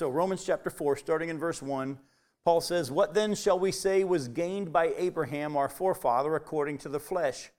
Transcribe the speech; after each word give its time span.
So, 0.00 0.08
Romans 0.08 0.46
chapter 0.46 0.70
4, 0.70 0.96
starting 0.96 1.28
in 1.28 1.38
verse 1.38 1.60
1, 1.60 1.98
Paul 2.42 2.62
says, 2.62 2.90
What 2.90 3.12
then 3.12 3.34
shall 3.34 3.58
we 3.58 3.70
say 3.70 4.02
was 4.02 4.28
gained 4.28 4.72
by 4.72 4.94
Abraham, 4.96 5.58
our 5.58 5.68
forefather, 5.68 6.34
according 6.36 6.78
to 6.78 6.88
the 6.88 6.98
flesh? 6.98 7.50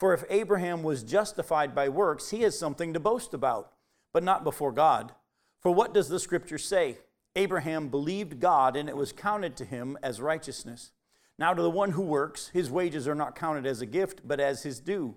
For 0.00 0.12
if 0.12 0.24
Abraham 0.28 0.82
was 0.82 1.04
justified 1.04 1.72
by 1.72 1.88
works, 1.88 2.30
he 2.30 2.40
has 2.40 2.58
something 2.58 2.94
to 2.94 2.98
boast 2.98 3.32
about, 3.32 3.74
but 4.12 4.24
not 4.24 4.42
before 4.42 4.72
God. 4.72 5.12
For 5.60 5.70
what 5.70 5.94
does 5.94 6.08
the 6.08 6.18
scripture 6.18 6.58
say? 6.58 6.98
Abraham 7.36 7.90
believed 7.90 8.40
God, 8.40 8.74
and 8.74 8.88
it 8.88 8.96
was 8.96 9.12
counted 9.12 9.56
to 9.58 9.64
him 9.64 9.96
as 10.02 10.20
righteousness. 10.20 10.90
Now, 11.38 11.54
to 11.54 11.62
the 11.62 11.70
one 11.70 11.92
who 11.92 12.02
works, 12.02 12.48
his 12.48 12.72
wages 12.72 13.06
are 13.06 13.14
not 13.14 13.36
counted 13.36 13.66
as 13.66 13.80
a 13.80 13.86
gift, 13.86 14.22
but 14.26 14.40
as 14.40 14.64
his 14.64 14.80
due. 14.80 15.14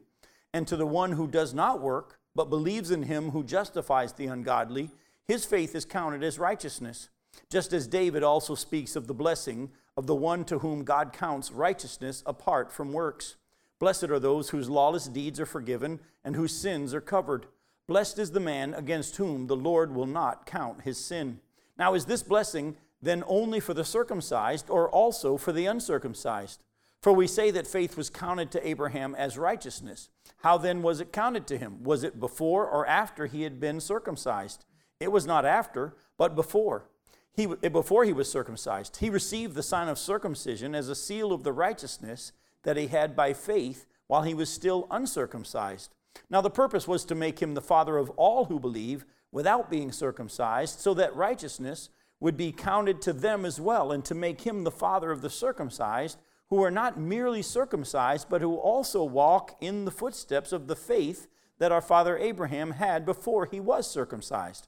And 0.54 0.68
to 0.68 0.76
the 0.76 0.86
one 0.86 1.14
who 1.14 1.26
does 1.26 1.56
not 1.56 1.82
work, 1.82 2.20
but 2.36 2.52
believes 2.52 2.92
in 2.92 3.02
him 3.02 3.32
who 3.32 3.44
justifies 3.44 4.14
the 4.14 4.28
ungodly, 4.28 4.92
his 5.28 5.46
faith 5.46 5.76
is 5.76 5.86
counted 5.86 6.24
as 6.24 6.40
righteousness. 6.40 7.10
Just 7.50 7.74
as 7.74 7.88
David 7.88 8.24
also 8.24 8.56
speaks 8.56 8.96
of 8.96 9.08
the 9.08 9.14
blessing 9.14 9.72
of 9.96 10.08
the 10.08 10.16
one 10.16 10.46
to 10.46 10.60
whom 10.60 10.84
God 10.84 11.12
counts 11.12 11.52
righteousness 11.52 12.24
apart 12.26 12.72
from 12.72 12.94
works. 12.94 13.36
Blessed 13.80 14.06
are 14.06 14.20
those 14.20 14.50
whose 14.50 14.70
lawless 14.70 15.08
deeds 15.08 15.40
are 15.40 15.46
forgiven 15.46 16.00
and 16.24 16.36
whose 16.36 16.56
sins 16.56 16.94
are 16.94 17.02
covered. 17.02 17.46
Blessed 17.88 18.20
is 18.20 18.32
the 18.32 18.40
man 18.40 18.74
against 18.74 19.18
whom 19.18 19.48
the 19.48 19.56
Lord 19.56 19.94
will 19.94 20.06
not 20.06 20.46
count 20.46 20.82
his 20.82 20.98
sin. 20.98 21.40
Now, 21.78 21.94
is 21.94 22.06
this 22.06 22.24
blessing 22.24 22.76
then 23.02 23.24
only 23.28 23.60
for 23.60 23.74
the 23.74 23.86
circumcised 23.86 24.70
or 24.70 24.90
also 24.90 25.38
for 25.38 25.52
the 25.52 25.68
uncircumcised? 25.68 26.64
For 27.02 27.14
we 27.14 27.28
say 27.28 27.52
that 27.52 27.68
faith 27.68 27.96
was 27.96 28.10
counted 28.10 28.52
to 28.52 28.68
Abraham 28.68 29.14
as 29.16 29.38
righteousness. 29.38 30.10
How 30.38 30.58
then 30.58 30.82
was 30.82 31.00
it 31.00 31.14
counted 31.14 31.48
to 31.48 31.58
him? 31.58 31.84
Was 31.84 32.04
it 32.04 32.20
before 32.20 32.68
or 32.68 32.86
after 32.88 33.28
he 33.28 33.44
had 33.44 33.60
been 33.60 33.80
circumcised? 33.80 34.66
It 35.00 35.12
was 35.12 35.26
not 35.26 35.46
after, 35.46 35.96
but 36.18 36.36
before. 36.36 36.90
He, 37.34 37.48
eh, 37.62 37.70
before 37.70 38.04
he 38.04 38.14
was 38.14 38.32
circumcised, 38.32 38.98
he 38.98 39.10
received 39.10 39.56
the 39.56 39.64
sign 39.64 39.88
of 39.88 40.00
circumcision 40.00 40.74
as 40.74 40.90
a 40.90 40.96
seal 40.96 41.32
of 41.32 41.44
the 41.44 41.54
righteousness 41.54 42.32
that 42.64 42.78
he 42.78 42.88
had 42.88 43.16
by 43.16 43.34
faith 43.34 43.86
while 44.08 44.24
he 44.24 44.34
was 44.34 44.50
still 44.50 44.88
uncircumcised. 44.90 45.94
Now, 46.30 46.42
the 46.42 46.50
purpose 46.50 46.88
was 46.88 47.06
to 47.06 47.16
make 47.16 47.40
him 47.40 47.54
the 47.54 47.62
father 47.62 47.98
of 47.98 48.10
all 48.12 48.46
who 48.46 48.60
believe 48.60 49.06
without 49.32 49.70
being 49.70 49.92
circumcised, 49.92 50.80
so 50.80 50.94
that 50.96 51.16
righteousness 51.16 51.90
would 52.20 52.36
be 52.36 52.52
counted 52.52 53.02
to 53.04 53.14
them 53.14 53.46
as 53.46 53.62
well, 53.62 53.92
and 53.92 54.04
to 54.06 54.16
make 54.16 54.42
him 54.42 54.64
the 54.64 54.72
father 54.72 55.12
of 55.12 55.22
the 55.22 55.30
circumcised, 55.30 56.18
who 56.50 56.64
are 56.64 56.72
not 56.72 56.98
merely 56.98 57.42
circumcised, 57.42 58.28
but 58.30 58.42
who 58.42 58.56
also 58.56 59.04
walk 59.04 59.56
in 59.62 59.86
the 59.86 59.92
footsteps 59.92 60.52
of 60.52 60.68
the 60.68 60.76
faith 60.76 61.28
that 61.60 61.72
our 61.72 61.82
father 61.82 62.18
Abraham 62.18 62.72
had 62.72 63.06
before 63.06 63.46
he 63.46 63.60
was 63.60 63.90
circumcised. 63.90 64.68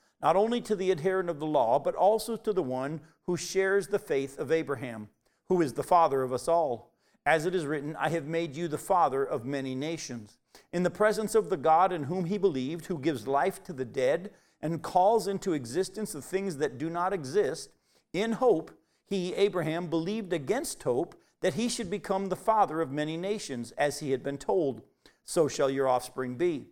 not 0.21 0.35
only 0.35 0.61
to 0.61 0.75
the 0.75 0.91
adherent 0.91 1.29
of 1.29 1.39
the 1.39 1.45
law, 1.45 1.79
but 1.79 1.95
also 1.95 2.35
to 2.37 2.53
the 2.53 2.63
one 2.63 3.01
who 3.25 3.35
shares 3.37 3.87
the 3.87 3.99
faith 3.99 4.37
of 4.37 4.51
Abraham, 4.51 5.09
who 5.49 5.61
is 5.61 5.73
the 5.73 5.83
father 5.83 6.21
of 6.21 6.33
us 6.33 6.47
all. 6.47 6.91
As 7.25 7.45
it 7.45 7.53
is 7.53 7.65
written, 7.65 7.95
I 7.97 8.09
have 8.09 8.25
made 8.25 8.55
you 8.55 8.67
the 8.67 8.77
father 8.77 9.23
of 9.23 9.45
many 9.45 9.75
nations. 9.75 10.37
In 10.73 10.83
the 10.83 10.89
presence 10.89 11.35
of 11.35 11.49
the 11.49 11.57
God 11.57 11.91
in 11.91 12.03
whom 12.03 12.25
he 12.25 12.37
believed, 12.37 12.87
who 12.87 12.97
gives 12.97 13.27
life 13.27 13.63
to 13.63 13.73
the 13.73 13.85
dead 13.85 14.31
and 14.61 14.81
calls 14.81 15.27
into 15.27 15.53
existence 15.53 16.13
the 16.13 16.21
things 16.21 16.57
that 16.57 16.77
do 16.77 16.89
not 16.89 17.13
exist, 17.13 17.71
in 18.13 18.33
hope, 18.33 18.71
he, 19.05 19.33
Abraham, 19.35 19.87
believed 19.87 20.33
against 20.33 20.83
hope 20.83 21.15
that 21.41 21.55
he 21.55 21.67
should 21.67 21.89
become 21.89 22.29
the 22.29 22.35
father 22.35 22.81
of 22.81 22.91
many 22.91 23.17
nations, 23.17 23.71
as 23.77 23.99
he 23.99 24.11
had 24.11 24.23
been 24.23 24.37
told, 24.37 24.81
So 25.25 25.47
shall 25.47 25.69
your 25.69 25.87
offspring 25.87 26.35
be. 26.35 26.67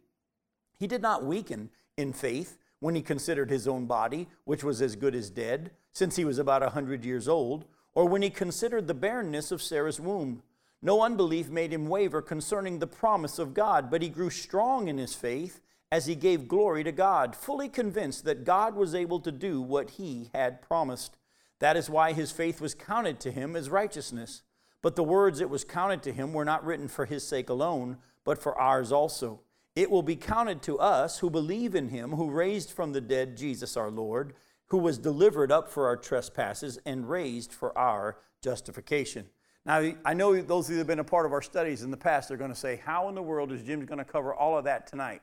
He 0.78 0.88
did 0.88 1.02
not 1.02 1.25
weaken 1.25 1.72
in 1.97 2.13
faith 2.13 2.59
when 2.79 2.95
he 2.95 3.01
considered 3.01 3.50
his 3.50 3.67
own 3.67 3.85
body, 3.85 4.28
which 4.45 4.63
was 4.63 4.81
as 4.81 4.95
good 4.95 5.16
as 5.16 5.29
dead, 5.29 5.72
since 5.91 6.16
he 6.16 6.25
was 6.25 6.40
about 6.40 6.63
a 6.63 6.69
hundred 6.69 7.03
years 7.03 7.28
old, 7.28 7.66
or 7.94 8.06
when 8.06 8.22
he 8.22 8.29
considered 8.29 8.88
the 8.88 8.94
barrenness 8.94 9.51
of 9.51 9.62
Sarah's 9.62 10.00
womb. 10.00 10.44
No 10.81 11.01
unbelief 11.01 11.50
made 11.50 11.73
him 11.73 11.88
waver 11.88 12.22
concerning 12.22 12.79
the 12.79 12.88
promise 12.88 13.38
of 13.38 13.53
God, 13.53 13.91
but 13.91 14.01
he 14.01 14.09
grew 14.09 14.29
strong 14.29 14.88
in 14.88 14.97
his 14.97 15.13
faith 15.13 15.62
as 15.91 16.06
he 16.06 16.16
gave 16.16 16.47
glory 16.47 16.84
to 16.84 16.91
God, 16.91 17.35
fully 17.35 17.67
convinced 17.67 18.23
that 18.25 18.45
God 18.45 18.75
was 18.75 18.96
able 18.96 19.19
to 19.22 19.31
do 19.31 19.61
what 19.61 19.91
he 19.91 20.29
had 20.34 20.61
promised. 20.61 21.17
That 21.59 21.75
is 21.75 21.90
why 21.90 22.13
his 22.13 22.31
faith 22.31 22.61
was 22.61 22.75
counted 22.75 23.19
to 23.22 23.31
him 23.31 23.56
as 23.56 23.69
righteousness. 23.69 24.44
But 24.81 24.96
the 24.96 25.03
words 25.03 25.41
it 25.41 25.50
was 25.50 25.66
counted 25.66 26.03
to 26.03 26.13
him 26.13 26.31
were 26.31 26.46
not 26.46 26.63
written 26.63 26.88
for 26.88 27.06
his 27.06 27.28
sake 27.28 27.50
alone, 27.50 27.97
but 28.23 28.41
for 28.41 28.57
ours 28.57 28.91
also. 28.91 29.41
It 29.79 29.90
will 29.90 30.03
be 30.03 30.17
counted 30.17 30.62
to 30.63 30.78
us 30.78 31.19
who 31.19 31.29
believe 31.29 31.73
in 31.73 31.88
him 31.88 32.12
who 32.12 32.29
raised 32.29 32.69
from 32.69 32.91
the 32.91 33.00
dead 33.00 33.38
Jesus 33.38 33.78
our 33.78 33.90
Lord, 33.90 34.34
who 34.67 34.78
was 34.78 34.97
delivered 34.97 35.53
up 35.53 35.69
for 35.69 35.88
our 35.88 35.95
trespasses 35.95 36.78
and 36.85 37.09
raised 37.09 37.53
for 37.53 37.75
our 37.78 38.17
justification. 38.41 39.29
Now, 39.66 39.94
I 40.03 40.13
know 40.13 40.41
those 40.41 40.66
of 40.66 40.72
you 40.72 40.75
that 40.75 40.79
have 40.81 40.88
been 40.88 41.00
a 41.00 41.06
part 41.06 41.25
of 41.25 41.31
our 41.31 41.41
studies 41.41 41.81
in 41.81 41.91
the 41.91 41.95
past 41.95 42.29
are 42.29 42.35
going 42.35 42.51
to 42.51 42.57
say, 42.59 42.75
How 42.75 43.07
in 43.07 43.16
the 43.16 43.22
world 43.22 43.53
is 43.53 43.63
Jim 43.63 43.85
going 43.85 44.00
to 44.00 44.03
cover 44.03 44.34
all 44.34 44.57
of 44.57 44.66
that 44.66 44.85
tonight? 44.85 45.22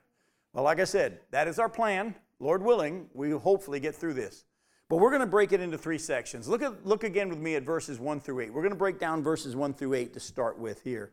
Well, 0.55 0.65
like 0.65 0.81
I 0.81 0.84
said, 0.84 1.21
that 1.33 1.49
is 1.49 1.59
our 1.59 1.69
plan. 1.69 2.15
Lord 2.41 2.62
willing, 2.62 3.11
we 3.12 3.34
will 3.34 3.41
hopefully 3.41 3.78
get 3.78 3.94
through 3.94 4.15
this. 4.15 4.47
But 4.88 5.00
we're 5.00 5.11
going 5.11 5.21
to 5.21 5.27
break 5.27 5.53
it 5.53 5.61
into 5.61 5.77
three 5.77 5.99
sections. 5.99 6.49
Look, 6.49 6.62
at, 6.62 6.87
look 6.87 7.05
again 7.05 7.28
with 7.28 7.41
me 7.41 7.56
at 7.56 7.65
verses 7.65 8.00
1 8.00 8.21
through 8.21 8.41
8. 8.41 8.55
We're 8.55 8.62
going 8.62 8.71
to 8.71 8.78
break 8.78 8.99
down 8.99 9.23
verses 9.23 9.55
1 9.55 9.75
through 9.75 9.93
8 9.93 10.15
to 10.15 10.21
start 10.21 10.59
with 10.59 10.81
here. 10.81 11.12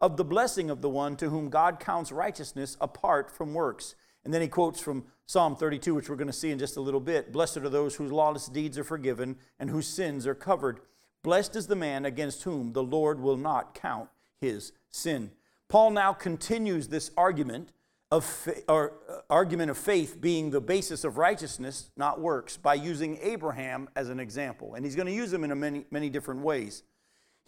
of 0.00 0.16
the 0.16 0.24
blessing 0.24 0.70
of 0.70 0.80
the 0.80 0.88
one 0.88 1.16
to 1.16 1.30
whom 1.30 1.50
God 1.50 1.80
counts 1.80 2.12
righteousness 2.12 2.76
apart 2.80 3.30
from 3.30 3.54
works. 3.54 3.94
And 4.24 4.32
then 4.32 4.42
he 4.42 4.48
quotes 4.48 4.80
from 4.80 5.04
Psalm 5.26 5.56
32, 5.56 5.94
which 5.94 6.08
we're 6.08 6.16
going 6.16 6.26
to 6.26 6.32
see 6.32 6.50
in 6.50 6.58
just 6.58 6.76
a 6.76 6.80
little 6.80 7.00
bit 7.00 7.32
Blessed 7.32 7.58
are 7.58 7.68
those 7.68 7.96
whose 7.96 8.12
lawless 8.12 8.46
deeds 8.46 8.78
are 8.78 8.84
forgiven 8.84 9.36
and 9.58 9.70
whose 9.70 9.86
sins 9.86 10.26
are 10.26 10.34
covered. 10.34 10.80
Blessed 11.22 11.56
is 11.56 11.66
the 11.66 11.76
man 11.76 12.04
against 12.04 12.44
whom 12.44 12.72
the 12.72 12.82
Lord 12.82 13.20
will 13.20 13.36
not 13.36 13.74
count 13.74 14.08
his 14.40 14.72
sin. 14.90 15.30
Paul 15.68 15.90
now 15.90 16.12
continues 16.12 16.88
this 16.88 17.10
argument 17.16 17.72
of 18.10 18.48
or 18.68 18.94
uh, 19.08 19.18
argument 19.28 19.70
of 19.70 19.76
faith 19.76 20.18
being 20.20 20.50
the 20.50 20.60
basis 20.60 21.04
of 21.04 21.18
righteousness, 21.18 21.90
not 21.96 22.20
works, 22.20 22.56
by 22.56 22.74
using 22.74 23.18
Abraham 23.20 23.88
as 23.96 24.08
an 24.08 24.18
example. 24.18 24.74
And 24.74 24.84
he's 24.84 24.96
going 24.96 25.06
to 25.06 25.12
use 25.12 25.32
him 25.32 25.44
in 25.44 25.60
many, 25.60 25.84
many 25.90 26.08
different 26.08 26.40
ways. 26.40 26.82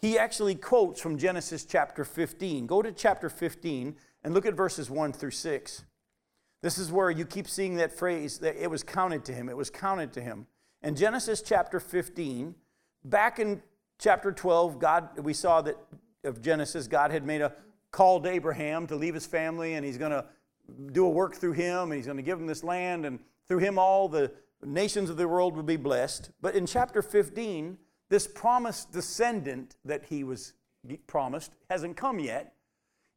He 0.01 0.17
actually 0.17 0.55
quotes 0.55 0.99
from 0.99 1.17
Genesis 1.17 1.63
chapter 1.63 2.03
15. 2.03 2.65
Go 2.65 2.81
to 2.81 2.91
chapter 2.91 3.29
15 3.29 3.95
and 4.23 4.33
look 4.33 4.47
at 4.47 4.55
verses 4.55 4.89
1 4.89 5.13
through 5.13 5.31
6. 5.31 5.83
This 6.63 6.77
is 6.77 6.91
where 6.91 7.11
you 7.11 7.25
keep 7.25 7.47
seeing 7.47 7.75
that 7.75 7.91
phrase 7.91 8.39
that 8.39 8.55
it 8.61 8.69
was 8.69 8.83
counted 8.83 9.23
to 9.25 9.33
him. 9.33 9.47
It 9.47 9.57
was 9.57 9.69
counted 9.69 10.11
to 10.13 10.21
him. 10.21 10.47
In 10.81 10.95
Genesis 10.95 11.43
chapter 11.43 11.79
15, 11.79 12.55
back 13.03 13.39
in 13.39 13.61
chapter 13.99 14.31
12, 14.31 14.79
God, 14.79 15.19
we 15.19 15.33
saw 15.33 15.61
that 15.61 15.77
of 16.23 16.41
Genesis, 16.41 16.87
God 16.87 17.11
had 17.11 17.25
made 17.25 17.41
a 17.41 17.53
call 17.91 18.19
to 18.21 18.29
Abraham 18.29 18.87
to 18.87 18.95
leave 18.95 19.13
his 19.13 19.25
family 19.25 19.73
and 19.73 19.85
he's 19.85 19.97
going 19.97 20.11
to 20.11 20.25
do 20.91 21.05
a 21.05 21.09
work 21.09 21.35
through 21.35 21.53
him 21.53 21.91
and 21.91 21.93
he's 21.93 22.05
going 22.05 22.17
to 22.17 22.23
give 22.23 22.39
him 22.39 22.47
this 22.47 22.63
land 22.63 23.05
and 23.05 23.19
through 23.47 23.57
him 23.59 23.77
all 23.77 24.07
the 24.07 24.31
nations 24.63 25.09
of 25.09 25.17
the 25.17 25.27
world 25.27 25.55
will 25.55 25.63
be 25.63 25.77
blessed. 25.77 26.31
But 26.41 26.55
in 26.55 26.65
chapter 26.65 27.01
15, 27.01 27.77
this 28.11 28.27
promised 28.27 28.91
descendant 28.91 29.77
that 29.85 30.03
he 30.09 30.25
was 30.25 30.53
promised 31.07 31.53
hasn't 31.69 31.95
come 31.95 32.19
yet. 32.19 32.53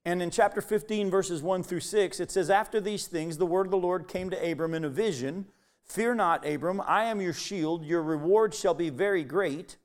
And 0.04 0.22
in 0.22 0.30
chapter 0.30 0.60
15, 0.60 1.10
verses 1.10 1.42
1 1.42 1.64
through 1.64 1.80
6, 1.80 2.20
it 2.20 2.30
says, 2.30 2.48
After 2.48 2.80
these 2.80 3.08
things, 3.08 3.36
the 3.36 3.44
word 3.44 3.66
of 3.66 3.72
the 3.72 3.76
Lord 3.76 4.06
came 4.06 4.30
to 4.30 4.50
Abram 4.50 4.72
in 4.72 4.84
a 4.84 4.88
vision 4.88 5.46
Fear 5.84 6.14
not, 6.14 6.46
Abram, 6.46 6.80
I 6.86 7.04
am 7.04 7.20
your 7.20 7.34
shield, 7.34 7.84
your 7.84 8.02
reward 8.02 8.54
shall 8.54 8.72
be 8.72 8.88
very 8.88 9.22
great. 9.24 9.76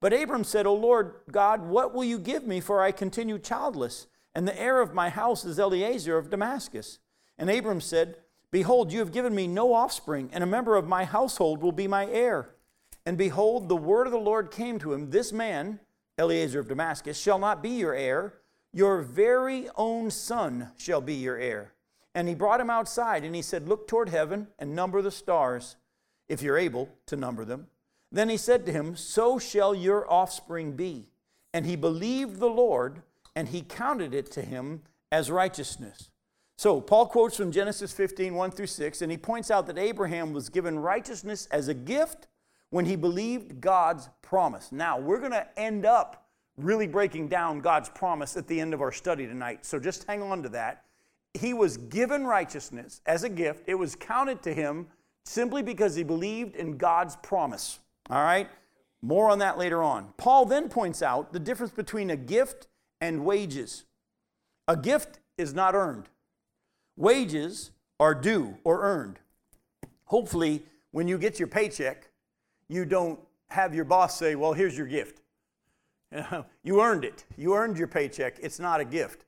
But 0.00 0.12
Abram 0.12 0.42
said, 0.44 0.66
O 0.66 0.74
Lord 0.74 1.14
God, 1.30 1.62
what 1.62 1.94
will 1.94 2.02
you 2.02 2.18
give 2.18 2.44
me, 2.44 2.60
for 2.60 2.82
I 2.82 2.90
continue 2.90 3.38
childless, 3.38 4.08
and 4.34 4.48
the 4.48 4.60
heir 4.60 4.80
of 4.80 4.94
my 4.94 5.10
house 5.10 5.44
is 5.44 5.58
Eliezer 5.60 6.16
of 6.16 6.30
Damascus? 6.30 6.98
And 7.38 7.50
Abram 7.50 7.80
said, 7.80 8.16
Behold, 8.50 8.92
you 8.92 8.98
have 8.98 9.12
given 9.12 9.34
me 9.34 9.46
no 9.46 9.74
offspring, 9.74 10.30
and 10.32 10.42
a 10.42 10.46
member 10.46 10.74
of 10.74 10.88
my 10.88 11.04
household 11.04 11.62
will 11.62 11.72
be 11.72 11.86
my 11.86 12.06
heir. 12.06 12.53
And 13.06 13.18
behold, 13.18 13.68
the 13.68 13.76
word 13.76 14.06
of 14.06 14.12
the 14.12 14.18
Lord 14.18 14.50
came 14.50 14.78
to 14.78 14.92
him 14.92 15.10
This 15.10 15.32
man, 15.32 15.80
Eliezer 16.18 16.60
of 16.60 16.68
Damascus, 16.68 17.18
shall 17.18 17.38
not 17.38 17.62
be 17.62 17.70
your 17.70 17.94
heir, 17.94 18.34
your 18.72 19.02
very 19.02 19.68
own 19.76 20.10
son 20.10 20.70
shall 20.76 21.00
be 21.00 21.14
your 21.14 21.38
heir. 21.38 21.72
And 22.14 22.28
he 22.28 22.34
brought 22.34 22.60
him 22.60 22.70
outside, 22.70 23.24
and 23.24 23.34
he 23.34 23.42
said, 23.42 23.68
Look 23.68 23.86
toward 23.86 24.08
heaven 24.08 24.48
and 24.58 24.74
number 24.74 25.02
the 25.02 25.10
stars, 25.10 25.76
if 26.28 26.42
you're 26.42 26.58
able 26.58 26.88
to 27.06 27.16
number 27.16 27.44
them. 27.44 27.66
Then 28.10 28.28
he 28.28 28.36
said 28.36 28.64
to 28.66 28.72
him, 28.72 28.96
So 28.96 29.38
shall 29.38 29.74
your 29.74 30.10
offspring 30.10 30.72
be. 30.72 31.08
And 31.52 31.66
he 31.66 31.76
believed 31.76 32.38
the 32.38 32.48
Lord, 32.48 33.02
and 33.36 33.48
he 33.48 33.62
counted 33.62 34.14
it 34.14 34.30
to 34.32 34.42
him 34.42 34.82
as 35.12 35.30
righteousness. 35.30 36.10
So, 36.56 36.80
Paul 36.80 37.06
quotes 37.06 37.36
from 37.36 37.50
Genesis 37.50 37.92
15, 37.92 38.34
1 38.34 38.50
through 38.52 38.68
6, 38.68 39.02
and 39.02 39.10
he 39.10 39.18
points 39.18 39.50
out 39.50 39.66
that 39.66 39.78
Abraham 39.78 40.32
was 40.32 40.48
given 40.48 40.78
righteousness 40.78 41.46
as 41.50 41.66
a 41.66 41.74
gift 41.74 42.28
when 42.74 42.84
he 42.84 42.96
believed 42.96 43.60
God's 43.60 44.08
promise. 44.20 44.72
Now, 44.72 44.98
we're 44.98 45.20
going 45.20 45.30
to 45.30 45.46
end 45.56 45.86
up 45.86 46.26
really 46.56 46.88
breaking 46.88 47.28
down 47.28 47.60
God's 47.60 47.88
promise 47.88 48.36
at 48.36 48.48
the 48.48 48.60
end 48.60 48.74
of 48.74 48.82
our 48.82 48.90
study 48.90 49.28
tonight. 49.28 49.64
So, 49.64 49.78
just 49.78 50.02
hang 50.08 50.20
on 50.22 50.42
to 50.42 50.48
that. 50.48 50.82
He 51.34 51.54
was 51.54 51.76
given 51.76 52.26
righteousness 52.26 53.00
as 53.06 53.22
a 53.22 53.28
gift, 53.28 53.68
it 53.68 53.76
was 53.76 53.94
counted 53.94 54.42
to 54.42 54.52
him 54.52 54.88
simply 55.24 55.62
because 55.62 55.94
he 55.94 56.02
believed 56.02 56.56
in 56.56 56.76
God's 56.76 57.14
promise. 57.14 57.78
All 58.10 58.20
right? 58.20 58.48
More 59.02 59.30
on 59.30 59.38
that 59.38 59.56
later 59.56 59.80
on. 59.80 60.12
Paul 60.16 60.44
then 60.44 60.68
points 60.68 61.00
out 61.00 61.32
the 61.32 61.38
difference 61.38 61.72
between 61.72 62.10
a 62.10 62.16
gift 62.16 62.66
and 63.00 63.24
wages. 63.24 63.84
A 64.66 64.76
gift 64.76 65.20
is 65.38 65.54
not 65.54 65.76
earned, 65.76 66.08
wages 66.96 67.70
are 68.00 68.16
due 68.16 68.58
or 68.64 68.82
earned. 68.82 69.20
Hopefully, 70.06 70.64
when 70.90 71.06
you 71.06 71.18
get 71.18 71.38
your 71.38 71.46
paycheck, 71.46 72.08
you 72.68 72.84
don't 72.84 73.18
have 73.48 73.74
your 73.74 73.84
boss 73.84 74.18
say, 74.18 74.34
Well, 74.34 74.52
here's 74.52 74.76
your 74.76 74.86
gift. 74.86 75.20
You 76.62 76.80
earned 76.80 77.04
it. 77.04 77.24
You 77.36 77.54
earned 77.54 77.76
your 77.76 77.88
paycheck. 77.88 78.36
It's 78.40 78.58
not 78.58 78.80
a 78.80 78.84
gift. 78.84 79.24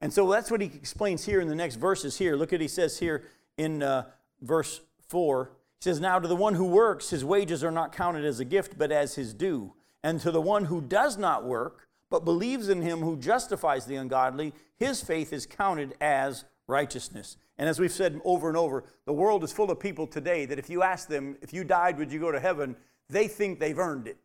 And 0.00 0.12
so 0.12 0.28
that's 0.30 0.50
what 0.50 0.60
he 0.60 0.66
explains 0.66 1.24
here 1.24 1.40
in 1.40 1.48
the 1.48 1.54
next 1.54 1.76
verses 1.76 2.18
here. 2.18 2.34
Look 2.34 2.52
at 2.52 2.60
he 2.60 2.68
says 2.68 2.98
here 2.98 3.24
in 3.58 3.82
uh, 3.82 4.06
verse 4.40 4.80
4 5.08 5.50
he 5.80 5.84
says, 5.84 6.00
Now 6.00 6.18
to 6.18 6.28
the 6.28 6.36
one 6.36 6.54
who 6.54 6.66
works, 6.66 7.10
his 7.10 7.24
wages 7.24 7.64
are 7.64 7.70
not 7.70 7.92
counted 7.92 8.24
as 8.24 8.40
a 8.40 8.44
gift, 8.44 8.76
but 8.76 8.92
as 8.92 9.14
his 9.14 9.32
due. 9.32 9.72
And 10.02 10.20
to 10.20 10.30
the 10.30 10.40
one 10.40 10.66
who 10.66 10.80
does 10.80 11.16
not 11.16 11.44
work, 11.44 11.88
but 12.10 12.24
believes 12.24 12.68
in 12.68 12.82
him 12.82 13.00
who 13.00 13.16
justifies 13.16 13.86
the 13.86 13.96
ungodly, 13.96 14.52
his 14.76 15.02
faith 15.02 15.32
is 15.32 15.46
counted 15.46 15.94
as 16.00 16.44
righteousness. 16.70 17.36
And 17.58 17.68
as 17.68 17.78
we've 17.78 17.92
said 17.92 18.20
over 18.24 18.48
and 18.48 18.56
over, 18.56 18.84
the 19.04 19.12
world 19.12 19.44
is 19.44 19.52
full 19.52 19.70
of 19.70 19.78
people 19.78 20.06
today 20.06 20.46
that 20.46 20.58
if 20.58 20.70
you 20.70 20.82
ask 20.82 21.08
them, 21.08 21.36
if 21.42 21.52
you 21.52 21.64
died, 21.64 21.98
would 21.98 22.10
you 22.10 22.18
go 22.18 22.32
to 22.32 22.40
heaven? 22.40 22.76
They 23.10 23.28
think 23.28 23.60
they've 23.60 23.78
earned 23.78 24.06
it. 24.06 24.16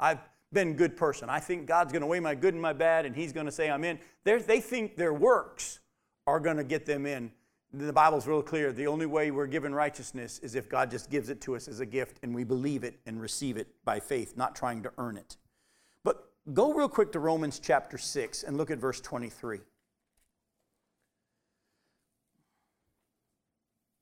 I've 0.00 0.18
been 0.52 0.70
a 0.70 0.74
good 0.74 0.96
person. 0.96 1.30
I 1.30 1.38
think 1.38 1.66
God's 1.66 1.92
going 1.92 2.00
to 2.00 2.06
weigh 2.06 2.20
my 2.20 2.34
good 2.34 2.54
and 2.54 2.62
my 2.62 2.72
bad, 2.72 3.06
and 3.06 3.14
He's 3.14 3.32
going 3.32 3.46
to 3.46 3.52
say 3.52 3.70
I'm 3.70 3.84
in. 3.84 3.98
They're, 4.24 4.40
they 4.40 4.60
think 4.60 4.96
their 4.96 5.14
works 5.14 5.80
are 6.26 6.40
going 6.40 6.56
to 6.56 6.64
get 6.64 6.86
them 6.86 7.06
in 7.06 7.30
the 7.72 7.92
Bible's 7.92 8.26
real 8.26 8.42
clear. 8.42 8.72
The 8.72 8.86
only 8.86 9.06
way 9.06 9.30
we're 9.30 9.46
given 9.46 9.74
righteousness 9.74 10.38
is 10.40 10.54
if 10.54 10.68
God 10.68 10.90
just 10.90 11.10
gives 11.10 11.28
it 11.28 11.40
to 11.42 11.56
us 11.56 11.68
as 11.68 11.80
a 11.80 11.86
gift 11.86 12.18
and 12.22 12.34
we 12.34 12.44
believe 12.44 12.84
it 12.84 12.98
and 13.06 13.20
receive 13.20 13.56
it 13.56 13.68
by 13.84 14.00
faith, 14.00 14.36
not 14.36 14.54
trying 14.54 14.82
to 14.82 14.92
earn 14.98 15.16
it. 15.16 15.36
But 16.04 16.30
go 16.52 16.72
real 16.72 16.88
quick 16.88 17.12
to 17.12 17.18
Romans 17.18 17.58
chapter 17.58 17.98
6 17.98 18.44
and 18.44 18.56
look 18.56 18.70
at 18.70 18.78
verse 18.78 19.00
23. 19.00 19.60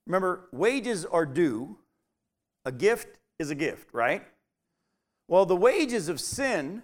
Remember, 0.07 0.49
wages 0.53 1.05
are 1.05 1.27
due, 1.27 1.79
a 2.65 2.73
gift 2.73 3.19
is 3.39 3.51
a 3.51 3.55
gift, 3.55 3.89
right? 3.93 4.23
Well, 5.29 5.47
the 5.47 5.57
wages 5.57 6.09
of 6.09 6.21
sin 6.21 6.83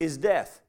is 0.00 0.16
death, 0.16 0.62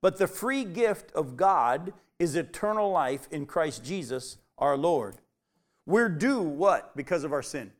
but 0.00 0.16
the 0.16 0.26
free 0.26 0.64
gift 0.64 1.12
of 1.12 1.36
God 1.36 1.92
is 2.18 2.36
eternal 2.36 2.90
life 2.90 3.28
in 3.30 3.46
Christ 3.46 3.84
Jesus 3.84 4.38
our 4.58 4.76
Lord. 4.76 5.16
We're 5.86 6.08
due 6.08 6.40
what 6.40 6.96
because 6.96 7.24
of 7.24 7.32
our 7.32 7.42
sin? 7.42 7.72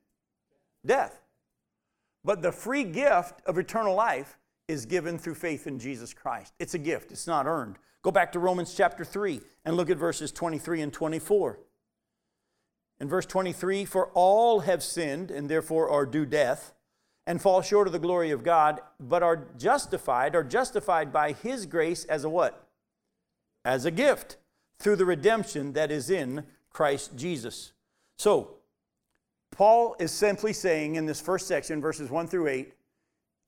Death. 0.84 1.22
But 2.25 2.42
the 2.42 2.52
free 2.52 2.84
gift 2.84 3.40
of 3.46 3.58
eternal 3.58 3.94
life 3.94 4.38
is 4.69 4.86
given 4.86 5.19
through 5.19 5.34
faith 5.34 5.66
in 5.66 5.78
Jesus 5.78 6.12
Christ. 6.14 6.54
It's 6.58 6.75
a 6.75 6.78
gift, 6.78 7.12
it's 7.12 7.26
not 7.26 7.46
earned. 7.46 7.76
Go 8.02 8.10
back 8.10 8.32
to 8.32 8.38
Romans 8.38 8.75
chapter 8.75 9.04
3 9.04 9.40
and 9.64 9.76
look 9.76 9.88
at 9.88 9.96
verses 9.96 10.31
23 10.32 10.82
and 10.82 10.92
24. 10.92 11.58
In 13.05 13.11
verse 13.11 13.27
23, 13.27 13.85
for 13.85 14.06
all 14.15 14.61
have 14.61 14.83
sinned 14.83 15.31
and 15.31 15.47
therefore 15.47 15.91
are 15.91 16.06
due 16.06 16.25
death 16.25 16.73
and 17.27 17.39
fall 17.39 17.61
short 17.61 17.87
of 17.87 17.93
the 17.93 17.99
glory 17.99 18.31
of 18.31 18.43
God, 18.43 18.81
but 18.99 19.23
are 19.23 19.47
justified, 19.59 20.35
are 20.35 20.43
justified 20.43 21.12
by 21.12 21.33
his 21.33 21.67
grace 21.67 22.06
as 22.06 22.25
a 22.25 22.31
what? 22.31 22.65
as 23.62 23.85
a 23.85 23.91
gift 23.91 24.39
through 24.79 24.97
the 24.97 25.05
redemption 25.05 25.75
that 25.75 25.91
is 25.91 26.09
in 26.09 26.45
Christ 26.71 27.15
Jesus. 27.15 27.73
So, 28.17 28.55
Paul 29.51 29.97
is 29.99 30.11
simply 30.11 30.55
saying 30.55 30.95
in 30.95 31.05
this 31.05 31.21
first 31.21 31.47
section, 31.47 31.83
verses 31.83 32.09
1 32.09 32.27
through 32.29 32.49
8, 32.49 32.73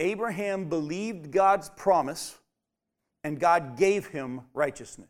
Abraham 0.01 0.69
believed 0.69 1.31
God's 1.31 1.71
promise 1.71 2.37
and 3.25 3.41
God 3.41 3.79
gave 3.79 4.09
him 4.09 4.43
righteousness. 4.53 5.09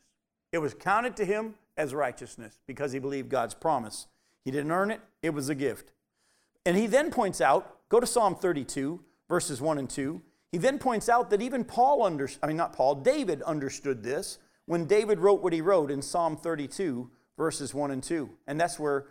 It 0.53 0.59
was 0.59 0.73
counted 0.73 1.17
to 1.17 1.25
him 1.25 1.57
as 1.77 1.93
righteousness 1.93 2.61
because 2.69 2.93
he 2.93 3.01
believed 3.01 3.29
God's 3.29 3.53
promise. 3.53 4.07
He 4.47 4.53
didn't 4.53 4.71
earn 4.71 4.93
it, 4.93 5.01
it 5.25 5.31
was 5.31 5.49
a 5.49 5.57
gift. 5.57 5.91
And 6.65 6.77
he 6.77 6.87
then 6.87 7.11
points 7.11 7.41
out, 7.41 7.89
go 7.89 7.99
to 7.99 8.07
Psalm 8.07 8.37
32, 8.37 9.01
verses 9.29 9.61
1 9.61 9.77
and 9.77 9.91
2. 9.91 10.23
He 10.53 10.59
then 10.59 10.79
points 10.79 11.09
out 11.09 11.31
that 11.31 11.43
even 11.43 11.65
Paul 11.65 12.05
under, 12.05 12.31
I 12.41 12.47
mean 12.47 12.57
not 12.57 12.73
Paul, 12.73 12.95
David 12.95 13.43
understood 13.43 14.05
this 14.05 14.39
when 14.67 14.85
David 14.87 15.19
wrote 15.19 15.43
what 15.43 15.53
he 15.53 15.61
wrote 15.61 15.91
in 15.91 16.01
Psalm 16.01 16.37
32, 16.37 17.11
verses 17.37 17.75
1 17.75 17.91
and 17.91 18.01
2. 18.01 18.31
And 18.47 18.61
that's 18.61 18.79
where 18.79 19.07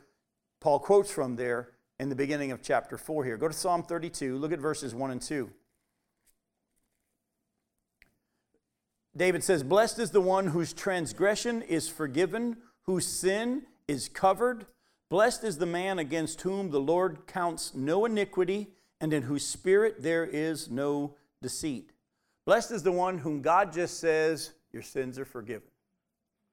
Paul 0.62 0.80
quotes 0.80 1.12
from 1.12 1.36
there 1.36 1.72
in 2.00 2.08
the 2.08 2.16
beginning 2.16 2.54
of 2.54 2.62
chapter 2.62 2.98
4 2.98 3.26
here. 3.26 3.36
Go 3.36 3.50
to 3.50 3.54
Psalm 3.54 3.84
32, 3.84 4.38
look 4.38 4.54
at 4.54 4.60
verses 4.60 4.96
1 4.96 5.12
and 5.12 5.22
2. 5.22 5.50
David 9.18 9.44
says, 9.44 9.64
Blessed 9.64 10.00
is 10.00 10.12
the 10.12 10.22
one 10.22 10.48
whose 10.48 10.72
transgression 10.72 11.62
is 11.62 11.90
forgiven, 11.90 12.56
whose 12.84 13.06
sin 13.06 13.64
is 13.86 14.08
covered. 14.08 14.66
Blessed 15.10 15.44
is 15.44 15.58
the 15.58 15.66
man 15.66 16.00
against 16.00 16.42
whom 16.42 16.72
the 16.72 16.80
Lord 16.80 17.28
counts 17.28 17.74
no 17.76 18.06
iniquity, 18.06 18.70
and 19.00 19.14
in 19.14 19.24
whose 19.24 19.46
spirit 19.46 20.02
there 20.02 20.26
is 20.26 20.70
no 20.70 21.16
deceit. 21.42 21.92
Blessed 22.46 22.72
is 22.72 22.84
the 22.84 22.92
one 22.92 23.20
whom 23.20 23.42
God 23.42 23.72
just 23.72 24.00
says, 24.00 24.52
your 24.72 24.82
sins 24.82 25.20
are 25.20 25.26
forgiven. 25.26 25.68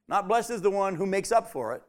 Not 0.08 0.28
blessed 0.28 0.50
is 0.50 0.62
the 0.62 0.70
one 0.70 0.94
who 0.96 1.06
makes 1.06 1.32
up 1.32 1.50
for 1.50 1.74
it, 1.74 1.82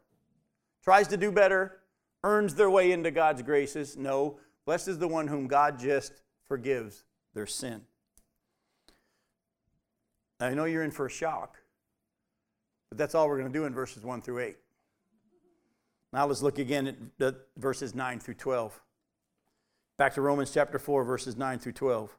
tries 0.84 1.08
to 1.10 1.18
do 1.18 1.32
better, 1.32 1.80
earns 2.24 2.56
their 2.56 2.70
way 2.70 2.92
into 2.92 3.12
God's 3.12 3.42
graces. 3.42 3.98
No, 3.98 4.40
blessed 4.66 4.88
is 4.88 5.00
the 5.00 5.08
one 5.08 5.28
whom 5.28 5.48
God 5.48 5.78
just 5.80 6.14
forgives 6.46 7.04
their 7.34 7.48
sin. 7.48 7.82
I 10.40 10.54
know 10.54 10.66
you're 10.66 10.84
in 10.84 10.92
for 10.92 11.06
a 11.06 11.10
shock, 11.10 11.58
but 12.90 12.98
that's 12.98 13.16
all 13.16 13.28
we're 13.28 13.40
going 13.40 13.52
to 13.52 13.58
do 13.60 13.66
in 13.66 13.74
verses 13.74 14.04
1 14.04 14.22
through 14.22 14.40
8. 14.40 14.58
Now 16.14 16.28
let's 16.28 16.44
look 16.44 16.60
again 16.60 17.12
at 17.20 17.36
verses 17.58 17.96
9 17.96 18.20
through 18.20 18.36
12. 18.36 18.80
Back 19.98 20.14
to 20.14 20.22
Romans 20.22 20.52
chapter 20.54 20.78
4, 20.78 21.04
verses 21.04 21.36
9 21.36 21.58
through 21.58 21.72
12. 21.72 22.16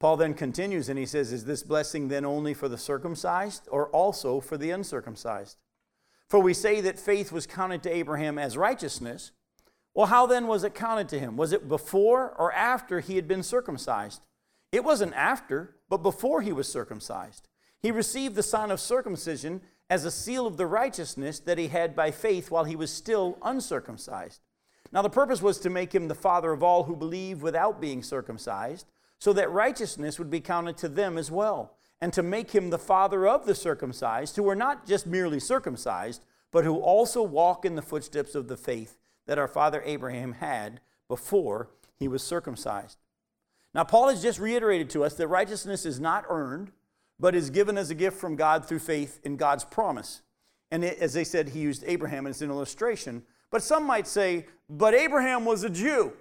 Paul 0.00 0.16
then 0.16 0.34
continues 0.34 0.88
and 0.88 0.98
he 0.98 1.06
says, 1.06 1.32
Is 1.32 1.44
this 1.44 1.62
blessing 1.62 2.08
then 2.08 2.24
only 2.24 2.54
for 2.54 2.68
the 2.68 2.76
circumcised 2.76 3.68
or 3.70 3.88
also 3.90 4.40
for 4.40 4.58
the 4.58 4.72
uncircumcised? 4.72 5.58
For 6.28 6.40
we 6.40 6.52
say 6.52 6.80
that 6.80 6.98
faith 6.98 7.30
was 7.30 7.46
counted 7.46 7.84
to 7.84 7.94
Abraham 7.94 8.36
as 8.36 8.56
righteousness. 8.56 9.30
Well, 9.94 10.06
how 10.06 10.26
then 10.26 10.48
was 10.48 10.64
it 10.64 10.74
counted 10.74 11.08
to 11.10 11.20
him? 11.20 11.36
Was 11.36 11.52
it 11.52 11.68
before 11.68 12.34
or 12.36 12.52
after 12.52 12.98
he 12.98 13.14
had 13.14 13.28
been 13.28 13.44
circumcised? 13.44 14.22
It 14.72 14.82
wasn't 14.82 15.14
after, 15.14 15.76
but 15.88 16.02
before 16.02 16.42
he 16.42 16.52
was 16.52 16.66
circumcised. 16.70 17.48
He 17.80 17.92
received 17.92 18.34
the 18.34 18.42
sign 18.42 18.72
of 18.72 18.80
circumcision 18.80 19.62
as 19.88 20.04
a 20.04 20.10
seal 20.10 20.46
of 20.46 20.56
the 20.56 20.66
righteousness 20.66 21.38
that 21.40 21.58
he 21.58 21.68
had 21.68 21.94
by 21.94 22.10
faith 22.10 22.50
while 22.50 22.64
he 22.64 22.76
was 22.76 22.90
still 22.90 23.38
uncircumcised. 23.42 24.40
Now, 24.92 25.02
the 25.02 25.10
purpose 25.10 25.42
was 25.42 25.58
to 25.60 25.70
make 25.70 25.94
him 25.94 26.08
the 26.08 26.14
father 26.14 26.52
of 26.52 26.62
all 26.62 26.84
who 26.84 26.96
believe 26.96 27.42
without 27.42 27.80
being 27.80 28.02
circumcised 28.02 28.86
so 29.18 29.32
that 29.32 29.50
righteousness 29.50 30.18
would 30.18 30.30
be 30.30 30.40
counted 30.40 30.76
to 30.78 30.88
them 30.88 31.16
as 31.16 31.30
well, 31.30 31.74
and 32.00 32.12
to 32.12 32.22
make 32.22 32.50
him 32.50 32.70
the 32.70 32.78
father 32.78 33.26
of 33.26 33.46
the 33.46 33.54
circumcised, 33.54 34.36
who 34.36 34.48
are 34.48 34.54
not 34.54 34.86
just 34.86 35.06
merely 35.06 35.40
circumcised, 35.40 36.24
but 36.52 36.64
who 36.64 36.76
also 36.76 37.22
walk 37.22 37.64
in 37.64 37.74
the 37.74 37.82
footsteps 37.82 38.34
of 38.34 38.48
the 38.48 38.56
faith 38.56 38.98
that 39.26 39.38
our 39.38 39.48
father 39.48 39.82
Abraham 39.84 40.32
had 40.32 40.80
before 41.08 41.70
he 41.98 42.08
was 42.08 42.22
circumcised. 42.22 42.98
Now, 43.74 43.84
Paul 43.84 44.08
has 44.08 44.22
just 44.22 44.38
reiterated 44.38 44.90
to 44.90 45.04
us 45.04 45.14
that 45.14 45.28
righteousness 45.28 45.84
is 45.84 46.00
not 46.00 46.24
earned, 46.28 46.72
but 47.18 47.34
is 47.34 47.50
given 47.50 47.78
as 47.78 47.90
a 47.90 47.94
gift 47.94 48.18
from 48.18 48.36
God 48.36 48.66
through 48.66 48.80
faith 48.80 49.20
in 49.24 49.36
God's 49.36 49.64
promise. 49.64 50.22
And 50.70 50.84
it, 50.84 50.98
as 50.98 51.12
they 51.12 51.24
said, 51.24 51.50
he 51.50 51.60
used 51.60 51.84
Abraham 51.86 52.26
as 52.26 52.42
an 52.42 52.50
illustration. 52.50 53.22
But 53.50 53.62
some 53.62 53.84
might 53.84 54.06
say, 54.06 54.46
but 54.68 54.94
Abraham 54.94 55.44
was 55.44 55.62
a 55.62 55.70
Jew. 55.70 56.12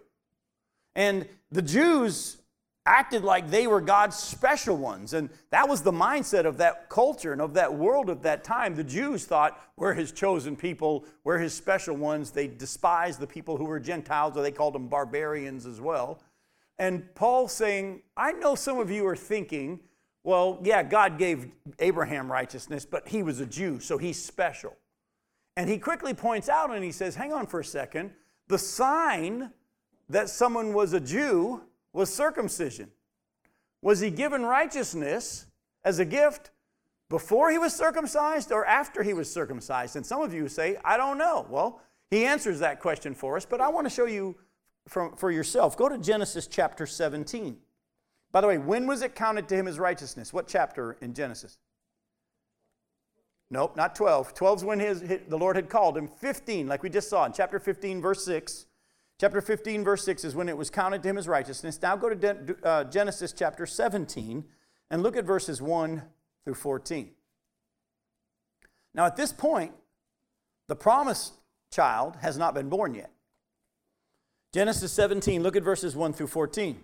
And 0.96 1.28
the 1.52 1.62
Jews 1.62 2.38
acted 2.86 3.24
like 3.24 3.50
they 3.50 3.66
were 3.66 3.82
God's 3.82 4.16
special 4.16 4.78
ones. 4.78 5.14
And 5.14 5.30
that 5.50 5.68
was 5.68 5.82
the 5.82 5.92
mindset 5.92 6.46
of 6.46 6.58
that 6.58 6.88
culture 6.88 7.34
and 7.34 7.42
of 7.42 7.56
that 7.56 7.74
world 7.74 8.10
at 8.10 8.22
that 8.24 8.44
time. 8.44 8.76
The 8.76 8.84
Jews 8.84 9.26
thought 9.26 9.60
we're 9.76 9.96
his 9.96 10.12
chosen 10.12 10.56
people, 10.56 11.06
we're 11.24 11.40
his 11.40 11.54
special 11.54 11.96
ones. 11.96 12.32
They 12.32 12.48
despised 12.48 13.20
the 13.20 13.28
people 13.28 13.58
who 13.58 13.66
were 13.66 13.80
Gentiles, 13.80 14.38
or 14.38 14.44
they 14.44 14.52
called 14.52 14.76
them 14.76 14.88
barbarians 14.88 15.66
as 15.66 15.82
well. 15.82 16.22
And 16.78 17.14
Paul 17.16 17.48
saying, 17.48 18.04
I 18.16 18.34
know 18.34 18.54
some 18.54 18.80
of 18.80 18.92
you 18.92 19.08
are 19.08 19.16
thinking, 19.16 19.80
well, 20.26 20.60
yeah, 20.64 20.82
God 20.82 21.20
gave 21.20 21.52
Abraham 21.78 22.32
righteousness, 22.32 22.84
but 22.84 23.08
he 23.08 23.22
was 23.22 23.40
a 23.40 23.46
Jew, 23.46 23.80
so 23.80 24.00
he's 24.00 24.22
special. 24.22 24.76
And 25.56 25.70
he 25.70 25.78
quickly 25.78 26.16
points 26.16 26.50
out 26.50 26.72
and 26.72 26.84
he 26.84 26.92
says, 26.92 27.14
hang 27.14 27.32
on 27.32 27.46
for 27.46 27.60
a 27.60 27.64
second. 27.64 28.12
The 28.48 28.58
sign 28.58 29.52
that 30.10 30.30
someone 30.30 30.74
was 30.74 30.94
a 30.94 31.00
Jew 31.00 31.62
was 31.94 32.12
circumcision. 32.12 32.90
Was 33.84 34.00
he 34.00 34.10
given 34.10 34.42
righteousness 34.42 35.46
as 35.84 36.00
a 36.00 36.06
gift 36.06 36.50
before 37.08 37.52
he 37.52 37.60
was 37.60 37.76
circumcised 37.76 38.52
or 38.52 38.66
after 38.66 39.04
he 39.04 39.14
was 39.14 39.32
circumcised? 39.32 39.96
And 39.96 40.04
some 40.04 40.22
of 40.24 40.34
you 40.34 40.48
say, 40.48 40.78
I 40.84 40.98
don't 40.98 41.20
know. 41.20 41.46
Well, 41.52 41.82
he 42.10 42.26
answers 42.26 42.60
that 42.60 42.80
question 42.80 43.14
for 43.14 43.38
us, 43.38 43.46
but 43.46 43.62
I 43.62 43.70
want 43.70 43.86
to 43.86 43.94
show 43.94 44.08
you 44.08 44.36
for 44.88 45.30
yourself. 45.30 45.78
Go 45.78 45.88
to 45.88 46.00
Genesis 46.00 46.48
chapter 46.48 46.88
17. 46.88 47.58
By 48.36 48.42
the 48.42 48.48
way, 48.48 48.58
when 48.58 48.86
was 48.86 49.02
it 49.02 49.16
counted 49.16 49.48
to 49.48 49.56
him 49.56 49.66
as 49.66 49.80
righteousness? 49.80 50.34
What 50.34 50.46
chapter 50.46 50.98
in 51.00 51.14
Genesis? 51.14 51.58
Nope, 53.50 53.78
not 53.78 53.96
12. 53.96 54.34
12 54.34 54.58
is 54.58 54.66
when 54.66 54.82
his, 54.82 55.00
his, 55.00 55.22
the 55.30 55.38
Lord 55.38 55.56
had 55.56 55.70
called 55.70 55.98
him. 55.98 56.10
15, 56.10 56.68
like 56.68 56.84
we 56.84 56.90
just 56.90 57.10
saw 57.10 57.24
in 57.24 57.32
chapter 57.32 57.60
15, 57.60 58.02
verse 58.02 58.26
6. 58.26 58.66
Chapter 59.22 59.40
15, 59.40 59.86
verse 59.86 60.04
6 60.04 60.26
is 60.26 60.36
when 60.36 60.50
it 60.50 60.58
was 60.58 60.70
counted 60.70 61.02
to 61.04 61.08
him 61.08 61.18
as 61.18 61.30
righteousness. 61.30 61.82
Now 61.82 61.96
go 61.96 62.10
to 62.10 62.16
De- 62.16 62.58
uh, 62.62 62.84
Genesis 62.84 63.32
chapter 63.32 63.66
17 63.66 64.44
and 64.92 65.02
look 65.02 65.16
at 65.16 65.24
verses 65.24 65.62
1 65.62 66.02
through 66.44 66.56
14. 66.56 67.12
Now, 68.94 69.06
at 69.06 69.16
this 69.16 69.32
point, 69.32 69.72
the 70.68 70.76
promised 70.76 71.36
child 71.72 72.18
has 72.18 72.38
not 72.38 72.54
been 72.54 72.68
born 72.68 72.96
yet. 72.96 73.12
Genesis 74.54 74.92
17, 74.92 75.42
look 75.42 75.56
at 75.56 75.64
verses 75.64 75.96
1 75.96 76.12
through 76.12 76.28
14. 76.28 76.84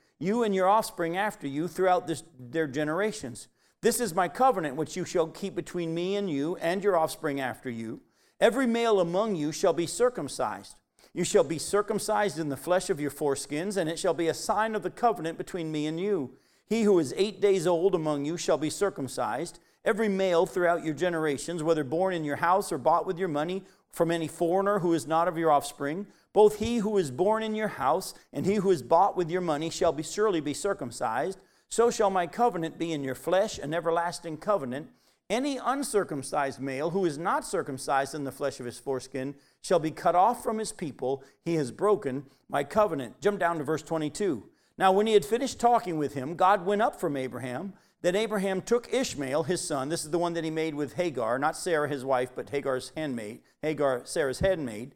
you 0.21 0.43
and 0.43 0.53
your 0.53 0.69
offspring 0.69 1.17
after 1.17 1.47
you, 1.47 1.67
throughout 1.67 2.07
this, 2.07 2.23
their 2.39 2.67
generations. 2.67 3.47
This 3.81 3.99
is 3.99 4.13
my 4.13 4.27
covenant 4.27 4.75
which 4.75 4.95
you 4.95 5.03
shall 5.03 5.27
keep 5.27 5.55
between 5.55 5.95
me 5.95 6.15
and 6.15 6.29
you 6.29 6.55
and 6.57 6.83
your 6.83 6.95
offspring 6.95 7.39
after 7.39 7.69
you. 7.69 8.01
Every 8.39 8.67
male 8.67 8.99
among 8.99 9.35
you 9.35 9.51
shall 9.51 9.73
be 9.73 9.87
circumcised. 9.87 10.75
You 11.13 11.23
shall 11.23 11.43
be 11.43 11.57
circumcised 11.57 12.39
in 12.39 12.49
the 12.49 12.57
flesh 12.57 12.89
of 12.89 12.99
your 12.99 13.11
foreskins, 13.11 13.77
and 13.77 13.89
it 13.89 13.97
shall 13.97 14.13
be 14.13 14.27
a 14.27 14.33
sign 14.33 14.75
of 14.75 14.83
the 14.83 14.91
covenant 14.91 15.37
between 15.37 15.71
me 15.71 15.87
and 15.87 15.99
you. 15.99 16.31
He 16.67 16.83
who 16.83 16.99
is 16.99 17.13
eight 17.17 17.41
days 17.41 17.65
old 17.65 17.95
among 17.95 18.23
you 18.23 18.37
shall 18.37 18.57
be 18.57 18.69
circumcised. 18.69 19.59
Every 19.83 20.07
male 20.07 20.45
throughout 20.45 20.85
your 20.85 20.93
generations, 20.93 21.63
whether 21.63 21.83
born 21.83 22.13
in 22.13 22.23
your 22.23 22.35
house 22.37 22.71
or 22.71 22.77
bought 22.77 23.07
with 23.07 23.17
your 23.17 23.27
money 23.27 23.63
from 23.91 24.11
any 24.11 24.27
foreigner 24.27 24.79
who 24.79 24.93
is 24.93 25.07
not 25.07 25.27
of 25.27 25.37
your 25.37 25.51
offspring, 25.51 26.07
both 26.33 26.59
he 26.59 26.77
who 26.77 26.97
is 26.97 27.11
born 27.11 27.43
in 27.43 27.55
your 27.55 27.67
house 27.67 28.13
and 28.31 28.45
he 28.45 28.55
who 28.55 28.71
is 28.71 28.81
bought 28.81 29.17
with 29.17 29.29
your 29.29 29.41
money 29.41 29.69
shall 29.69 29.91
be 29.91 30.03
surely 30.03 30.39
be 30.39 30.53
circumcised. 30.53 31.39
So 31.67 31.91
shall 31.91 32.09
my 32.09 32.27
covenant 32.27 32.77
be 32.77 32.91
in 32.93 33.03
your 33.03 33.15
flesh, 33.15 33.57
an 33.57 33.73
everlasting 33.73 34.37
covenant. 34.37 34.89
Any 35.29 35.57
uncircumcised 35.57 36.59
male 36.59 36.89
who 36.89 37.05
is 37.05 37.17
not 37.17 37.45
circumcised 37.45 38.13
in 38.13 38.25
the 38.25 38.31
flesh 38.31 38.59
of 38.59 38.65
his 38.65 38.79
foreskin 38.79 39.35
shall 39.61 39.79
be 39.79 39.91
cut 39.91 40.15
off 40.15 40.43
from 40.43 40.57
his 40.57 40.73
people. 40.73 41.23
He 41.45 41.55
has 41.55 41.71
broken 41.71 42.25
my 42.49 42.65
covenant. 42.65 43.21
Jump 43.21 43.39
down 43.39 43.57
to 43.57 43.63
verse 43.63 43.81
22. 43.83 44.43
Now, 44.77 44.91
when 44.91 45.07
he 45.07 45.13
had 45.13 45.23
finished 45.23 45.59
talking 45.59 45.97
with 45.97 46.13
him, 46.13 46.35
God 46.35 46.65
went 46.65 46.81
up 46.81 46.99
from 46.99 47.15
Abraham. 47.15 47.73
Then 48.01 48.15
Abraham 48.15 48.61
took 48.61 48.91
Ishmael, 48.93 49.43
his 49.43 49.61
son. 49.61 49.89
This 49.89 50.03
is 50.03 50.11
the 50.11 50.17
one 50.17 50.33
that 50.33 50.43
he 50.43 50.49
made 50.49 50.73
with 50.73 50.93
Hagar, 50.93 51.37
not 51.37 51.55
Sarah, 51.55 51.87
his 51.87 52.03
wife, 52.03 52.31
but 52.35 52.49
Hagar's 52.49 52.91
handmaid. 52.95 53.41
Hagar, 53.61 54.01
Sarah's 54.05 54.39
handmaid. 54.39 54.95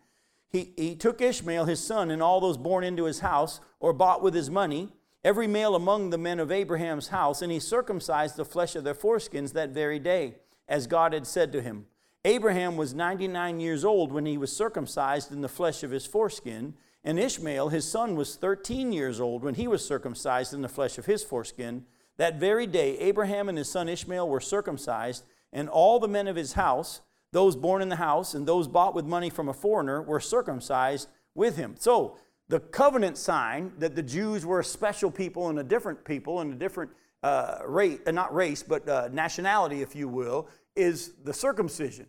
He, 0.50 0.74
he 0.75 0.95
took 0.95 1.21
Ishmael, 1.21 1.65
his 1.65 1.85
son, 1.85 2.09
and 2.09 2.24
all 2.24 2.41
those 2.41 2.57
born 2.57 2.83
into 2.83 3.03
his 3.03 3.19
house 3.19 3.59
or 3.79 3.93
bought 3.93 4.24
with 4.24 4.33
his 4.33 4.50
money 4.50 4.89
every 5.25 5.47
male 5.47 5.75
among 5.75 6.12
the 6.12 6.17
men 6.19 6.39
of 6.39 6.51
Abraham's 6.51 7.07
house, 7.07 7.41
and 7.41 7.51
he 7.51 7.59
circumcised 7.59 8.38
the 8.38 8.45
flesh 8.45 8.75
of 8.75 8.83
their 8.83 8.93
foreskins 8.93 9.53
that 9.53 9.71
very 9.71 9.97
day, 9.97 10.35
as 10.69 10.85
God 10.85 11.13
had 11.13 11.25
said 11.25 11.51
to 11.51 11.63
him. 11.63 11.88
Abraham 12.24 12.77
was 12.77 12.93
99 12.93 13.59
years 13.59 13.83
old 13.83 14.12
when 14.12 14.27
he 14.27 14.38
was 14.38 14.55
circumcised 14.55 15.31
in 15.31 15.41
the 15.41 15.50
flesh 15.50 15.81
of 15.81 15.89
his 15.89 16.05
foreskin, 16.05 16.75
and 17.03 17.19
Ishmael, 17.19 17.69
his 17.69 17.89
son, 17.89 18.15
was 18.15 18.35
13 18.35 18.91
years 18.91 19.19
old 19.19 19.43
when 19.43 19.55
he 19.55 19.67
was 19.67 19.83
circumcised 19.83 20.53
in 20.53 20.62
the 20.62 20.69
flesh 20.69 21.00
of 21.00 21.07
his 21.07 21.24
foreskin. 21.24 21.85
That 22.17 22.39
very 22.39 22.67
day, 22.67 22.98
Abraham 23.00 23.50
and 23.50 23.57
his 23.57 23.69
son 23.69 23.89
Ishmael 23.89 24.27
were 24.27 24.39
circumcised, 24.39 25.24
and 25.51 25.67
all 25.69 26.00
the 26.00 26.07
men 26.07 26.27
of 26.27 26.36
his 26.36 26.53
house, 26.53 27.01
those 27.31 27.55
born 27.55 27.81
in 27.81 27.89
the 27.89 27.98
house 27.98 28.34
and 28.34 28.48
those 28.48 28.67
bought 28.67 28.95
with 28.95 29.05
money 29.05 29.29
from 29.29 29.50
a 29.50 29.53
foreigner, 29.53 30.01
were 30.01 30.19
circumcised 30.19 31.10
with 31.34 31.57
him. 31.57 31.75
So, 31.77 32.17
the 32.48 32.60
covenant 32.60 33.17
sign 33.17 33.74
that 33.79 33.95
the 33.95 34.03
Jews 34.03 34.45
were 34.45 34.60
a 34.60 34.63
special 34.63 35.10
people 35.10 35.50
and 35.50 35.57
a 35.60 35.63
different 35.63 36.05
people 36.05 36.41
and 36.41 36.53
a 36.53 36.55
different 36.55 36.91
uh, 37.24 37.57
race, 37.65 38.00
uh, 38.05 38.12
not 38.12 38.34
race, 38.36 38.62
but 38.62 38.88
uh, 38.88 39.10
nationality, 39.12 39.81
if 39.81 39.95
you 39.95 40.07
will, 40.07 40.48
is 40.75 41.13
the 41.24 41.34
circumcision. 41.34 42.07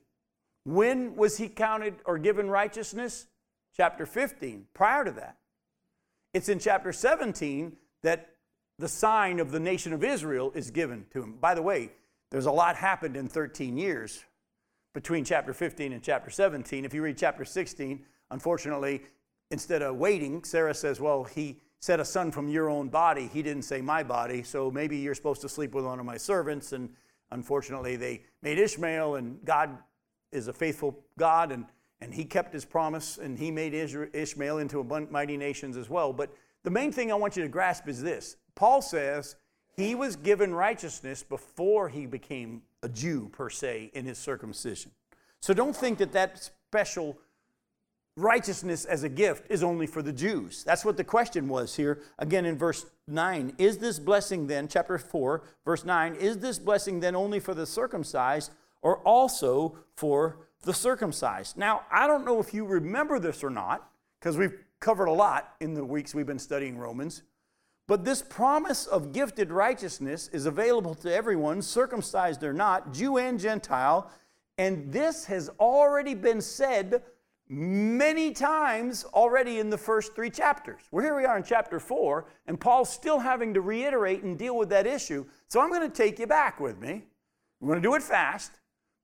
When 0.64 1.16
was 1.16 1.38
he 1.38 1.48
counted 1.48 1.94
or 2.04 2.18
given 2.18 2.50
righteousness? 2.50 3.26
Chapter 3.74 4.04
15. 4.04 4.66
Prior 4.74 5.04
to 5.04 5.10
that, 5.12 5.36
it's 6.34 6.48
in 6.48 6.58
chapter 6.58 6.92
17 6.92 7.76
that 8.02 8.35
the 8.78 8.88
sign 8.88 9.40
of 9.40 9.50
the 9.50 9.60
nation 9.60 9.92
of 9.92 10.04
Israel 10.04 10.52
is 10.54 10.70
given 10.70 11.06
to 11.12 11.22
him. 11.22 11.34
By 11.40 11.54
the 11.54 11.62
way, 11.62 11.92
there's 12.30 12.46
a 12.46 12.52
lot 12.52 12.76
happened 12.76 13.16
in 13.16 13.28
13 13.28 13.76
years 13.76 14.24
between 14.92 15.24
chapter 15.24 15.52
15 15.52 15.92
and 15.92 16.02
chapter 16.02 16.30
17. 16.30 16.84
If 16.84 16.92
you 16.92 17.02
read 17.02 17.16
chapter 17.16 17.44
16, 17.44 18.04
unfortunately, 18.30 19.02
instead 19.50 19.82
of 19.82 19.96
waiting, 19.96 20.44
Sarah 20.44 20.74
says, 20.74 21.00
Well, 21.00 21.24
he 21.24 21.60
said 21.80 22.00
a 22.00 22.04
son 22.04 22.30
from 22.30 22.48
your 22.48 22.68
own 22.68 22.88
body. 22.88 23.30
He 23.32 23.42
didn't 23.42 23.62
say 23.62 23.80
my 23.80 24.02
body, 24.02 24.42
so 24.42 24.70
maybe 24.70 24.96
you're 24.96 25.14
supposed 25.14 25.40
to 25.42 25.48
sleep 25.48 25.74
with 25.74 25.84
one 25.84 26.00
of 26.00 26.06
my 26.06 26.16
servants. 26.16 26.72
And 26.72 26.90
unfortunately, 27.30 27.96
they 27.96 28.24
made 28.42 28.58
Ishmael, 28.58 29.16
and 29.16 29.38
God 29.44 29.78
is 30.32 30.48
a 30.48 30.52
faithful 30.52 30.98
God, 31.18 31.52
and, 31.52 31.64
and 32.00 32.12
he 32.12 32.24
kept 32.24 32.52
his 32.52 32.64
promise, 32.64 33.18
and 33.18 33.38
he 33.38 33.50
made 33.50 33.72
Ishmael 33.74 34.58
into 34.58 34.80
a 34.80 35.10
mighty 35.10 35.36
nations 35.36 35.76
as 35.76 35.88
well. 35.88 36.12
But 36.12 36.34
the 36.64 36.70
main 36.70 36.90
thing 36.90 37.12
I 37.12 37.14
want 37.14 37.36
you 37.36 37.42
to 37.42 37.48
grasp 37.48 37.88
is 37.88 38.02
this 38.02 38.36
Paul 38.56 38.82
says 38.82 39.36
he 39.76 39.94
was 39.94 40.16
given 40.16 40.52
righteousness 40.52 41.22
before 41.22 41.88
he 41.88 42.06
became 42.06 42.62
a 42.82 42.88
Jew, 42.88 43.28
per 43.30 43.48
se, 43.48 43.92
in 43.94 44.04
his 44.04 44.18
circumcision. 44.18 44.90
So 45.40 45.54
don't 45.54 45.76
think 45.76 45.98
that 45.98 46.12
that 46.12 46.50
special 46.68 47.16
righteousness 48.16 48.86
as 48.86 49.04
a 49.04 49.08
gift 49.08 49.50
is 49.50 49.62
only 49.62 49.86
for 49.86 50.02
the 50.02 50.12
Jews. 50.12 50.64
That's 50.64 50.84
what 50.84 50.96
the 50.96 51.04
question 51.04 51.48
was 51.48 51.76
here. 51.76 52.00
Again, 52.18 52.46
in 52.46 52.56
verse 52.56 52.86
9, 53.06 53.52
is 53.58 53.78
this 53.78 53.98
blessing 53.98 54.46
then, 54.46 54.66
chapter 54.66 54.96
4, 54.96 55.42
verse 55.64 55.84
9, 55.84 56.14
is 56.14 56.38
this 56.38 56.58
blessing 56.58 57.00
then 57.00 57.14
only 57.14 57.38
for 57.38 57.54
the 57.54 57.66
circumcised 57.66 58.50
or 58.80 58.98
also 58.98 59.76
for 59.94 60.38
the 60.62 60.72
circumcised. 60.72 61.58
Now, 61.58 61.82
I 61.90 62.06
don't 62.06 62.24
know 62.24 62.40
if 62.40 62.54
you 62.54 62.64
remember 62.64 63.18
this 63.18 63.44
or 63.44 63.50
not, 63.50 63.90
because 64.18 64.38
we've 64.38 64.58
covered 64.80 65.06
a 65.06 65.12
lot 65.12 65.54
in 65.60 65.74
the 65.74 65.84
weeks 65.84 66.14
we've 66.14 66.26
been 66.26 66.38
studying 66.38 66.78
Romans. 66.78 67.22
But 67.88 68.04
this 68.04 68.20
promise 68.22 68.86
of 68.86 69.12
gifted 69.12 69.52
righteousness 69.52 70.28
is 70.32 70.46
available 70.46 70.94
to 70.96 71.14
everyone, 71.14 71.62
circumcised 71.62 72.42
or 72.42 72.52
not, 72.52 72.92
Jew 72.92 73.18
and 73.18 73.38
Gentile. 73.38 74.10
And 74.58 74.92
this 74.92 75.26
has 75.26 75.50
already 75.60 76.14
been 76.14 76.40
said 76.40 77.02
many 77.48 78.32
times 78.32 79.04
already 79.14 79.60
in 79.60 79.70
the 79.70 79.78
first 79.78 80.16
three 80.16 80.30
chapters. 80.30 80.82
Well, 80.90 81.04
here 81.04 81.16
we 81.16 81.24
are 81.24 81.36
in 81.36 81.44
chapter 81.44 81.78
four, 81.78 82.26
and 82.48 82.58
Paul's 82.58 82.90
still 82.90 83.20
having 83.20 83.54
to 83.54 83.60
reiterate 83.60 84.24
and 84.24 84.36
deal 84.36 84.56
with 84.56 84.68
that 84.70 84.86
issue. 84.86 85.24
So 85.46 85.60
I'm 85.60 85.68
going 85.68 85.88
to 85.88 85.96
take 85.96 86.18
you 86.18 86.26
back 86.26 86.58
with 86.58 86.80
me. 86.80 87.04
I'm 87.60 87.68
going 87.68 87.80
to 87.80 87.88
do 87.88 87.94
it 87.94 88.02
fast, 88.02 88.50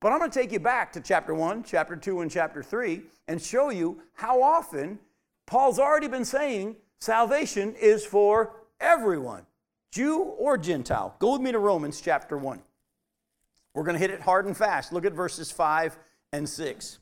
but 0.01 0.11
I'm 0.11 0.19
going 0.19 0.31
to 0.31 0.39
take 0.39 0.51
you 0.51 0.59
back 0.59 0.93
to 0.95 1.01
chapter 1.01 1.35
one, 1.35 1.63
chapter 1.63 1.95
two, 1.95 2.21
and 2.21 2.31
chapter 2.31 2.65
three 2.65 3.03
and 3.29 3.41
show 3.41 3.71
you 3.71 4.03
how 4.15 4.43
often 4.43 4.99
Paul's 5.47 5.79
already 5.79 6.09
been 6.09 6.25
saying 6.25 6.77
salvation 7.01 7.77
is 7.81 8.05
for 8.05 8.62
everyone, 8.83 9.47
Jew 9.91 10.19
or 10.21 10.59
Gentile. 10.59 11.15
Go 11.19 11.33
with 11.33 11.41
me 11.41 11.53
to 11.53 11.59
Romans 11.59 12.01
chapter 12.01 12.37
1. 12.37 12.61
We're 13.75 13.85
going 13.85 13.95
to 13.95 14.01
hit 14.01 14.11
it 14.11 14.21
hard 14.21 14.45
and 14.45 14.57
fast. 14.57 14.93
Look 14.93 15.07
at 15.07 15.15
verses 15.15 15.51
5 15.51 15.97
and 16.33 16.47
6. 16.49 16.99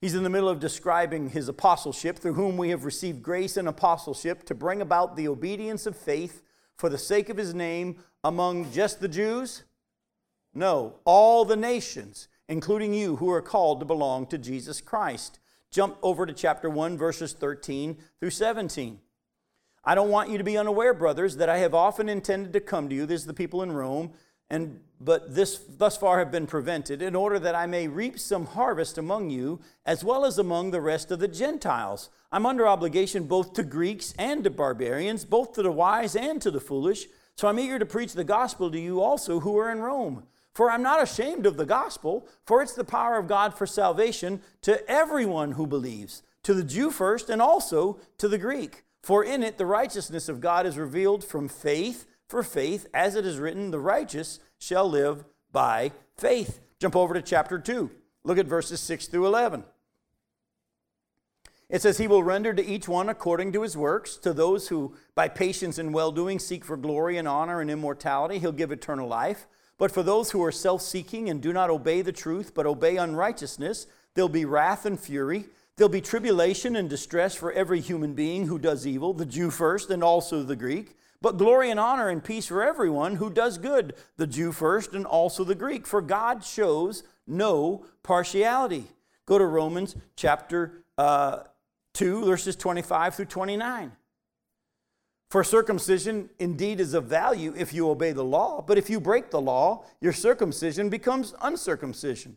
He's 0.00 0.14
in 0.14 0.22
the 0.22 0.30
middle 0.30 0.48
of 0.48 0.60
describing 0.60 1.30
his 1.30 1.48
apostleship, 1.48 2.18
through 2.18 2.34
whom 2.34 2.56
we 2.56 2.70
have 2.70 2.84
received 2.84 3.22
grace 3.22 3.56
and 3.56 3.66
apostleship 3.66 4.44
to 4.44 4.54
bring 4.54 4.80
about 4.80 5.16
the 5.16 5.28
obedience 5.28 5.86
of 5.86 5.96
faith 5.96 6.42
for 6.76 6.88
the 6.88 6.98
sake 6.98 7.28
of 7.28 7.36
his 7.36 7.54
name 7.54 7.96
among 8.22 8.70
just 8.72 9.00
the 9.00 9.08
Jews? 9.08 9.64
No, 10.54 10.96
all 11.04 11.44
the 11.44 11.56
nations, 11.56 12.28
including 12.48 12.94
you 12.94 13.16
who 13.16 13.30
are 13.30 13.42
called 13.42 13.80
to 13.80 13.86
belong 13.86 14.26
to 14.28 14.38
Jesus 14.38 14.80
Christ. 14.80 15.38
Jump 15.70 15.96
over 16.02 16.24
to 16.26 16.32
chapter 16.32 16.70
1, 16.70 16.96
verses 16.96 17.32
13 17.32 17.96
through 18.20 18.30
17. 18.30 19.00
I 19.88 19.94
don't 19.94 20.10
want 20.10 20.30
you 20.30 20.38
to 20.38 20.44
be 20.44 20.58
unaware, 20.58 20.92
brothers, 20.92 21.36
that 21.36 21.48
I 21.48 21.58
have 21.58 21.72
often 21.72 22.08
intended 22.08 22.52
to 22.54 22.60
come 22.60 22.88
to 22.88 22.94
you. 22.94 23.06
This 23.06 23.20
is 23.20 23.26
the 23.26 23.32
people 23.32 23.62
in 23.62 23.70
Rome, 23.70 24.10
and 24.50 24.80
but 25.00 25.34
this 25.34 25.60
thus 25.78 25.96
far 25.96 26.18
have 26.18 26.32
been 26.32 26.46
prevented, 26.46 27.02
in 27.02 27.14
order 27.14 27.38
that 27.38 27.54
I 27.54 27.66
may 27.66 27.86
reap 27.86 28.18
some 28.18 28.46
harvest 28.46 28.98
among 28.98 29.30
you, 29.30 29.60
as 29.84 30.02
well 30.02 30.24
as 30.24 30.38
among 30.38 30.70
the 30.70 30.80
rest 30.80 31.10
of 31.10 31.20
the 31.20 31.28
Gentiles. 31.28 32.10
I'm 32.32 32.46
under 32.46 32.66
obligation 32.66 33.24
both 33.24 33.52
to 33.52 33.62
Greeks 33.62 34.12
and 34.18 34.42
to 34.42 34.50
barbarians, 34.50 35.24
both 35.24 35.52
to 35.52 35.62
the 35.62 35.70
wise 35.70 36.16
and 36.16 36.42
to 36.42 36.50
the 36.50 36.60
foolish. 36.60 37.06
So 37.36 37.46
I'm 37.46 37.60
eager 37.60 37.78
to 37.78 37.86
preach 37.86 38.14
the 38.14 38.24
gospel 38.24 38.70
to 38.70 38.80
you 38.80 39.00
also 39.00 39.40
who 39.40 39.56
are 39.58 39.70
in 39.70 39.80
Rome. 39.80 40.24
For 40.54 40.70
I'm 40.70 40.82
not 40.82 41.02
ashamed 41.02 41.44
of 41.44 41.58
the 41.58 41.66
gospel, 41.66 42.26
for 42.46 42.62
it's 42.62 42.72
the 42.72 42.82
power 42.82 43.18
of 43.18 43.28
God 43.28 43.52
for 43.52 43.66
salvation 43.66 44.40
to 44.62 44.90
everyone 44.90 45.52
who 45.52 45.66
believes, 45.66 46.22
to 46.44 46.54
the 46.54 46.64
Jew 46.64 46.90
first, 46.90 47.28
and 47.28 47.42
also 47.42 48.00
to 48.16 48.26
the 48.26 48.38
Greek. 48.38 48.84
For 49.06 49.22
in 49.22 49.44
it 49.44 49.56
the 49.56 49.66
righteousness 49.66 50.28
of 50.28 50.40
God 50.40 50.66
is 50.66 50.76
revealed 50.76 51.22
from 51.22 51.46
faith 51.46 52.06
for 52.26 52.42
faith, 52.42 52.88
as 52.92 53.14
it 53.14 53.24
is 53.24 53.38
written, 53.38 53.70
the 53.70 53.78
righteous 53.78 54.40
shall 54.58 54.90
live 54.90 55.24
by 55.52 55.92
faith. 56.16 56.58
Jump 56.80 56.96
over 56.96 57.14
to 57.14 57.22
chapter 57.22 57.60
2. 57.60 57.88
Look 58.24 58.36
at 58.36 58.46
verses 58.46 58.80
6 58.80 59.06
through 59.06 59.26
11. 59.26 59.62
It 61.68 61.82
says, 61.82 61.98
He 61.98 62.08
will 62.08 62.24
render 62.24 62.52
to 62.52 62.66
each 62.66 62.88
one 62.88 63.08
according 63.08 63.52
to 63.52 63.62
his 63.62 63.76
works. 63.76 64.16
To 64.16 64.32
those 64.32 64.66
who 64.66 64.96
by 65.14 65.28
patience 65.28 65.78
and 65.78 65.94
well 65.94 66.10
doing 66.10 66.40
seek 66.40 66.64
for 66.64 66.76
glory 66.76 67.16
and 67.16 67.28
honor 67.28 67.60
and 67.60 67.70
immortality, 67.70 68.40
he'll 68.40 68.50
give 68.50 68.72
eternal 68.72 69.06
life. 69.06 69.46
But 69.78 69.92
for 69.92 70.02
those 70.02 70.32
who 70.32 70.42
are 70.42 70.50
self 70.50 70.82
seeking 70.82 71.30
and 71.30 71.40
do 71.40 71.52
not 71.52 71.70
obey 71.70 72.02
the 72.02 72.10
truth, 72.10 72.54
but 72.56 72.66
obey 72.66 72.96
unrighteousness, 72.96 73.86
there'll 74.14 74.28
be 74.28 74.44
wrath 74.44 74.84
and 74.84 74.98
fury. 74.98 75.44
There'll 75.76 75.90
be 75.90 76.00
tribulation 76.00 76.74
and 76.74 76.88
distress 76.88 77.34
for 77.34 77.52
every 77.52 77.80
human 77.80 78.14
being 78.14 78.46
who 78.46 78.58
does 78.58 78.86
evil, 78.86 79.12
the 79.12 79.26
Jew 79.26 79.50
first 79.50 79.90
and 79.90 80.02
also 80.02 80.42
the 80.42 80.56
Greek. 80.56 80.96
But 81.20 81.36
glory 81.36 81.70
and 81.70 81.78
honor 81.78 82.08
and 82.08 82.24
peace 82.24 82.46
for 82.46 82.62
everyone 82.62 83.16
who 83.16 83.28
does 83.28 83.58
good, 83.58 83.94
the 84.16 84.26
Jew 84.26 84.52
first 84.52 84.92
and 84.94 85.04
also 85.04 85.44
the 85.44 85.54
Greek. 85.54 85.86
For 85.86 86.00
God 86.00 86.44
shows 86.44 87.02
no 87.26 87.84
partiality. 88.02 88.84
Go 89.26 89.38
to 89.38 89.44
Romans 89.44 89.96
chapter 90.14 90.84
uh, 90.96 91.40
2, 91.94 92.24
verses 92.24 92.56
25 92.56 93.14
through 93.14 93.24
29. 93.26 93.92
For 95.30 95.42
circumcision 95.42 96.30
indeed 96.38 96.80
is 96.80 96.94
of 96.94 97.04
value 97.04 97.52
if 97.56 97.74
you 97.74 97.90
obey 97.90 98.12
the 98.12 98.24
law, 98.24 98.62
but 98.62 98.78
if 98.78 98.88
you 98.88 99.00
break 99.00 99.30
the 99.30 99.40
law, 99.40 99.84
your 100.00 100.12
circumcision 100.12 100.88
becomes 100.88 101.34
uncircumcision. 101.42 102.36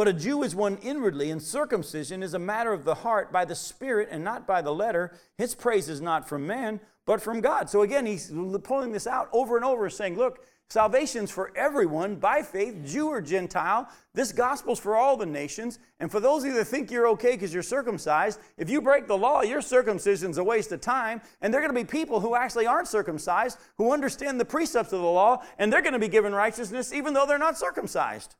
but 0.00 0.08
a 0.08 0.14
Jew 0.14 0.42
is 0.44 0.54
one 0.54 0.78
inwardly, 0.78 1.30
and 1.30 1.42
circumcision 1.42 2.22
is 2.22 2.32
a 2.32 2.38
matter 2.38 2.72
of 2.72 2.84
the 2.84 2.94
heart 2.94 3.30
by 3.30 3.44
the 3.44 3.54
Spirit 3.54 4.08
and 4.10 4.24
not 4.24 4.46
by 4.46 4.62
the 4.62 4.72
letter. 4.72 5.12
His 5.36 5.54
praise 5.54 5.90
is 5.90 6.00
not 6.00 6.26
from 6.26 6.46
man, 6.46 6.80
but 7.04 7.20
from 7.20 7.42
God. 7.42 7.68
So 7.68 7.82
again, 7.82 8.06
he's 8.06 8.32
pulling 8.64 8.92
this 8.92 9.06
out 9.06 9.28
over 9.30 9.56
and 9.56 9.64
over, 9.66 9.90
saying, 9.90 10.16
look, 10.16 10.42
salvation's 10.70 11.30
for 11.30 11.52
everyone 11.54 12.16
by 12.16 12.40
faith, 12.40 12.82
Jew 12.82 13.08
or 13.08 13.20
Gentile. 13.20 13.90
This 14.14 14.32
gospel's 14.32 14.80
for 14.80 14.96
all 14.96 15.18
the 15.18 15.26
nations. 15.26 15.78
And 15.98 16.10
for 16.10 16.18
those 16.18 16.44
of 16.44 16.48
you 16.48 16.54
that 16.56 16.64
think 16.64 16.90
you're 16.90 17.08
okay 17.08 17.32
because 17.32 17.52
you're 17.52 17.62
circumcised, 17.62 18.40
if 18.56 18.70
you 18.70 18.80
break 18.80 19.06
the 19.06 19.18
law, 19.18 19.42
your 19.42 19.60
circumcision's 19.60 20.38
a 20.38 20.42
waste 20.42 20.72
of 20.72 20.80
time. 20.80 21.20
And 21.42 21.52
they're 21.52 21.60
going 21.60 21.74
to 21.74 21.78
be 21.78 21.84
people 21.84 22.20
who 22.20 22.34
actually 22.34 22.66
aren't 22.66 22.88
circumcised, 22.88 23.58
who 23.76 23.92
understand 23.92 24.40
the 24.40 24.46
precepts 24.46 24.94
of 24.94 25.02
the 25.02 25.06
law, 25.06 25.42
and 25.58 25.70
they're 25.70 25.82
going 25.82 25.92
to 25.92 25.98
be 25.98 26.08
given 26.08 26.32
righteousness 26.32 26.90
even 26.90 27.12
though 27.12 27.26
they're 27.26 27.36
not 27.36 27.58
circumcised. 27.58 28.34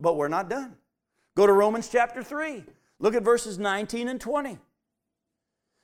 But 0.00 0.16
we're 0.16 0.28
not 0.28 0.50
done. 0.50 0.76
Go 1.34 1.46
to 1.46 1.52
Romans 1.52 1.88
chapter 1.88 2.22
3. 2.22 2.64
Look 2.98 3.14
at 3.14 3.22
verses 3.22 3.58
19 3.58 4.08
and 4.08 4.20
20. 4.20 4.58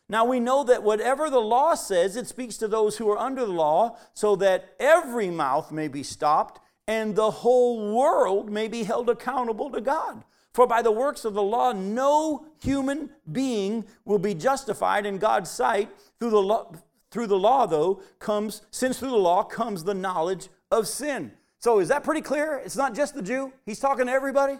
Now 0.08 0.24
we 0.24 0.40
know 0.40 0.64
that 0.64 0.82
whatever 0.82 1.30
the 1.30 1.40
law 1.40 1.74
says, 1.74 2.16
it 2.16 2.26
speaks 2.26 2.56
to 2.58 2.68
those 2.68 2.96
who 2.96 3.10
are 3.10 3.18
under 3.18 3.46
the 3.46 3.52
law, 3.52 3.96
so 4.14 4.36
that 4.36 4.74
every 4.78 5.30
mouth 5.30 5.72
may 5.72 5.88
be 5.88 6.02
stopped 6.02 6.60
and 6.86 7.14
the 7.14 7.30
whole 7.30 7.94
world 7.94 8.50
may 8.50 8.68
be 8.68 8.82
held 8.82 9.08
accountable 9.08 9.70
to 9.70 9.80
God. 9.80 10.24
For 10.52 10.66
by 10.66 10.82
the 10.82 10.90
works 10.90 11.24
of 11.24 11.34
the 11.34 11.42
law, 11.42 11.72
no 11.72 12.46
human 12.60 13.10
being 13.30 13.86
will 14.04 14.18
be 14.18 14.34
justified 14.34 15.06
in 15.06 15.18
God's 15.18 15.50
sight. 15.50 15.88
Through 16.18 16.30
the 16.30 16.42
law, 16.42 16.72
through 17.10 17.28
the 17.28 17.38
law, 17.38 17.66
though, 17.66 18.02
comes, 18.18 18.62
since 18.70 18.98
through 18.98 19.10
the 19.10 19.16
law 19.16 19.44
comes 19.44 19.84
the 19.84 19.94
knowledge 19.94 20.48
of 20.70 20.88
sin. 20.88 21.32
So 21.62 21.78
is 21.78 21.88
that 21.88 22.04
pretty 22.04 22.22
clear? 22.22 22.60
It's 22.64 22.76
not 22.76 22.94
just 22.94 23.14
the 23.14 23.22
Jew, 23.22 23.52
he's 23.64 23.78
talking 23.78 24.06
to 24.06 24.12
everybody. 24.12 24.58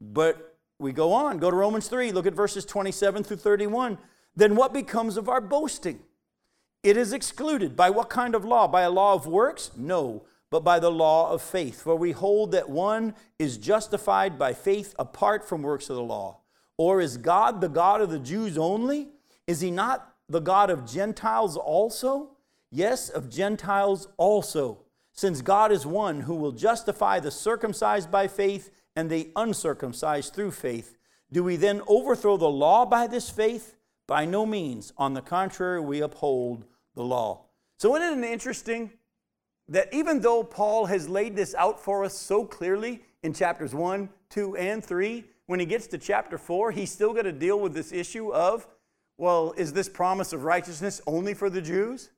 But 0.00 0.56
we 0.78 0.92
go 0.92 1.12
on, 1.12 1.38
go 1.38 1.50
to 1.50 1.56
Romans 1.56 1.88
3, 1.88 2.12
look 2.12 2.26
at 2.26 2.34
verses 2.34 2.64
27 2.64 3.24
through 3.24 3.38
31 3.38 3.98
then 4.36 4.54
what 4.54 4.74
becomes 4.74 5.16
of 5.16 5.28
our 5.28 5.40
boasting? 5.40 6.00
It 6.82 6.96
is 6.96 7.12
excluded. 7.12 7.74
By 7.74 7.90
what 7.90 8.10
kind 8.10 8.34
of 8.34 8.44
law? 8.44 8.68
By 8.68 8.82
a 8.82 8.90
law 8.90 9.14
of 9.14 9.26
works? 9.26 9.70
No, 9.76 10.24
but 10.50 10.62
by 10.62 10.78
the 10.78 10.90
law 10.90 11.32
of 11.32 11.40
faith. 11.40 11.80
For 11.82 11.96
we 11.96 12.12
hold 12.12 12.52
that 12.52 12.68
one 12.68 13.14
is 13.38 13.56
justified 13.56 14.38
by 14.38 14.52
faith 14.52 14.94
apart 14.98 15.48
from 15.48 15.62
works 15.62 15.88
of 15.88 15.96
the 15.96 16.02
law. 16.02 16.40
Or 16.76 17.00
is 17.00 17.16
God 17.16 17.62
the 17.62 17.68
God 17.68 18.02
of 18.02 18.10
the 18.10 18.18
Jews 18.18 18.58
only? 18.58 19.08
Is 19.46 19.62
he 19.62 19.70
not 19.70 20.14
the 20.28 20.40
God 20.40 20.68
of 20.68 20.86
Gentiles 20.86 21.56
also? 21.56 22.36
Yes, 22.70 23.08
of 23.08 23.30
Gentiles 23.30 24.08
also. 24.18 24.82
Since 25.16 25.40
God 25.40 25.72
is 25.72 25.86
one 25.86 26.20
who 26.20 26.34
will 26.34 26.52
justify 26.52 27.20
the 27.20 27.30
circumcised 27.30 28.10
by 28.10 28.28
faith 28.28 28.70
and 28.94 29.08
the 29.08 29.30
uncircumcised 29.34 30.34
through 30.34 30.50
faith, 30.50 30.98
do 31.32 31.42
we 31.42 31.56
then 31.56 31.80
overthrow 31.88 32.36
the 32.36 32.48
law 32.48 32.84
by 32.84 33.06
this 33.06 33.30
faith? 33.30 33.76
By 34.06 34.26
no 34.26 34.44
means. 34.44 34.92
On 34.98 35.14
the 35.14 35.22
contrary, 35.22 35.80
we 35.80 36.00
uphold 36.00 36.64
the 36.94 37.02
law. 37.02 37.46
So, 37.78 37.96
isn't 37.96 38.22
it 38.22 38.30
interesting 38.30 38.90
that 39.68 39.92
even 39.92 40.20
though 40.20 40.44
Paul 40.44 40.86
has 40.86 41.08
laid 41.08 41.34
this 41.34 41.54
out 41.54 41.80
for 41.80 42.04
us 42.04 42.16
so 42.16 42.44
clearly 42.44 43.02
in 43.22 43.32
chapters 43.32 43.74
1, 43.74 44.08
2, 44.30 44.56
and 44.56 44.84
3, 44.84 45.24
when 45.46 45.60
he 45.60 45.66
gets 45.66 45.86
to 45.88 45.98
chapter 45.98 46.38
4, 46.38 46.72
he's 46.72 46.92
still 46.92 47.12
going 47.12 47.24
to 47.24 47.32
deal 47.32 47.58
with 47.58 47.72
this 47.74 47.90
issue 47.90 48.32
of, 48.32 48.66
well, 49.16 49.54
is 49.56 49.72
this 49.72 49.88
promise 49.88 50.32
of 50.32 50.44
righteousness 50.44 51.00
only 51.06 51.34
for 51.34 51.48
the 51.48 51.62
Jews? 51.62 52.10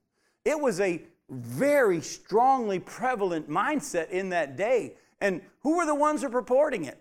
It 0.45 0.59
was 0.59 0.81
a 0.81 1.03
very 1.31 2.01
strongly 2.01 2.79
prevalent 2.79 3.49
mindset 3.49 4.11
in 4.11 4.31
that 4.31 4.57
day. 4.57 4.95
And 5.21 5.43
who 5.61 5.77
were 5.77 5.87
the 5.87 5.95
ones 5.95 6.23
who 6.23 6.29
were 6.29 6.43
purporting 6.43 6.85
it? 6.85 7.01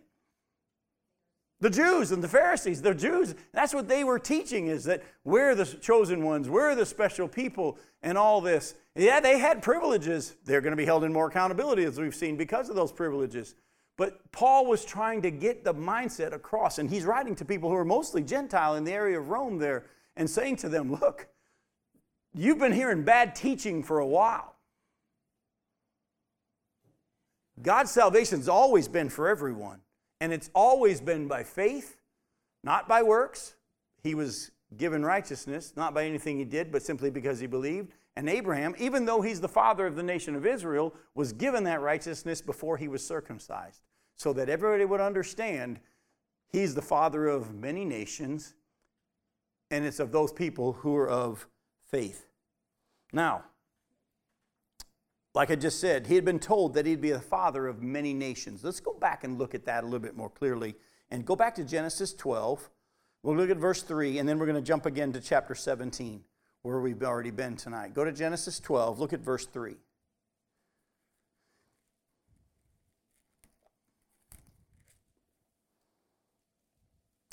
The 1.59 1.69
Jews 1.71 2.11
and 2.11 2.23
the 2.23 2.27
Pharisees, 2.27 2.83
the 2.83 2.93
Jews, 2.93 3.33
that's 3.51 3.73
what 3.73 3.87
they 3.87 4.03
were 4.03 4.19
teaching 4.19 4.67
is 4.67 4.83
that 4.83 5.03
we're 5.23 5.55
the 5.55 5.65
chosen 5.65 6.23
ones, 6.23 6.47
we're 6.47 6.75
the 6.75 6.85
special 6.85 7.27
people, 7.27 7.79
and 8.03 8.15
all 8.15 8.41
this. 8.41 8.75
Yeah, 8.95 9.19
they 9.19 9.39
had 9.39 9.63
privileges. 9.63 10.35
They're 10.45 10.61
going 10.61 10.71
to 10.71 10.77
be 10.77 10.85
held 10.85 11.03
in 11.03 11.11
more 11.11 11.27
accountability, 11.27 11.83
as 11.83 11.99
we've 11.99 12.13
seen, 12.13 12.37
because 12.37 12.69
of 12.69 12.75
those 12.75 12.91
privileges. 12.91 13.55
But 13.97 14.31
Paul 14.31 14.67
was 14.67 14.85
trying 14.85 15.23
to 15.23 15.31
get 15.31 15.63
the 15.63 15.73
mindset 15.73 16.31
across, 16.31 16.77
and 16.77 16.87
he's 16.87 17.05
writing 17.05 17.35
to 17.35 17.45
people 17.45 17.69
who 17.69 17.75
are 17.75 17.85
mostly 17.85 18.21
Gentile 18.21 18.75
in 18.75 18.83
the 18.83 18.93
area 18.93 19.19
of 19.19 19.29
Rome 19.29 19.57
there 19.57 19.85
and 20.15 20.29
saying 20.29 20.57
to 20.57 20.69
them, 20.69 20.91
Look, 20.91 21.27
you've 22.33 22.59
been 22.59 22.71
hearing 22.71 23.03
bad 23.03 23.35
teaching 23.35 23.83
for 23.83 23.99
a 23.99 24.07
while. 24.07 24.55
God's 27.61 27.91
salvation's 27.91 28.47
always 28.47 28.87
been 28.87 29.09
for 29.09 29.27
everyone. 29.27 29.81
And 30.19 30.33
it's 30.33 30.49
always 30.55 30.99
been 30.99 31.27
by 31.27 31.43
faith, 31.43 31.97
not 32.63 32.87
by 32.87 33.03
works. 33.03 33.55
He 34.01 34.15
was 34.15 34.51
given 34.75 35.05
righteousness, 35.05 35.73
not 35.75 35.93
by 35.93 36.05
anything 36.05 36.37
he 36.37 36.45
did, 36.45 36.71
but 36.71 36.81
simply 36.81 37.09
because 37.09 37.39
he 37.39 37.47
believed. 37.47 37.93
And 38.15 38.27
Abraham, 38.27 38.73
even 38.79 39.05
though 39.05 39.21
he's 39.21 39.41
the 39.41 39.47
father 39.47 39.85
of 39.85 39.95
the 39.95 40.03
nation 40.03 40.35
of 40.35 40.45
Israel, 40.45 40.93
was 41.13 41.33
given 41.33 41.63
that 41.65 41.81
righteousness 41.81 42.41
before 42.41 42.77
he 42.77 42.87
was 42.87 43.05
circumcised, 43.05 43.81
so 44.15 44.33
that 44.33 44.49
everybody 44.49 44.85
would 44.85 45.01
understand 45.01 45.79
he's 46.49 46.73
the 46.73 46.81
father 46.81 47.27
of 47.27 47.53
many 47.53 47.85
nations, 47.85 48.55
and 49.69 49.85
it's 49.85 49.99
of 49.99 50.11
those 50.11 50.33
people 50.33 50.73
who 50.73 50.95
are 50.95 51.09
of 51.09 51.47
faith. 51.89 52.27
Now, 53.13 53.45
like 55.33 55.51
I 55.51 55.55
just 55.55 55.79
said, 55.79 56.07
he 56.07 56.15
had 56.15 56.25
been 56.25 56.39
told 56.39 56.73
that 56.73 56.85
he'd 56.85 57.01
be 57.01 57.11
the 57.11 57.19
father 57.19 57.67
of 57.67 57.81
many 57.81 58.13
nations. 58.13 58.63
Let's 58.63 58.79
go 58.79 58.93
back 58.93 59.23
and 59.23 59.37
look 59.37 59.53
at 59.53 59.65
that 59.65 59.83
a 59.83 59.85
little 59.85 59.99
bit 59.99 60.17
more 60.17 60.29
clearly 60.29 60.75
and 61.11 61.25
go 61.25 61.35
back 61.35 61.55
to 61.55 61.63
Genesis 61.63 62.13
12. 62.13 62.69
We'll 63.23 63.35
look 63.35 63.49
at 63.49 63.57
verse 63.57 63.83
3, 63.83 64.19
and 64.19 64.27
then 64.27 64.39
we're 64.39 64.45
going 64.45 64.55
to 64.55 64.61
jump 64.61 64.85
again 64.85 65.11
to 65.13 65.21
chapter 65.21 65.55
17, 65.55 66.23
where 66.61 66.79
we've 66.79 67.01
already 67.03 67.31
been 67.31 67.55
tonight. 67.55 67.93
Go 67.93 68.03
to 68.03 68.11
Genesis 68.11 68.59
12, 68.59 68.99
look 68.99 69.13
at 69.13 69.19
verse 69.19 69.45
3. 69.45 69.75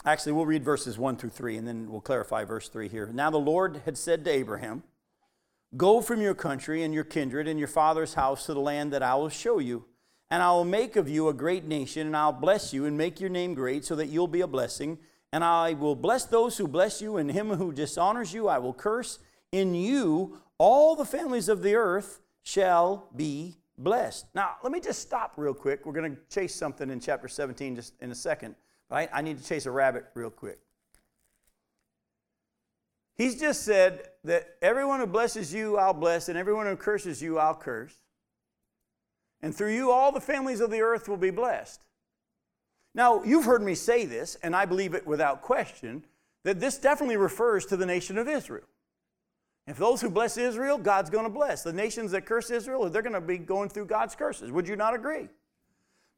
Actually, 0.06 0.32
we'll 0.32 0.46
read 0.46 0.64
verses 0.64 0.98
1 0.98 1.16
through 1.16 1.30
3, 1.30 1.56
and 1.56 1.66
then 1.66 1.90
we'll 1.90 2.00
clarify 2.00 2.44
verse 2.44 2.68
3 2.68 2.88
here. 2.88 3.10
Now 3.12 3.30
the 3.30 3.38
Lord 3.38 3.82
had 3.86 3.96
said 3.96 4.24
to 4.24 4.30
Abraham, 4.30 4.82
Go 5.76 6.00
from 6.00 6.20
your 6.20 6.34
country 6.34 6.82
and 6.82 6.92
your 6.92 7.04
kindred 7.04 7.48
and 7.48 7.58
your 7.58 7.68
father's 7.68 8.14
house 8.14 8.46
to 8.46 8.54
the 8.54 8.60
land 8.60 8.92
that 8.92 9.02
I 9.02 9.14
will 9.14 9.28
show 9.30 9.58
you. 9.58 9.86
And 10.30 10.42
I 10.42 10.50
will 10.52 10.64
make 10.64 10.96
of 10.96 11.08
you 11.08 11.28
a 11.28 11.34
great 11.34 11.64
nation, 11.64 12.06
and 12.06 12.16
I'll 12.16 12.32
bless 12.32 12.72
you 12.72 12.84
and 12.84 12.98
make 12.98 13.20
your 13.20 13.30
name 13.30 13.54
great, 13.54 13.84
so 13.84 13.96
that 13.96 14.08
you'll 14.08 14.28
be 14.28 14.40
a 14.42 14.46
blessing. 14.46 14.98
And 15.32 15.42
I 15.42 15.72
will 15.72 15.96
bless 15.96 16.26
those 16.26 16.58
who 16.58 16.68
bless 16.68 17.00
you, 17.00 17.16
and 17.16 17.30
him 17.30 17.50
who 17.50 17.72
dishonors 17.72 18.32
you 18.32 18.46
I 18.46 18.58
will 18.58 18.74
curse. 18.74 19.18
In 19.52 19.74
you 19.74 20.38
all 20.58 20.96
the 20.96 21.04
families 21.04 21.48
of 21.48 21.62
the 21.62 21.74
earth 21.74 22.20
shall 22.42 23.08
be 23.16 23.56
blessed. 23.76 24.26
Now, 24.34 24.56
let 24.62 24.72
me 24.72 24.80
just 24.80 25.00
stop 25.00 25.34
real 25.36 25.54
quick. 25.54 25.84
We're 25.84 25.92
going 25.92 26.14
to 26.14 26.20
chase 26.30 26.54
something 26.54 26.90
in 26.90 27.00
chapter 27.00 27.26
17 27.26 27.76
just 27.76 27.94
in 28.00 28.10
a 28.12 28.14
second. 28.14 28.54
I, 28.94 29.09
I 29.12 29.22
need 29.22 29.38
to 29.38 29.44
chase 29.44 29.66
a 29.66 29.70
rabbit 29.70 30.07
real 30.14 30.30
quick. 30.30 30.59
He's 33.16 33.38
just 33.38 33.62
said 33.62 34.09
that 34.24 34.57
everyone 34.61 35.00
who 35.00 35.07
blesses 35.07 35.54
you, 35.54 35.76
I'll 35.76 35.94
bless, 35.94 36.28
and 36.28 36.37
everyone 36.37 36.66
who 36.66 36.76
curses 36.76 37.22
you, 37.22 37.38
I'll 37.38 37.54
curse. 37.54 37.94
And 39.40 39.54
through 39.54 39.74
you, 39.74 39.90
all 39.90 40.11
the 40.11 40.20
families 40.20 40.61
of 40.61 40.70
the 40.70 40.80
earth 40.80 41.09
will 41.09 41.16
be 41.16 41.30
blessed. 41.30 41.85
Now, 42.94 43.22
you've 43.22 43.44
heard 43.44 43.62
me 43.62 43.74
say 43.74 44.04
this, 44.04 44.37
and 44.42 44.54
I 44.54 44.64
believe 44.64 44.94
it 44.94 45.07
without 45.07 45.42
question, 45.42 46.04
that 46.44 46.61
this 46.61 46.78
definitely 46.78 47.16
refers 47.16 47.66
to 47.66 47.76
the 47.76 47.87
nation 47.87 48.18
of 48.18 48.28
Israel. 48.28 48.64
If 49.66 49.76
those 49.76 50.00
who 50.00 50.11
bless 50.11 50.37
Israel, 50.37 50.76
God's 50.76 51.11
going 51.11 51.24
to 51.24 51.30
bless. 51.30 51.62
The 51.62 51.72
nations 51.72 52.11
that 52.11 52.26
curse 52.26 52.50
Israel, 52.50 52.88
they're 52.90 53.02
going 53.02 53.14
to 53.14 53.20
be 53.20 53.38
going 53.38 53.68
through 53.68 53.87
God's 53.87 54.14
curses. 54.14 54.52
Would 54.52 54.68
you 54.68 54.76
not 54.76 54.94
agree? 54.94 55.28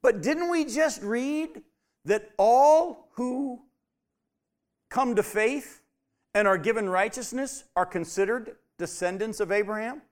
But 0.02 0.22
didn't 0.22 0.50
we 0.50 0.64
just 0.64 1.02
read 1.02 1.62
that 2.06 2.30
all 2.38 3.08
who 3.12 3.60
come 4.88 5.14
to 5.16 5.22
faith 5.22 5.82
and 6.34 6.48
are 6.48 6.58
given 6.58 6.88
righteousness 6.88 7.64
are 7.74 7.84
considered 7.86 8.56
descendants 8.78 9.40
of 9.40 9.50
Abraham, 9.50 10.02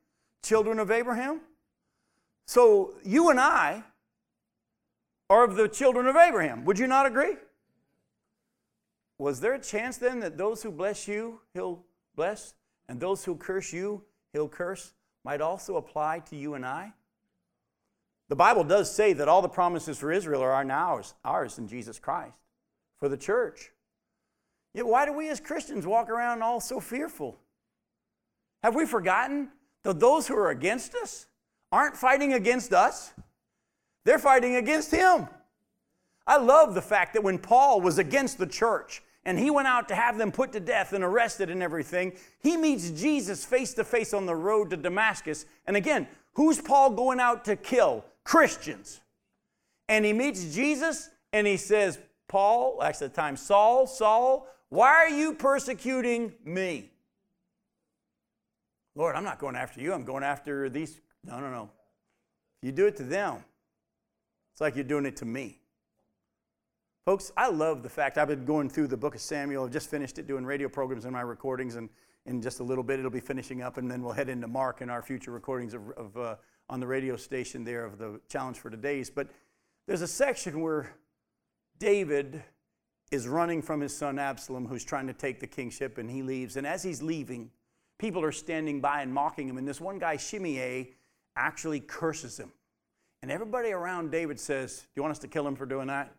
children 0.43 0.79
of 0.79 0.91
Abraham. 0.91 1.41
So 2.47 2.95
you 3.05 3.31
and 3.31 3.41
I 3.41 3.85
are 5.31 5.45
of 5.45 5.57
the 5.57 5.69
children 5.69 6.07
of 6.07 6.17
Abraham. 6.17 6.65
Would 6.65 6.79
you 6.79 6.87
not 6.87 7.07
agree? 7.07 7.37
Was 9.19 9.41
there 9.41 9.55
a 9.55 9.61
chance 9.61 9.97
then 9.97 10.21
that 10.21 10.37
those 10.37 10.63
who 10.63 10.73
bless 10.73 11.07
you, 11.07 11.41
he'll 11.55 11.85
bless, 12.17 12.55
and 12.89 13.01
those 13.01 13.25
who 13.25 13.37
curse 13.37 13.73
you, 13.73 14.03
he'll 14.33 14.49
curse, 14.49 14.93
might 15.25 15.41
also 15.41 15.77
apply 15.77 16.19
to 16.31 16.37
you 16.37 16.55
and 16.55 16.67
I? 16.67 16.93
The 18.29 18.37
Bible 18.37 18.65
does 18.65 18.95
say 18.95 19.13
that 19.13 19.29
all 19.29 19.43
the 19.43 19.49
promises 19.49 19.99
for 19.99 20.11
Israel 20.11 20.43
are 20.43 20.65
now 20.65 20.95
ours, 20.95 21.15
ours 21.25 21.59
in 21.59 21.69
Jesus 21.69 21.99
Christ, 21.99 22.39
for 22.99 23.09
the 23.09 23.17
church. 23.17 23.71
Yet 24.73 24.87
why 24.87 25.05
do 25.05 25.13
we 25.13 25.29
as 25.29 25.41
Christians 25.41 25.87
walk 25.87 26.09
around 26.09 26.43
all 26.43 26.61
so 26.61 26.81
fearful? 26.81 27.37
Have 28.63 28.75
we 28.75 28.87
forgotten 28.87 29.51
that 29.83 30.01
those 30.01 30.27
who 30.27 30.35
are 30.37 30.51
against 30.51 30.95
us 30.95 31.27
aren't 31.71 31.97
fighting 31.97 32.33
against 32.33 32.73
us? 32.73 33.13
They're 34.05 34.19
fighting 34.19 34.57
against 34.57 34.91
Him. 34.91 35.29
I 36.27 36.39
love 36.39 36.75
the 36.75 36.83
fact 36.83 37.13
that 37.15 37.23
when 37.23 37.39
Paul 37.39 37.83
was 37.83 37.99
against 37.99 38.39
the 38.39 38.47
church 38.47 39.03
and 39.27 39.39
he 39.39 39.51
went 39.51 39.69
out 39.69 39.89
to 39.89 39.95
have 39.95 40.17
them 40.17 40.33
put 40.33 40.53
to 40.53 40.61
death 40.61 40.95
and 40.95 41.05
arrested 41.05 41.51
and 41.51 41.63
everything, 41.63 42.13
he 42.41 42.57
meets 42.57 42.91
Jesus 42.91 43.45
face 43.45 43.75
to 43.75 43.85
face 43.85 44.15
on 44.15 44.25
the 44.25 44.35
road 44.35 44.71
to 44.71 44.77
Damascus. 44.77 45.45
And 45.67 45.77
again, 45.77 46.09
who's 46.33 46.61
Paul 46.61 46.91
going 46.91 47.21
out 47.21 47.45
to 47.45 47.57
kill? 47.57 48.05
Christians. 48.25 49.01
And 49.89 50.05
he 50.05 50.13
meets 50.13 50.55
Jesus 50.55 51.11
and 51.33 51.47
he 51.47 51.57
says, 51.57 51.99
Paul, 52.29 52.83
actually 52.83 53.09
the 53.09 53.15
time, 53.15 53.37
Saul, 53.37 53.87
Saul, 53.87 54.47
why 54.71 54.89
are 54.89 55.09
you 55.09 55.35
persecuting 55.35 56.33
me? 56.45 56.91
Lord, 58.95 59.17
I'm 59.17 59.25
not 59.25 59.39
going 59.39 59.57
after 59.57 59.81
you. 59.81 59.93
I'm 59.93 60.05
going 60.05 60.23
after 60.23 60.69
these. 60.69 61.01
No, 61.25 61.41
no, 61.41 61.51
no. 61.51 61.71
You 62.63 62.73
do 62.73 62.87
it 62.87 62.97
to 62.97 63.03
them, 63.03 63.45
it's 64.53 64.61
like 64.61 64.75
you're 64.75 64.85
doing 64.85 65.05
it 65.05 65.17
to 65.17 65.25
me. 65.25 65.61
Folks, 67.05 67.31
I 67.37 67.51
love 67.51 67.83
the 67.83 67.91
fact 67.91 68.17
I've 68.17 68.29
been 68.29 68.47
going 68.47 68.71
through 68.71 68.87
the 68.87 68.97
book 68.97 69.15
of 69.15 69.21
Samuel. 69.21 69.65
I've 69.65 69.71
just 69.71 69.91
finished 69.91 70.19
it 70.19 70.27
doing 70.27 70.47
radio 70.47 70.71
programs 70.71 71.05
in 71.05 71.13
my 71.13 71.21
recordings, 71.21 71.75
and 71.75 71.91
in 72.25 72.41
just 72.41 72.61
a 72.61 72.63
little 72.63 72.83
bit 72.83 72.99
it'll 72.99 73.11
be 73.11 73.21
finishing 73.21 73.61
up, 73.61 73.77
and 73.77 73.91
then 73.91 74.03
we'll 74.03 74.15
head 74.15 74.31
into 74.31 74.49
Mark 74.49 74.81
in 74.81 74.89
our 74.89 75.03
future 75.03 75.31
recordings 75.31 75.75
of, 75.75 75.91
of 75.91 76.17
uh, 76.17 76.37
on 76.69 76.81
the 76.81 76.87
radio 76.87 77.17
station 77.17 77.65
there 77.65 77.85
of 77.85 77.99
the 77.99 78.21
challenge 78.29 78.59
for 78.59 78.71
today's. 78.71 79.11
But 79.11 79.29
there's 79.87 80.03
a 80.03 80.09
section 80.09 80.61
where 80.61 80.95
David 81.79 82.43
is 83.11 83.29
running 83.29 83.63
from 83.63 83.81
his 83.81 83.97
son 83.97 84.19
Absalom, 84.19 84.67
who's 84.67 84.85
trying 84.85 85.07
to 85.07 85.13
take 85.13 85.41
the 85.41 85.47
kingship, 85.47 85.99
and 85.99 86.11
he 86.11 86.23
leaves. 86.23 86.57
And 86.57 86.67
as 86.67 86.83
he's 86.83 87.03
leaving, 87.03 87.51
people 87.99 88.23
are 88.25 88.33
standing 88.33 88.81
by 88.81 89.03
and 89.03 89.13
mocking 89.13 89.49
him. 89.49 89.59
And 89.59 89.69
this 89.69 89.81
one 89.81 89.99
guy, 89.99 90.17
Shimei, 90.17 90.93
actually 91.37 91.81
curses 91.81 92.39
him. 92.39 92.53
And 93.23 93.31
everybody 93.31 93.71
around 93.71 94.11
David 94.11 94.39
says, 94.39 94.81
Do 94.81 94.87
you 94.97 95.03
want 95.03 95.13
us 95.13 95.19
to 95.21 95.29
kill 95.29 95.47
him 95.47 95.57
for 95.57 95.67
doing 95.67 95.87
that? 95.89 96.15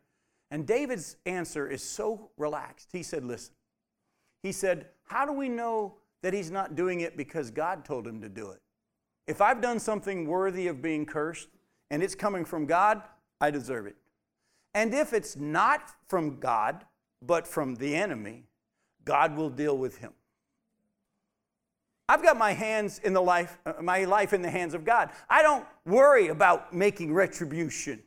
And 0.52 0.66
David's 0.66 1.18
answer 1.26 1.68
is 1.68 1.84
so 1.84 2.30
relaxed. 2.38 2.90
He 2.92 3.04
said, 3.04 3.24
Listen, 3.24 3.54
he 4.42 4.52
said, 4.52 4.88
How 5.06 5.26
do 5.26 5.34
we 5.34 5.50
know 5.50 5.96
that 6.22 6.34
he's 6.34 6.52
not 6.52 6.76
doing 6.76 7.02
it 7.02 7.18
because 7.18 7.52
God 7.52 7.86
told 7.86 8.08
him 8.08 8.22
to 8.22 8.30
do 8.30 8.52
it? 8.52 8.62
If 9.28 9.42
I've 9.42 9.62
done 9.62 9.80
something 9.80 10.28
worthy 10.28 10.68
of 10.68 10.82
being 10.82 11.06
cursed 11.06 11.50
and 11.90 12.04
it's 12.04 12.16
coming 12.16 12.46
from 12.46 12.66
God, 12.66 13.02
I 13.42 13.52
deserve 13.52 13.88
it. 13.88 13.96
And 14.74 14.94
if 14.94 15.14
it's 15.14 15.36
not 15.36 15.92
from 16.08 16.40
God, 16.40 16.86
but 17.22 17.48
from 17.48 17.76
the 17.76 17.96
enemy, 17.96 18.44
God 19.04 19.36
will 19.36 19.50
deal 19.50 19.78
with 19.78 19.98
him. 19.98 20.14
I've 22.08 22.22
got 22.22 22.38
my 22.38 22.54
hands 22.54 23.00
in 23.00 23.14
the 23.14 23.22
life, 23.22 23.58
uh, 23.66 23.74
my 23.82 24.04
life 24.04 24.34
in 24.34 24.42
the 24.42 24.50
hands 24.50 24.74
of 24.74 24.86
God. 24.86 25.10
I 25.30 25.42
don't 25.42 25.66
worry 25.86 26.28
about 26.28 26.74
making 26.74 27.14
retribution. 27.14 28.04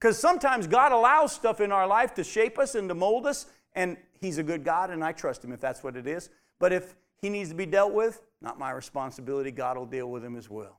Because 0.00 0.18
sometimes 0.18 0.66
God 0.66 0.92
allows 0.92 1.32
stuff 1.32 1.60
in 1.60 1.70
our 1.70 1.86
life 1.86 2.14
to 2.14 2.24
shape 2.24 2.58
us 2.58 2.74
and 2.74 2.88
to 2.88 2.94
mold 2.94 3.26
us, 3.26 3.46
and 3.74 3.96
He's 4.20 4.38
a 4.38 4.42
good 4.42 4.64
God, 4.64 4.90
and 4.90 5.04
I 5.04 5.12
trust 5.12 5.44
Him 5.44 5.52
if 5.52 5.60
that's 5.60 5.82
what 5.82 5.96
it 5.96 6.06
is. 6.06 6.30
But 6.58 6.72
if 6.72 6.94
He 7.20 7.28
needs 7.28 7.50
to 7.50 7.54
be 7.54 7.66
dealt 7.66 7.92
with, 7.92 8.22
not 8.44 8.58
my 8.58 8.70
responsibility, 8.70 9.50
God 9.50 9.78
will 9.78 9.86
deal 9.86 10.10
with 10.10 10.22
him 10.22 10.36
as 10.36 10.50
well. 10.50 10.78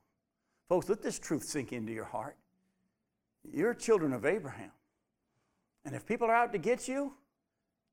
Folks, 0.68 0.88
let 0.88 1.02
this 1.02 1.18
truth 1.18 1.42
sink 1.42 1.72
into 1.72 1.92
your 1.92 2.04
heart. 2.04 2.36
You're 3.52 3.74
children 3.74 4.12
of 4.12 4.24
Abraham. 4.24 4.70
And 5.84 5.94
if 5.94 6.06
people 6.06 6.28
are 6.28 6.34
out 6.34 6.52
to 6.52 6.58
get 6.58 6.86
you, 6.86 7.12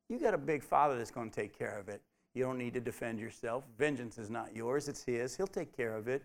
you 0.09 0.19
got 0.19 0.35
a 0.35 0.37
big 0.37 0.63
father 0.63 0.95
that's 0.95 1.09
going 1.09 1.31
to 1.31 1.35
take 1.35 1.57
care 1.57 1.79
of 1.79 1.89
it. 1.89 2.01
You 2.35 2.43
don't 2.43 2.59
need 2.59 2.75
to 2.75 2.79
defend 2.79 3.19
yourself. 3.19 3.63
Vengeance 3.77 4.19
is 4.19 4.29
not 4.29 4.55
yours, 4.55 4.87
it's 4.87 5.03
his. 5.03 5.35
He'll 5.35 5.47
take 5.47 5.75
care 5.75 5.95
of 5.95 6.07
it. 6.07 6.23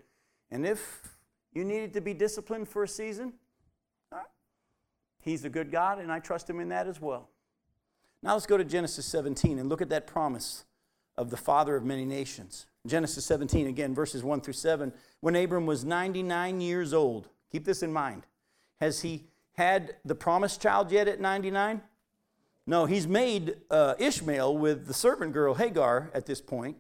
And 0.51 0.67
if 0.67 1.17
you 1.55 1.65
needed 1.65 1.95
to 1.95 2.03
be 2.03 2.13
disciplined 2.13 2.69
for 2.69 2.83
a 2.83 2.89
season, 2.89 3.33
he's 5.23 5.45
a 5.47 5.51
good 5.51 5.71
God, 5.71 6.01
and 6.01 6.13
I 6.13 6.19
trust 6.19 6.49
him 6.51 6.61
in 6.61 6.69
that 6.69 6.87
as 6.87 7.01
well. 7.01 7.31
Now 8.23 8.35
let's 8.35 8.47
go 8.47 8.59
to 8.59 8.65
Genesis 8.65 9.07
17 9.07 9.59
and 9.59 9.71
look 9.71 9.81
at 9.81 9.89
that 9.89 10.07
promise 10.07 10.65
of 11.19 11.31
the 11.31 11.37
father 11.37 11.77
of 11.77 11.85
many 11.85 12.05
nations. 12.05 12.67
Genesis 12.87 13.25
17, 13.27 13.67
again, 13.67 13.95
verses 13.95 14.23
1 14.23 14.41
through 14.41 14.55
7. 14.55 14.93
When 15.21 15.37
Abram 15.37 15.67
was 15.67 15.85
99 15.85 16.61
years 16.61 16.95
old, 16.95 17.29
keep 17.51 17.65
this 17.65 17.83
in 17.83 17.93
mind. 17.93 18.23
Has 18.81 19.03
he 19.03 19.25
had 19.55 19.97
the 20.05 20.15
promised 20.15 20.63
child 20.63 20.93
yet 20.93 21.09
at 21.09 21.21
99? 21.21 21.83
No, 22.67 22.87
he's 22.87 23.09
made 23.09 23.57
uh, 23.71 23.95
Ishmael 23.99 24.57
with 24.57 24.87
the 24.87 24.95
servant 24.95 25.33
girl 25.33 25.55
Hagar 25.55 26.11
at 26.15 26.25
this 26.25 26.41
point, 26.41 26.77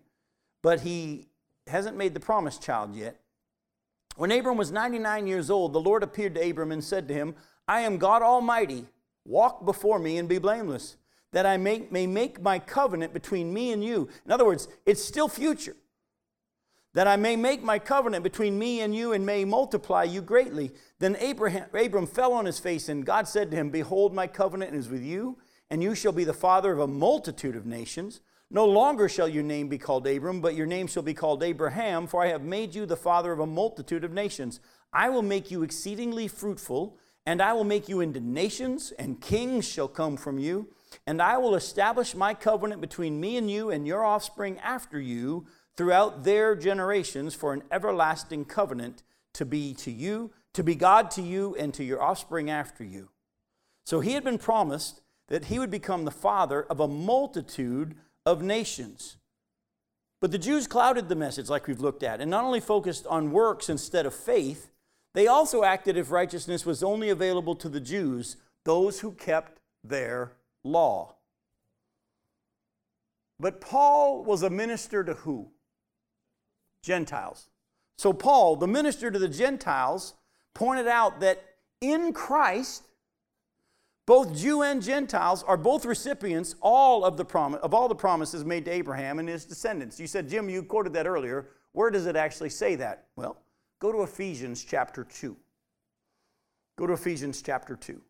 but 0.62 0.80
he 0.80 1.26
hasn't 1.66 1.96
made 1.96 2.14
the 2.14 2.20
promised 2.20 2.62
child 2.62 2.94
yet. 2.94 3.20
When 4.16 4.30
Abram 4.30 4.56
was 4.56 4.70
99 4.70 5.26
years 5.26 5.50
old, 5.50 5.72
the 5.72 5.80
Lord 5.80 6.02
appeared 6.02 6.34
to 6.36 6.48
Abram 6.48 6.72
and 6.72 6.82
said 6.82 7.08
to 7.08 7.14
him, 7.14 7.34
I 7.66 7.80
am 7.80 7.98
God 7.98 8.22
Almighty. 8.22 8.86
Walk 9.24 9.64
before 9.64 9.98
me 9.98 10.16
and 10.16 10.28
be 10.28 10.38
blameless, 10.38 10.96
that 11.32 11.46
I 11.46 11.56
may, 11.56 11.86
may 11.90 12.06
make 12.06 12.40
my 12.40 12.58
covenant 12.58 13.12
between 13.12 13.52
me 13.52 13.72
and 13.72 13.84
you. 13.84 14.08
In 14.24 14.32
other 14.32 14.46
words, 14.46 14.68
it's 14.86 15.04
still 15.04 15.28
future. 15.28 15.76
That 16.94 17.06
I 17.06 17.16
may 17.16 17.36
make 17.36 17.62
my 17.62 17.78
covenant 17.78 18.24
between 18.24 18.58
me 18.58 18.80
and 18.80 18.94
you 18.94 19.12
and 19.12 19.24
may 19.24 19.44
multiply 19.44 20.04
you 20.04 20.22
greatly. 20.22 20.72
Then 20.98 21.16
Abraham, 21.20 21.66
Abram 21.74 22.06
fell 22.06 22.32
on 22.32 22.46
his 22.46 22.58
face, 22.58 22.88
and 22.88 23.04
God 23.04 23.28
said 23.28 23.50
to 23.50 23.56
him, 23.56 23.70
Behold, 23.70 24.14
my 24.14 24.26
covenant 24.26 24.74
is 24.74 24.88
with 24.88 25.02
you, 25.02 25.38
and 25.70 25.82
you 25.82 25.94
shall 25.94 26.12
be 26.12 26.24
the 26.24 26.32
father 26.32 26.72
of 26.72 26.80
a 26.80 26.86
multitude 26.86 27.56
of 27.56 27.66
nations. 27.66 28.20
No 28.50 28.64
longer 28.64 29.10
shall 29.10 29.28
your 29.28 29.42
name 29.42 29.68
be 29.68 29.76
called 29.76 30.06
Abram, 30.06 30.40
but 30.40 30.54
your 30.54 30.66
name 30.66 30.86
shall 30.86 31.02
be 31.02 31.12
called 31.12 31.42
Abraham, 31.42 32.06
for 32.06 32.22
I 32.22 32.28
have 32.28 32.42
made 32.42 32.74
you 32.74 32.86
the 32.86 32.96
father 32.96 33.30
of 33.30 33.40
a 33.40 33.46
multitude 33.46 34.04
of 34.04 34.12
nations. 34.12 34.58
I 34.90 35.10
will 35.10 35.22
make 35.22 35.50
you 35.50 35.62
exceedingly 35.62 36.28
fruitful, 36.28 36.96
and 37.26 37.42
I 37.42 37.52
will 37.52 37.64
make 37.64 37.90
you 37.90 38.00
into 38.00 38.20
nations, 38.20 38.90
and 38.98 39.20
kings 39.20 39.68
shall 39.68 39.88
come 39.88 40.16
from 40.16 40.38
you. 40.38 40.68
And 41.06 41.20
I 41.20 41.38
will 41.38 41.54
establish 41.54 42.14
my 42.14 42.34
covenant 42.34 42.80
between 42.80 43.20
me 43.20 43.36
and 43.36 43.50
you 43.50 43.70
and 43.70 43.86
your 43.86 44.04
offspring 44.04 44.58
after 44.60 45.00
you 45.00 45.46
throughout 45.76 46.24
their 46.24 46.56
generations 46.56 47.34
for 47.34 47.52
an 47.52 47.62
everlasting 47.70 48.44
covenant 48.44 49.02
to 49.34 49.44
be 49.44 49.74
to 49.74 49.90
you, 49.90 50.32
to 50.54 50.64
be 50.64 50.74
God 50.74 51.10
to 51.12 51.22
you, 51.22 51.54
and 51.56 51.72
to 51.74 51.84
your 51.84 52.02
offspring 52.02 52.50
after 52.50 52.82
you. 52.82 53.10
So 53.84 54.00
he 54.00 54.12
had 54.12 54.24
been 54.24 54.38
promised 54.38 55.00
that 55.28 55.46
he 55.46 55.58
would 55.58 55.70
become 55.70 56.04
the 56.04 56.10
father 56.10 56.62
of 56.64 56.80
a 56.80 56.88
multitude 56.88 57.94
of 58.26 58.42
nations. 58.42 59.18
But 60.20 60.32
the 60.32 60.38
Jews 60.38 60.66
clouded 60.66 61.08
the 61.08 61.14
message, 61.14 61.48
like 61.48 61.66
we've 61.66 61.80
looked 61.80 62.02
at, 62.02 62.20
and 62.20 62.30
not 62.30 62.44
only 62.44 62.60
focused 62.60 63.06
on 63.06 63.30
works 63.30 63.68
instead 63.68 64.04
of 64.04 64.14
faith, 64.14 64.70
they 65.14 65.26
also 65.26 65.62
acted 65.62 65.96
if 65.96 66.10
righteousness 66.10 66.66
was 66.66 66.82
only 66.82 67.08
available 67.08 67.54
to 67.56 67.68
the 67.68 67.80
Jews, 67.80 68.36
those 68.64 69.00
who 69.00 69.12
kept 69.12 69.60
their 69.84 70.32
law. 70.64 71.14
But 73.40 73.60
Paul 73.60 74.24
was 74.24 74.42
a 74.42 74.50
minister 74.50 75.04
to 75.04 75.14
who? 75.14 75.50
Gentiles. 76.82 77.48
So, 77.96 78.12
Paul, 78.12 78.56
the 78.56 78.66
minister 78.66 79.10
to 79.10 79.18
the 79.18 79.28
Gentiles, 79.28 80.14
pointed 80.54 80.86
out 80.86 81.20
that 81.20 81.42
in 81.80 82.12
Christ, 82.12 82.84
both 84.06 84.34
Jew 84.34 84.62
and 84.62 84.82
Gentiles 84.82 85.42
are 85.42 85.56
both 85.56 85.84
recipients 85.84 86.54
all 86.60 87.04
of 87.04 87.16
the 87.16 87.24
promise 87.24 87.60
of 87.60 87.74
all 87.74 87.88
the 87.88 87.94
promises 87.94 88.44
made 88.44 88.64
to 88.64 88.70
Abraham 88.70 89.18
and 89.18 89.28
his 89.28 89.44
descendants. 89.44 90.00
You 90.00 90.06
said, 90.06 90.28
Jim, 90.28 90.48
you 90.48 90.62
quoted 90.62 90.94
that 90.94 91.06
earlier. 91.06 91.50
Where 91.72 91.90
does 91.90 92.06
it 92.06 92.16
actually 92.16 92.50
say 92.50 92.74
that? 92.76 93.08
Well, 93.16 93.36
go 93.80 93.92
to 93.92 94.02
Ephesians 94.02 94.64
chapter 94.64 95.04
2. 95.04 95.36
Go 96.76 96.86
to 96.86 96.94
Ephesians 96.94 97.42
chapter 97.42 97.76
2. 97.76 98.00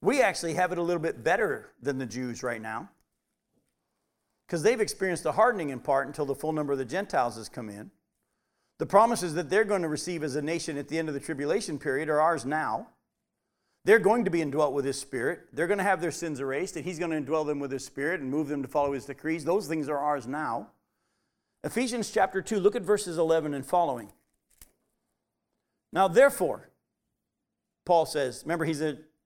We 0.00 0.22
actually 0.22 0.54
have 0.54 0.72
it 0.72 0.78
a 0.78 0.82
little 0.82 1.02
bit 1.02 1.24
better 1.24 1.72
than 1.82 1.98
the 1.98 2.06
Jews 2.06 2.42
right 2.42 2.60
now 2.60 2.90
because 4.46 4.62
they've 4.62 4.80
experienced 4.80 5.24
the 5.24 5.32
hardening 5.32 5.70
in 5.70 5.80
part 5.80 6.06
until 6.06 6.26
the 6.26 6.34
full 6.34 6.52
number 6.52 6.72
of 6.72 6.78
the 6.78 6.84
Gentiles 6.84 7.36
has 7.36 7.48
come 7.48 7.68
in. 7.68 7.90
The 8.78 8.86
promises 8.86 9.34
that 9.34 9.50
they're 9.50 9.64
going 9.64 9.82
to 9.82 9.88
receive 9.88 10.22
as 10.22 10.36
a 10.36 10.42
nation 10.42 10.76
at 10.76 10.88
the 10.88 10.98
end 10.98 11.08
of 11.08 11.14
the 11.14 11.20
tribulation 11.20 11.78
period 11.78 12.08
are 12.08 12.20
ours 12.20 12.44
now. 12.44 12.88
They're 13.84 13.98
going 13.98 14.24
to 14.24 14.30
be 14.30 14.42
indwelt 14.42 14.74
with 14.74 14.84
His 14.84 15.00
Spirit. 15.00 15.40
They're 15.52 15.66
going 15.66 15.78
to 15.78 15.84
have 15.84 16.00
their 16.00 16.10
sins 16.10 16.40
erased, 16.40 16.76
and 16.76 16.84
He's 16.84 16.98
going 16.98 17.10
to 17.10 17.20
indwell 17.20 17.46
them 17.46 17.58
with 17.58 17.72
His 17.72 17.84
Spirit 17.84 18.20
and 18.20 18.30
move 18.30 18.48
them 18.48 18.62
to 18.62 18.68
follow 18.68 18.92
His 18.92 19.06
decrees. 19.06 19.44
Those 19.44 19.66
things 19.66 19.88
are 19.88 19.98
ours 19.98 20.26
now. 20.26 20.68
Ephesians 21.64 22.10
chapter 22.10 22.42
2, 22.42 22.60
look 22.60 22.76
at 22.76 22.82
verses 22.82 23.16
11 23.16 23.54
and 23.54 23.64
following. 23.64 24.12
Now, 25.92 26.08
therefore, 26.08 26.68
Paul 27.84 28.06
says, 28.06 28.42
remember, 28.44 28.64
he's 28.64 28.80
an 28.80 28.98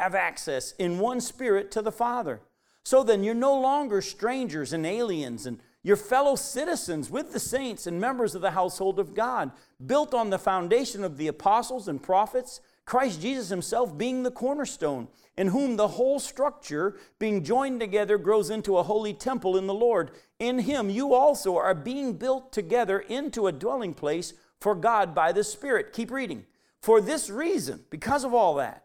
have 0.00 0.14
access 0.14 0.72
in 0.72 0.98
one 0.98 1.20
spirit 1.20 1.70
to 1.72 1.82
the 1.82 1.92
Father. 1.92 2.40
So 2.84 3.02
then 3.02 3.22
you're 3.22 3.34
no 3.34 3.58
longer 3.60 4.00
strangers 4.00 4.72
and 4.72 4.86
aliens 4.86 5.46
and 5.46 5.60
your 5.82 5.96
fellow 5.96 6.36
citizens 6.36 7.10
with 7.10 7.32
the 7.32 7.40
saints 7.40 7.86
and 7.86 8.00
members 8.00 8.34
of 8.34 8.42
the 8.42 8.50
household 8.50 8.98
of 8.98 9.14
God, 9.14 9.50
built 9.84 10.12
on 10.12 10.30
the 10.30 10.38
foundation 10.38 11.04
of 11.04 11.16
the 11.16 11.28
apostles 11.28 11.88
and 11.88 12.02
prophets, 12.02 12.60
Christ 12.84 13.22
Jesus 13.22 13.48
himself 13.48 13.96
being 13.96 14.22
the 14.22 14.30
cornerstone, 14.30 15.08
in 15.36 15.48
whom 15.48 15.76
the 15.76 15.88
whole 15.88 16.18
structure, 16.18 16.98
being 17.18 17.44
joined 17.44 17.80
together, 17.80 18.18
grows 18.18 18.50
into 18.50 18.76
a 18.76 18.82
holy 18.82 19.14
temple 19.14 19.56
in 19.56 19.66
the 19.66 19.74
Lord. 19.74 20.10
In 20.38 20.58
him 20.58 20.90
you 20.90 21.14
also 21.14 21.56
are 21.56 21.74
being 21.74 22.14
built 22.14 22.52
together 22.52 22.98
into 22.98 23.46
a 23.46 23.52
dwelling 23.52 23.94
place 23.94 24.34
for 24.60 24.74
God 24.74 25.14
by 25.14 25.32
the 25.32 25.44
Spirit. 25.44 25.92
Keep 25.92 26.10
reading. 26.10 26.44
For 26.82 27.00
this 27.00 27.30
reason, 27.30 27.84
because 27.90 28.24
of 28.24 28.34
all 28.34 28.54
that, 28.56 28.84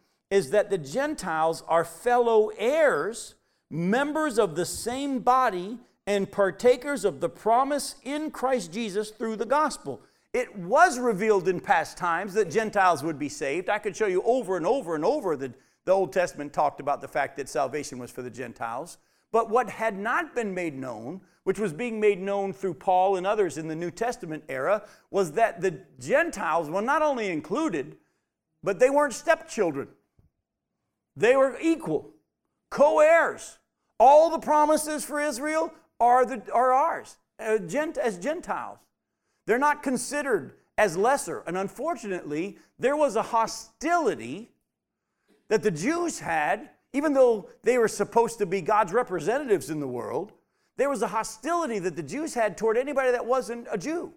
is 0.31 0.49
that 0.51 0.69
the 0.69 0.77
Gentiles 0.77 1.63
are 1.67 1.85
fellow 1.85 2.49
heirs, 2.57 3.35
members 3.69 4.39
of 4.39 4.55
the 4.55 4.65
same 4.65 5.19
body 5.19 5.77
and 6.07 6.31
partakers 6.31 7.05
of 7.05 7.19
the 7.19 7.29
promise 7.29 7.95
in 8.03 8.31
Christ 8.31 8.71
Jesus 8.71 9.11
through 9.11 9.35
the 9.35 9.45
gospel. 9.45 10.01
It 10.33 10.55
was 10.55 10.97
revealed 10.97 11.49
in 11.49 11.59
past 11.59 11.97
times 11.97 12.33
that 12.33 12.49
Gentiles 12.49 13.03
would 13.03 13.19
be 13.19 13.29
saved. 13.29 13.69
I 13.69 13.77
could 13.77 13.95
show 13.95 14.07
you 14.07 14.23
over 14.23 14.55
and 14.55 14.65
over 14.65 14.95
and 14.95 15.03
over 15.03 15.35
that 15.35 15.53
the 15.83 15.91
Old 15.91 16.13
Testament 16.13 16.53
talked 16.53 16.79
about 16.79 17.01
the 17.01 17.07
fact 17.07 17.35
that 17.37 17.49
salvation 17.49 17.99
was 17.99 18.09
for 18.09 18.21
the 18.21 18.29
Gentiles. 18.29 18.97
But 19.33 19.49
what 19.49 19.69
had 19.69 19.97
not 19.97 20.33
been 20.33 20.53
made 20.53 20.77
known, 20.77 21.21
which 21.43 21.59
was 21.59 21.73
being 21.73 21.99
made 21.99 22.21
known 22.21 22.53
through 22.53 22.75
Paul 22.75 23.17
and 23.17 23.27
others 23.27 23.57
in 23.57 23.67
the 23.67 23.75
New 23.75 23.91
Testament 23.91 24.43
era, 24.47 24.83
was 25.09 25.33
that 25.33 25.59
the 25.59 25.79
Gentiles 25.99 26.69
were 26.69 26.81
not 26.81 27.01
only 27.01 27.29
included, 27.29 27.97
but 28.63 28.79
they 28.79 28.89
weren't 28.89 29.13
stepchildren. 29.13 29.89
They 31.15 31.35
were 31.35 31.57
equal, 31.61 32.11
co 32.69 32.99
heirs 32.99 33.57
All 33.99 34.29
the 34.29 34.39
promises 34.39 35.05
for 35.05 35.19
Israel 35.19 35.73
are, 35.99 36.25
the, 36.25 36.41
are 36.51 36.73
ours 36.73 37.17
uh, 37.39 37.59
as 38.01 38.17
Gentiles. 38.17 38.79
They're 39.47 39.59
not 39.59 39.83
considered 39.83 40.53
as 40.77 40.97
lesser. 40.97 41.43
And 41.45 41.57
unfortunately, 41.57 42.57
there 42.79 42.95
was 42.95 43.15
a 43.15 43.21
hostility 43.21 44.51
that 45.49 45.63
the 45.63 45.71
Jews 45.71 46.19
had, 46.19 46.69
even 46.93 47.13
though 47.13 47.49
they 47.63 47.77
were 47.77 47.87
supposed 47.87 48.39
to 48.39 48.45
be 48.45 48.61
God's 48.61 48.93
representatives 48.93 49.69
in 49.69 49.79
the 49.79 49.87
world, 49.87 50.31
there 50.77 50.89
was 50.89 51.01
a 51.01 51.07
hostility 51.07 51.79
that 51.79 51.95
the 51.95 52.03
Jews 52.03 52.33
had 52.33 52.57
toward 52.57 52.77
anybody 52.77 53.11
that 53.11 53.25
wasn't 53.25 53.67
a 53.71 53.77
Jew. 53.77 54.13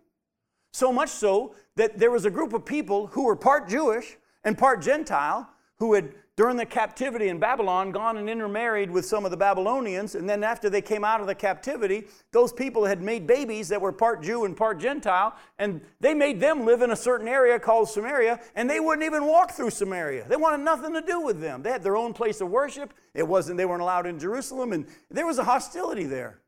So 0.73 0.93
much 0.93 1.11
so 1.11 1.55
that 1.77 1.99
there 1.99 2.11
was 2.11 2.25
a 2.25 2.31
group 2.31 2.53
of 2.53 2.65
people 2.65 3.09
who 3.09 3.25
were 3.25 3.37
part 3.37 3.69
Jewish 3.69 4.17
and 4.45 4.57
part 4.57 4.81
Gentile 4.81 5.49
who 5.77 5.95
had 5.95 6.15
during 6.37 6.57
the 6.57 6.67
captivity 6.67 7.29
in 7.29 7.39
Babylon, 7.39 7.93
gone 7.93 8.17
and 8.17 8.29
intermarried 8.29 8.91
with 8.91 9.07
some 9.07 9.25
of 9.25 9.31
the 9.31 9.37
Babylonians. 9.37 10.17
And 10.17 10.29
then 10.29 10.43
after 10.43 10.69
they 10.69 10.83
came 10.83 11.05
out 11.05 11.21
of 11.21 11.29
the 11.29 11.35
captivity, 11.35 12.09
those 12.33 12.53
people 12.53 12.85
had 12.85 13.01
made 13.01 13.25
babies 13.25 13.69
that 13.69 13.81
were 13.81 13.93
part 13.93 14.21
Jew 14.21 14.45
and 14.45 14.57
part 14.57 14.81
Gentile. 14.81 15.37
And 15.61 15.81
they 16.01 16.13
made 16.13 16.41
them 16.41 16.67
live 16.67 16.83
in 16.83 16.91
a 16.91 16.97
certain 16.97 17.29
area 17.29 17.61
called 17.61 17.89
Samaria. 17.89 18.41
And 18.57 18.69
they 18.69 18.81
wouldn't 18.81 19.05
even 19.05 19.27
walk 19.27 19.53
through 19.53 19.71
Samaria. 19.71 20.27
They 20.29 20.37
wanted 20.37 20.65
nothing 20.65 20.93
to 20.95 21.03
do 21.03 21.21
with 21.21 21.41
them. 21.41 21.63
They 21.63 21.71
had 21.71 21.85
their 21.85 21.97
own 21.97 22.13
place 22.13 22.41
of 22.41 22.51
worship. 22.51 22.93
It 23.15 23.29
wasn't, 23.29 23.57
they 23.57 23.65
weren't 23.65 23.83
allowed 23.83 24.07
in 24.07 24.19
Jerusalem. 24.19 24.73
And 24.73 24.87
there 25.11 25.27
was 25.27 25.39
a 25.39 25.45
hostility 25.45 26.05
there. 26.05 26.41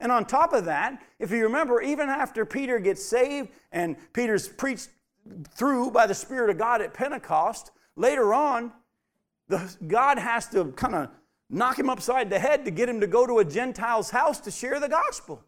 And 0.00 0.12
on 0.12 0.26
top 0.26 0.52
of 0.52 0.66
that, 0.66 1.02
if 1.18 1.30
you 1.30 1.44
remember, 1.44 1.80
even 1.80 2.10
after 2.10 2.44
Peter 2.44 2.78
gets 2.78 3.02
saved 3.02 3.48
and 3.72 3.96
Peter's 4.12 4.48
preached 4.48 4.90
through 5.56 5.92
by 5.92 6.06
the 6.06 6.14
Spirit 6.14 6.50
of 6.50 6.58
God 6.58 6.82
at 6.82 6.92
Pentecost, 6.92 7.72
later 7.96 8.32
on, 8.32 8.72
the, 9.48 9.76
God 9.86 10.18
has 10.18 10.46
to 10.48 10.66
kind 10.72 10.94
of 10.94 11.10
knock 11.50 11.78
him 11.78 11.88
upside 11.90 12.30
the 12.30 12.38
head 12.38 12.64
to 12.64 12.70
get 12.70 12.88
him 12.88 13.00
to 13.00 13.06
go 13.06 13.26
to 13.26 13.38
a 13.38 13.44
Gentile's 13.44 14.10
house 14.10 14.40
to 14.40 14.50
share 14.50 14.78
the 14.78 14.88
gospel. 14.88 15.42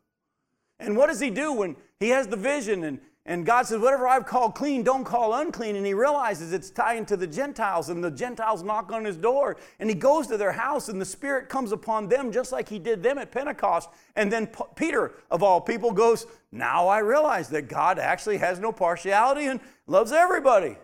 And 0.79 0.97
what 0.97 1.09
does 1.09 1.21
he 1.21 1.31
do 1.31 1.53
when 1.53 1.77
he 1.99 2.09
has 2.09 2.27
the 2.27 2.37
vision 2.37 2.85
and, 2.85 3.01
and 3.27 3.45
God 3.45 3.67
says, 3.67 3.81
Whatever 3.81 4.09
I've 4.09 4.25
called 4.25 4.55
clean, 4.55 4.83
don't 4.83 5.05
call 5.05 5.35
unclean? 5.35 5.77
And 5.77 5.85
he 5.85 5.93
realizes 5.93 6.55
it's 6.55 6.71
tying 6.71 7.05
to 7.07 7.19
the 7.19 7.27
Gentiles, 7.27 7.91
and 7.91 8.03
the 8.03 8.11
Gentiles 8.11 8.63
knock 8.63 8.91
on 8.91 9.05
his 9.05 9.19
door. 9.19 9.59
And 9.79 9.91
he 9.91 9.95
goes 9.95 10.27
to 10.29 10.39
their 10.39 10.53
house, 10.53 10.89
and 10.89 10.99
the 10.99 11.05
Spirit 11.05 11.51
comes 11.51 11.71
upon 11.71 12.09
them 12.09 12.33
just 12.33 12.51
like 12.51 12.67
he 12.67 12.79
did 12.79 13.03
them 13.03 13.19
at 13.19 13.31
Pentecost. 13.31 13.91
And 14.17 14.33
then 14.33 14.47
P- 14.47 14.65
Peter, 14.75 15.13
of 15.31 15.43
all 15.43 15.61
people, 15.61 15.93
goes, 15.93 16.27
Now 16.51 16.89
I 16.89 17.01
realize 17.01 17.51
that 17.51 17.69
God 17.69 17.99
actually 17.99 18.39
has 18.39 18.59
no 18.59 18.73
partiality 18.73 19.45
and 19.47 19.61
loves 19.87 20.13
everybody. 20.13 20.79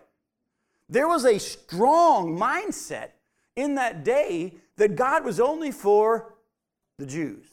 There 0.89 1.07
was 1.07 1.25
a 1.25 1.39
strong 1.39 2.37
mindset 2.37 3.09
in 3.55 3.75
that 3.75 4.03
day 4.03 4.55
that 4.77 4.95
God 4.95 5.25
was 5.25 5.39
only 5.39 5.71
for 5.71 6.35
the 6.97 7.05
Jews. 7.05 7.45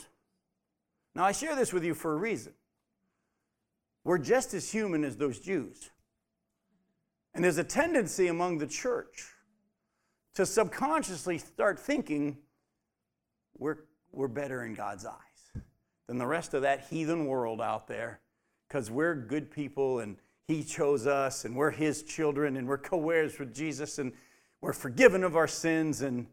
Now, 1.14 1.25
I 1.25 1.33
share 1.33 1.57
this 1.57 1.73
with 1.73 1.85
you 1.85 1.94
for 1.94 2.12
a 2.12 2.16
reason. 2.16 2.53
We're 4.05 4.18
just 4.18 4.55
as 4.55 4.70
human 4.70 5.05
as 5.05 5.16
those 5.16 5.38
Jews. 5.38 5.90
And 7.35 7.42
there's 7.42 7.59
a 7.59 7.64
tendency 7.64 8.29
among 8.29 8.59
the 8.59 8.66
church 8.66 9.25
to 10.35 10.44
subconsciously 10.47 11.38
start 11.38 11.79
thinking 11.79 12.38
we're, 13.57 13.79
we're 14.12 14.29
better 14.29 14.64
in 14.64 14.75
God's 14.75 15.07
eyes 15.07 15.62
than 16.07 16.18
the 16.18 16.27
rest 16.27 16.55
of 16.55 16.62
that 16.62 16.87
heathen 16.90 17.27
world 17.27 17.61
out 17.61 17.88
there 17.88 18.20
because 18.68 18.90
we're 18.90 19.14
good 19.14 19.51
people 19.51 20.01
and 20.01 20.16
he 20.46 20.62
chose 20.62 21.07
us, 21.07 21.44
and 21.44 21.57
we're 21.57 21.70
His 21.70 22.02
children, 22.02 22.57
and 22.57 22.68
we're 22.68 22.78
co 22.78 23.11
heirs 23.11 23.38
with 23.38 23.54
Jesus, 23.54 23.98
and 23.98 24.12
we're 24.61 24.74
forgiven 24.74 25.24
of 25.24 25.37
our 25.37 25.48
sins, 25.48 26.02
and 26.02 26.26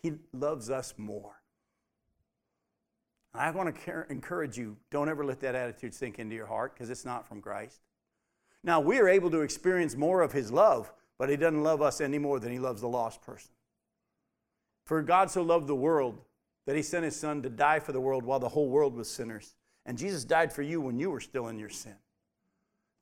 He 0.00 0.12
loves 0.32 0.70
us 0.70 0.94
more. 0.96 1.40
I 3.34 3.50
want 3.50 3.74
to 3.74 4.04
encourage 4.08 4.56
you 4.56 4.76
don't 4.92 5.08
ever 5.08 5.24
let 5.24 5.40
that 5.40 5.56
attitude 5.56 5.92
sink 5.92 6.20
into 6.20 6.36
your 6.36 6.46
heart 6.46 6.74
because 6.74 6.88
it's 6.88 7.04
not 7.04 7.26
from 7.26 7.40
Christ. 7.40 7.80
Now, 8.62 8.80
we 8.80 9.00
are 9.00 9.08
able 9.08 9.30
to 9.32 9.40
experience 9.40 9.96
more 9.96 10.22
of 10.22 10.30
His 10.30 10.52
love, 10.52 10.92
but 11.18 11.28
He 11.28 11.36
doesn't 11.36 11.64
love 11.64 11.82
us 11.82 12.00
any 12.00 12.18
more 12.18 12.38
than 12.38 12.52
He 12.52 12.60
loves 12.60 12.80
the 12.80 12.88
lost 12.88 13.22
person. 13.22 13.50
For 14.84 15.02
God 15.02 15.32
so 15.32 15.42
loved 15.42 15.66
the 15.66 15.74
world 15.74 16.20
that 16.66 16.76
He 16.76 16.82
sent 16.82 17.04
His 17.04 17.16
Son 17.16 17.42
to 17.42 17.50
die 17.50 17.80
for 17.80 17.90
the 17.90 18.00
world 18.00 18.22
while 18.22 18.38
the 18.38 18.50
whole 18.50 18.68
world 18.68 18.94
was 18.94 19.10
sinners. 19.10 19.56
And 19.84 19.98
Jesus 19.98 20.24
died 20.24 20.52
for 20.52 20.62
you 20.62 20.80
when 20.80 21.00
you 21.00 21.10
were 21.10 21.20
still 21.20 21.48
in 21.48 21.58
your 21.58 21.68
sin. 21.68 21.96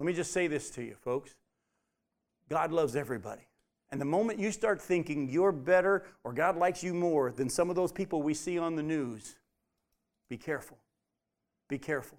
Let 0.02 0.06
me 0.06 0.14
just 0.14 0.32
say 0.32 0.48
this 0.48 0.68
to 0.70 0.82
you, 0.82 0.96
folks 0.96 1.36
God 2.48 2.72
loves 2.72 2.96
everybody. 2.96 3.46
And 3.92 4.00
the 4.00 4.04
moment 4.04 4.40
you 4.40 4.50
start 4.50 4.82
thinking 4.82 5.28
you're 5.28 5.52
better 5.52 6.06
or 6.24 6.32
God 6.32 6.56
likes 6.56 6.82
you 6.82 6.92
more 6.92 7.30
than 7.30 7.48
some 7.48 7.70
of 7.70 7.76
those 7.76 7.92
people 7.92 8.20
we 8.20 8.34
see 8.34 8.58
on 8.58 8.74
the 8.74 8.82
news, 8.82 9.36
be 10.28 10.36
careful. 10.36 10.76
Be 11.68 11.78
careful. 11.78 12.18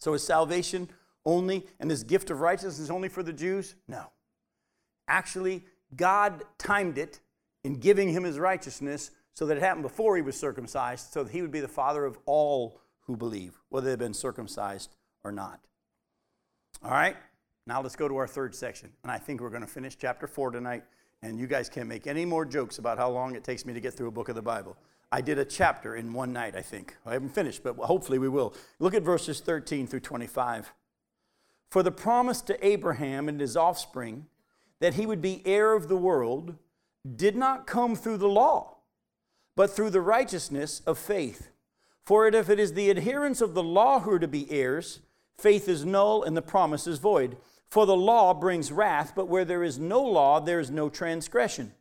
So, 0.00 0.14
is 0.14 0.26
salvation 0.26 0.88
only, 1.24 1.68
and 1.78 1.88
this 1.88 2.02
gift 2.02 2.30
of 2.30 2.40
righteousness 2.40 2.90
only 2.90 3.08
for 3.08 3.22
the 3.22 3.32
Jews? 3.32 3.76
No. 3.86 4.10
Actually, 5.06 5.62
God 5.94 6.42
timed 6.58 6.98
it 6.98 7.20
in 7.62 7.74
giving 7.74 8.08
him 8.08 8.24
his 8.24 8.40
righteousness 8.40 9.12
so 9.34 9.46
that 9.46 9.56
it 9.56 9.62
happened 9.62 9.84
before 9.84 10.16
he 10.16 10.22
was 10.22 10.36
circumcised, 10.36 11.12
so 11.12 11.22
that 11.22 11.32
he 11.32 11.42
would 11.42 11.52
be 11.52 11.60
the 11.60 11.68
father 11.68 12.04
of 12.04 12.18
all 12.26 12.80
who 13.02 13.16
believe, 13.16 13.60
whether 13.68 13.88
they've 13.88 14.00
been 14.00 14.12
circumcised 14.12 14.96
or 15.22 15.30
not. 15.30 15.60
All 16.82 16.90
right? 16.90 17.16
Now 17.66 17.80
let's 17.80 17.96
go 17.96 18.08
to 18.08 18.16
our 18.16 18.26
third 18.26 18.54
section. 18.54 18.90
And 19.02 19.12
I 19.12 19.18
think 19.18 19.40
we're 19.40 19.50
going 19.50 19.62
to 19.62 19.66
finish 19.66 19.96
chapter 19.96 20.26
4 20.26 20.50
tonight. 20.50 20.84
And 21.22 21.38
you 21.38 21.46
guys 21.46 21.68
can't 21.68 21.88
make 21.88 22.06
any 22.06 22.24
more 22.24 22.44
jokes 22.44 22.78
about 22.78 22.98
how 22.98 23.10
long 23.10 23.34
it 23.34 23.44
takes 23.44 23.64
me 23.64 23.72
to 23.72 23.80
get 23.80 23.94
through 23.94 24.08
a 24.08 24.12
book 24.12 24.28
of 24.28 24.34
the 24.34 24.42
Bible. 24.42 24.76
I 25.10 25.20
did 25.20 25.38
a 25.38 25.44
chapter 25.44 25.96
in 25.96 26.12
one 26.12 26.32
night, 26.32 26.56
I 26.56 26.60
think. 26.60 26.96
I 27.06 27.12
haven't 27.12 27.30
finished, 27.30 27.62
but 27.62 27.76
hopefully 27.76 28.18
we 28.18 28.28
will. 28.28 28.54
Look 28.78 28.94
at 28.94 29.02
verses 29.02 29.40
13 29.40 29.86
through 29.86 30.00
25. 30.00 30.72
For 31.70 31.82
the 31.82 31.92
promise 31.92 32.40
to 32.42 32.66
Abraham 32.66 33.28
and 33.28 33.40
his 33.40 33.56
offspring 33.56 34.26
that 34.80 34.94
he 34.94 35.06
would 35.06 35.22
be 35.22 35.42
heir 35.46 35.72
of 35.72 35.88
the 35.88 35.96
world 35.96 36.56
did 37.16 37.36
not 37.36 37.66
come 37.66 37.96
through 37.96 38.18
the 38.18 38.28
law, 38.28 38.76
but 39.56 39.70
through 39.70 39.90
the 39.90 40.00
righteousness 40.00 40.82
of 40.86 40.98
faith. 40.98 41.48
For 42.04 42.26
if 42.26 42.50
it 42.50 42.58
is 42.58 42.74
the 42.74 42.90
adherents 42.90 43.40
of 43.40 43.54
the 43.54 43.62
law 43.62 44.00
who 44.00 44.10
are 44.12 44.18
to 44.18 44.28
be 44.28 44.50
heirs, 44.50 45.00
faith 45.38 45.68
is 45.68 45.84
null 45.84 46.22
and 46.22 46.36
the 46.36 46.42
promise 46.42 46.86
is 46.86 46.98
void. 46.98 47.36
For 47.68 47.86
the 47.86 47.96
law 47.96 48.34
brings 48.34 48.70
wrath, 48.70 49.12
but 49.16 49.28
where 49.28 49.44
there 49.44 49.64
is 49.64 49.78
no 49.78 50.02
law, 50.02 50.40
there 50.40 50.60
is 50.60 50.70
no 50.70 50.88
transgression. 50.88 51.72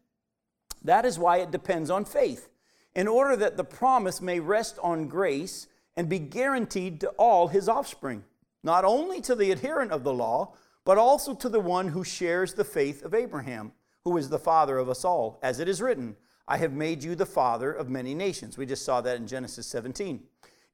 That 0.83 1.05
is 1.05 1.19
why 1.19 1.37
it 1.37 1.51
depends 1.51 1.89
on 1.89 2.05
faith, 2.05 2.49
in 2.95 3.07
order 3.07 3.35
that 3.35 3.57
the 3.57 3.63
promise 3.63 4.21
may 4.21 4.39
rest 4.39 4.77
on 4.81 5.07
grace 5.07 5.67
and 5.95 6.09
be 6.09 6.19
guaranteed 6.19 6.99
to 7.01 7.09
all 7.09 7.47
his 7.47 7.69
offspring, 7.69 8.23
not 8.63 8.83
only 8.83 9.21
to 9.21 9.35
the 9.35 9.51
adherent 9.51 9.91
of 9.91 10.03
the 10.03 10.13
law, 10.13 10.53
but 10.83 10.97
also 10.97 11.33
to 11.33 11.47
the 11.47 11.59
one 11.59 11.89
who 11.89 12.03
shares 12.03 12.53
the 12.53 12.65
faith 12.65 13.03
of 13.03 13.13
Abraham, 13.13 13.71
who 14.03 14.17
is 14.17 14.29
the 14.29 14.39
father 14.39 14.77
of 14.77 14.89
us 14.89 15.05
all, 15.05 15.39
as 15.41 15.59
it 15.59 15.69
is 15.69 15.81
written, 15.81 16.15
I 16.47 16.57
have 16.57 16.73
made 16.73 17.03
you 17.03 17.15
the 17.15 17.25
father 17.25 17.71
of 17.71 17.89
many 17.89 18.13
nations. 18.13 18.57
We 18.57 18.65
just 18.65 18.83
saw 18.83 18.99
that 19.01 19.17
in 19.17 19.27
Genesis 19.27 19.65
17. 19.67 20.21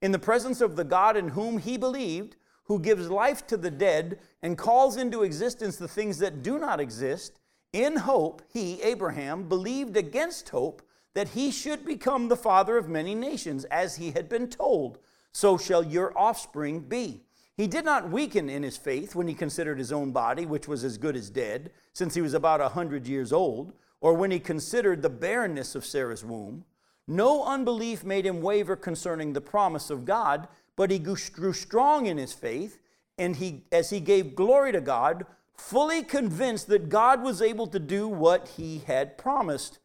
In 0.02 0.12
the 0.12 0.18
presence 0.18 0.62
of 0.62 0.76
the 0.76 0.84
God 0.84 1.16
in 1.16 1.30
whom 1.30 1.60
he 1.60 1.78
believed, 1.78 2.38
who 2.70 2.80
gives 2.80 3.10
life 3.10 3.46
to 3.48 3.58
the 3.58 3.72
dead 3.72 4.20
and 4.42 4.58
calls 4.58 4.96
into 4.96 5.24
existence 5.24 5.76
the 5.76 5.88
things 5.88 6.20
that 6.20 6.42
do 6.42 6.58
not 6.58 6.80
exist, 6.80 7.40
in 7.74 7.98
hope, 7.98 8.42
he, 8.48 8.82
Abraham, 8.84 9.50
believed 9.50 9.98
against 9.98 10.50
hope 10.50 10.82
that 11.16 11.30
he 11.30 11.52
should 11.52 11.84
become 11.84 12.28
the 12.28 12.38
father 12.38 12.78
of 12.78 12.88
many 12.88 13.16
nations, 13.16 13.66
as 13.66 13.98
he 13.98 14.12
had 14.12 14.30
been 14.30 14.48
told, 14.48 15.00
so 15.32 15.58
shall 15.58 15.84
your 15.84 16.18
offspring 16.18 16.80
be. 16.80 17.24
He 17.58 17.68
did 17.68 17.84
not 17.84 18.10
weaken 18.10 18.50
in 18.50 18.64
his 18.64 18.78
faith 18.78 19.16
when 19.16 19.28
he 19.28 19.34
considered 19.34 19.80
his 19.80 19.92
own 19.92 20.12
body, 20.12 20.46
which 20.46 20.68
was 20.68 20.84
as 20.84 20.98
good 20.98 21.16
as 21.16 21.30
dead, 21.30 21.72
since 21.92 22.14
he 22.14 22.22
was 22.22 22.34
about 22.34 22.62
a 22.62 22.70
hundred 22.70 23.08
years 23.08 23.34
old, 23.34 23.74
or 24.00 24.14
when 24.14 24.32
he 24.32 24.40
considered 24.40 25.02
the 25.02 25.10
barrenness 25.10 25.76
of 25.76 25.86
Sarah's 25.86 26.24
womb. 26.24 26.64
No 27.08 27.44
unbelief 27.44 28.04
made 28.04 28.26
him 28.26 28.42
waver 28.42 28.76
concerning 28.76 29.34
the 29.34 29.42
promise 29.42 29.90
of 29.90 30.06
God 30.06 30.48
but 30.80 30.92
he 30.92 30.98
grew 30.98 31.52
strong 31.52 32.06
in 32.06 32.18
his 32.18 32.32
faith, 32.32 32.80
and 33.18 33.36
he, 33.36 33.66
as 33.70 33.90
he 33.90 34.00
gave 34.00 34.34
glory 34.34 34.72
to 34.72 34.80
God, 34.80 35.26
fully 35.54 36.04
convinced 36.04 36.68
that 36.68 36.88
God 36.88 37.22
was 37.22 37.42
able 37.42 37.68
to 37.68 37.80
do 37.80 38.08
what 38.08 38.54
he 38.56 38.84
had 38.88 39.18
promised. 39.18 39.80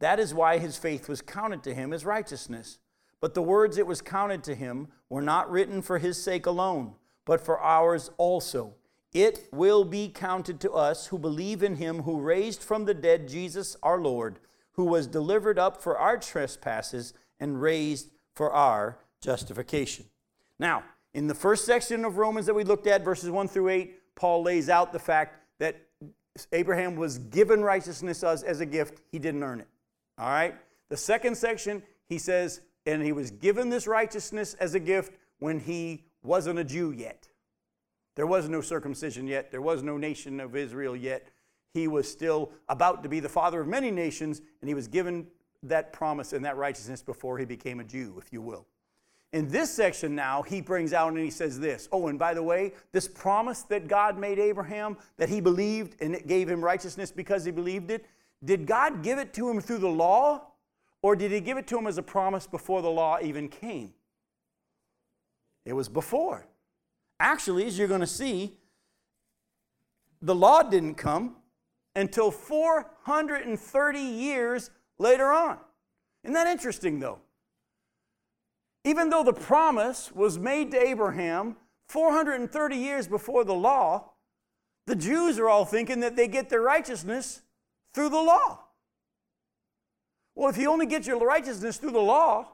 That 0.00 0.18
is 0.18 0.34
why 0.34 0.58
his 0.58 0.76
faith 0.76 1.08
was 1.08 1.22
counted 1.22 1.62
to 1.62 1.72
him 1.72 1.92
as 1.92 2.04
righteousness. 2.04 2.80
But 3.20 3.34
the 3.34 3.42
words 3.42 3.78
it 3.78 3.86
was 3.86 4.02
counted 4.02 4.42
to 4.42 4.56
him 4.56 4.88
were 5.08 5.22
not 5.22 5.48
written 5.48 5.82
for 5.82 5.98
his 5.98 6.20
sake 6.20 6.46
alone, 6.46 6.94
but 7.24 7.40
for 7.40 7.60
ours 7.60 8.10
also. 8.18 8.74
It 9.12 9.46
will 9.52 9.84
be 9.84 10.08
counted 10.08 10.58
to 10.62 10.72
us 10.72 11.06
who 11.06 11.18
believe 11.20 11.62
in 11.62 11.76
him 11.76 12.02
who 12.02 12.20
raised 12.20 12.60
from 12.60 12.86
the 12.86 12.94
dead 12.94 13.28
Jesus 13.28 13.76
our 13.84 14.00
Lord, 14.00 14.40
who 14.72 14.84
was 14.86 15.06
delivered 15.06 15.60
up 15.60 15.80
for 15.80 15.96
our 15.96 16.16
trespasses 16.16 17.14
and 17.38 17.62
raised 17.62 18.10
for 18.34 18.50
our 18.50 18.98
justification. 19.20 20.06
Now, 20.60 20.84
in 21.14 21.26
the 21.26 21.34
first 21.34 21.64
section 21.64 22.04
of 22.04 22.18
Romans 22.18 22.44
that 22.46 22.54
we 22.54 22.64
looked 22.64 22.86
at, 22.86 23.02
verses 23.02 23.30
1 23.30 23.48
through 23.48 23.70
8, 23.70 24.14
Paul 24.14 24.42
lays 24.42 24.68
out 24.68 24.92
the 24.92 24.98
fact 24.98 25.42
that 25.58 25.80
Abraham 26.52 26.96
was 26.96 27.18
given 27.18 27.62
righteousness 27.62 28.22
as, 28.22 28.42
as 28.42 28.60
a 28.60 28.66
gift, 28.66 29.00
he 29.10 29.18
didn't 29.18 29.42
earn 29.42 29.60
it. 29.60 29.68
All 30.18 30.28
right? 30.28 30.54
The 30.90 30.98
second 30.98 31.36
section, 31.36 31.82
he 32.08 32.18
says, 32.18 32.60
and 32.84 33.02
he 33.02 33.12
was 33.12 33.30
given 33.30 33.70
this 33.70 33.86
righteousness 33.86 34.54
as 34.54 34.74
a 34.74 34.80
gift 34.80 35.14
when 35.38 35.58
he 35.58 36.04
wasn't 36.22 36.58
a 36.58 36.64
Jew 36.64 36.92
yet. 36.92 37.26
There 38.14 38.26
was 38.26 38.48
no 38.48 38.60
circumcision 38.60 39.26
yet, 39.26 39.50
there 39.50 39.62
was 39.62 39.82
no 39.82 39.96
nation 39.96 40.40
of 40.40 40.54
Israel 40.54 40.94
yet. 40.94 41.26
He 41.72 41.88
was 41.88 42.10
still 42.10 42.52
about 42.68 43.02
to 43.02 43.08
be 43.08 43.20
the 43.20 43.28
father 43.28 43.62
of 43.62 43.68
many 43.68 43.90
nations, 43.90 44.42
and 44.60 44.68
he 44.68 44.74
was 44.74 44.88
given 44.88 45.26
that 45.62 45.92
promise 45.92 46.34
and 46.34 46.44
that 46.44 46.58
righteousness 46.58 47.02
before 47.02 47.38
he 47.38 47.46
became 47.46 47.80
a 47.80 47.84
Jew, 47.84 48.16
if 48.18 48.30
you 48.30 48.42
will. 48.42 48.66
In 49.32 49.48
this 49.48 49.72
section 49.72 50.16
now, 50.16 50.42
he 50.42 50.60
brings 50.60 50.92
out 50.92 51.12
and 51.12 51.18
he 51.18 51.30
says 51.30 51.60
this 51.60 51.88
Oh, 51.92 52.08
and 52.08 52.18
by 52.18 52.34
the 52.34 52.42
way, 52.42 52.72
this 52.92 53.06
promise 53.06 53.62
that 53.64 53.86
God 53.86 54.18
made 54.18 54.38
Abraham, 54.38 54.96
that 55.18 55.28
he 55.28 55.40
believed 55.40 55.96
and 56.00 56.14
it 56.14 56.26
gave 56.26 56.48
him 56.48 56.64
righteousness 56.64 57.12
because 57.12 57.44
he 57.44 57.52
believed 57.52 57.90
it, 57.90 58.06
did 58.44 58.66
God 58.66 59.02
give 59.02 59.18
it 59.18 59.32
to 59.34 59.48
him 59.48 59.60
through 59.60 59.78
the 59.78 59.88
law 59.88 60.46
or 61.02 61.14
did 61.14 61.30
he 61.30 61.40
give 61.40 61.58
it 61.58 61.66
to 61.68 61.78
him 61.78 61.86
as 61.86 61.98
a 61.98 62.02
promise 62.02 62.46
before 62.46 62.82
the 62.82 62.90
law 62.90 63.18
even 63.22 63.48
came? 63.48 63.92
It 65.64 65.74
was 65.74 65.88
before. 65.88 66.46
Actually, 67.20 67.66
as 67.66 67.78
you're 67.78 67.88
going 67.88 68.00
to 68.00 68.06
see, 68.06 68.56
the 70.22 70.34
law 70.34 70.62
didn't 70.62 70.94
come 70.94 71.36
until 71.94 72.30
430 72.30 74.00
years 74.00 74.70
later 74.98 75.30
on. 75.30 75.58
Isn't 76.24 76.34
that 76.34 76.46
interesting, 76.46 76.98
though? 76.98 77.18
Even 78.84 79.10
though 79.10 79.22
the 79.22 79.32
promise 79.32 80.10
was 80.12 80.38
made 80.38 80.70
to 80.70 80.80
Abraham 80.80 81.56
430 81.88 82.76
years 82.76 83.06
before 83.06 83.44
the 83.44 83.54
law, 83.54 84.12
the 84.86 84.96
Jews 84.96 85.38
are 85.38 85.48
all 85.48 85.64
thinking 85.64 86.00
that 86.00 86.16
they 86.16 86.28
get 86.28 86.48
their 86.48 86.62
righteousness 86.62 87.42
through 87.92 88.08
the 88.08 88.16
law. 88.16 88.60
Well, 90.34 90.48
if 90.48 90.56
you 90.56 90.70
only 90.70 90.86
get 90.86 91.06
your 91.06 91.18
righteousness 91.18 91.76
through 91.76 91.90
the 91.90 92.00
law, 92.00 92.48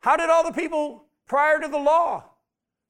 how 0.00 0.16
did 0.16 0.28
all 0.28 0.44
the 0.44 0.52
people 0.52 1.06
prior 1.26 1.60
to 1.60 1.68
the 1.68 1.78
law 1.78 2.24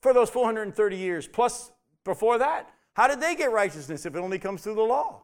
for 0.02 0.12
those 0.12 0.30
430 0.30 0.96
years, 0.96 1.28
plus 1.28 1.70
before 2.04 2.38
that, 2.38 2.68
how 2.94 3.06
did 3.06 3.20
they 3.20 3.34
get 3.36 3.52
righteousness 3.52 4.04
if 4.04 4.14
it 4.16 4.18
only 4.18 4.38
comes 4.38 4.62
through 4.62 4.74
the 4.74 4.82
law? 4.82 5.22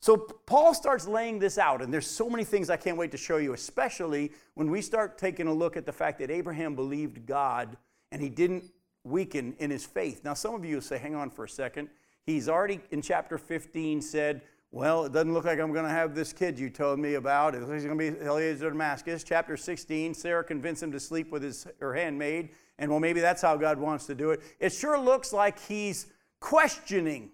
So 0.00 0.16
Paul 0.16 0.72
starts 0.72 1.06
laying 1.06 1.38
this 1.38 1.58
out, 1.58 1.82
and 1.82 1.92
there's 1.92 2.06
so 2.06 2.28
many 2.28 2.42
things 2.42 2.70
I 2.70 2.78
can't 2.78 2.96
wait 2.96 3.10
to 3.10 3.18
show 3.18 3.36
you, 3.36 3.52
especially 3.52 4.32
when 4.54 4.70
we 4.70 4.80
start 4.80 5.18
taking 5.18 5.46
a 5.46 5.52
look 5.52 5.76
at 5.76 5.84
the 5.84 5.92
fact 5.92 6.18
that 6.20 6.30
Abraham 6.30 6.74
believed 6.74 7.26
God 7.26 7.76
and 8.10 8.20
he 8.20 8.30
didn't 8.30 8.64
weaken 9.04 9.54
in 9.58 9.70
his 9.70 9.84
faith. 9.84 10.22
Now, 10.24 10.34
some 10.34 10.54
of 10.54 10.64
you 10.64 10.80
say, 10.80 10.98
hang 10.98 11.14
on 11.14 11.30
for 11.30 11.44
a 11.44 11.48
second. 11.48 11.90
He's 12.24 12.48
already 12.48 12.80
in 12.90 13.02
chapter 13.02 13.36
15 13.38 14.00
said, 14.00 14.42
well, 14.72 15.04
it 15.04 15.12
doesn't 15.12 15.34
look 15.34 15.44
like 15.44 15.58
I'm 15.58 15.72
going 15.72 15.84
to 15.84 15.90
have 15.90 16.14
this 16.14 16.32
kid 16.32 16.58
you 16.58 16.70
told 16.70 16.98
me 16.98 17.14
about. 17.14 17.54
It 17.54 17.58
looks 17.58 17.70
like 17.70 17.78
he's 17.80 17.86
going 17.86 17.98
to 17.98 18.12
be 18.12 18.24
Eliezer 18.24 18.68
of 18.68 18.72
Damascus. 18.72 19.24
Chapter 19.24 19.56
16, 19.56 20.14
Sarah 20.14 20.44
convinced 20.44 20.82
him 20.82 20.92
to 20.92 21.00
sleep 21.00 21.30
with 21.32 21.42
his, 21.42 21.66
her 21.80 21.92
handmaid, 21.92 22.50
and 22.78 22.90
well, 22.90 23.00
maybe 23.00 23.20
that's 23.20 23.42
how 23.42 23.56
God 23.56 23.78
wants 23.78 24.06
to 24.06 24.14
do 24.14 24.30
it. 24.30 24.40
It 24.60 24.72
sure 24.72 24.98
looks 24.98 25.32
like 25.32 25.58
he's 25.58 26.06
questioning. 26.38 27.30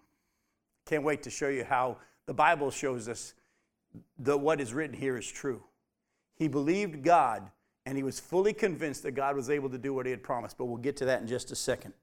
Can't 0.86 1.02
wait 1.02 1.22
to 1.24 1.30
show 1.30 1.48
you 1.48 1.64
how 1.64 1.98
the 2.26 2.34
Bible 2.34 2.70
shows 2.70 3.08
us 3.08 3.34
that 4.18 4.38
what 4.38 4.60
is 4.60 4.74
written 4.74 4.96
here 4.96 5.16
is 5.16 5.26
true. 5.26 5.62
He 6.34 6.48
believed 6.48 7.02
God, 7.02 7.50
and 7.86 7.96
he 7.96 8.02
was 8.02 8.20
fully 8.20 8.52
convinced 8.52 9.04
that 9.04 9.12
God 9.12 9.36
was 9.36 9.48
able 9.48 9.70
to 9.70 9.78
do 9.78 9.94
what 9.94 10.06
he 10.06 10.10
had 10.10 10.22
promised, 10.22 10.58
but 10.58 10.66
we'll 10.66 10.76
get 10.76 10.96
to 10.98 11.04
that 11.06 11.20
in 11.20 11.26
just 11.26 11.50
a 11.50 11.56
second. 11.56 11.94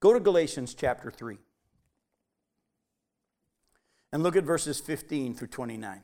Go 0.00 0.12
to 0.12 0.20
Galatians 0.20 0.74
chapter 0.74 1.10
3. 1.10 1.38
And 4.12 4.22
look 4.22 4.36
at 4.36 4.44
verses 4.44 4.80
15 4.80 5.34
through 5.34 5.48
29. 5.48 6.02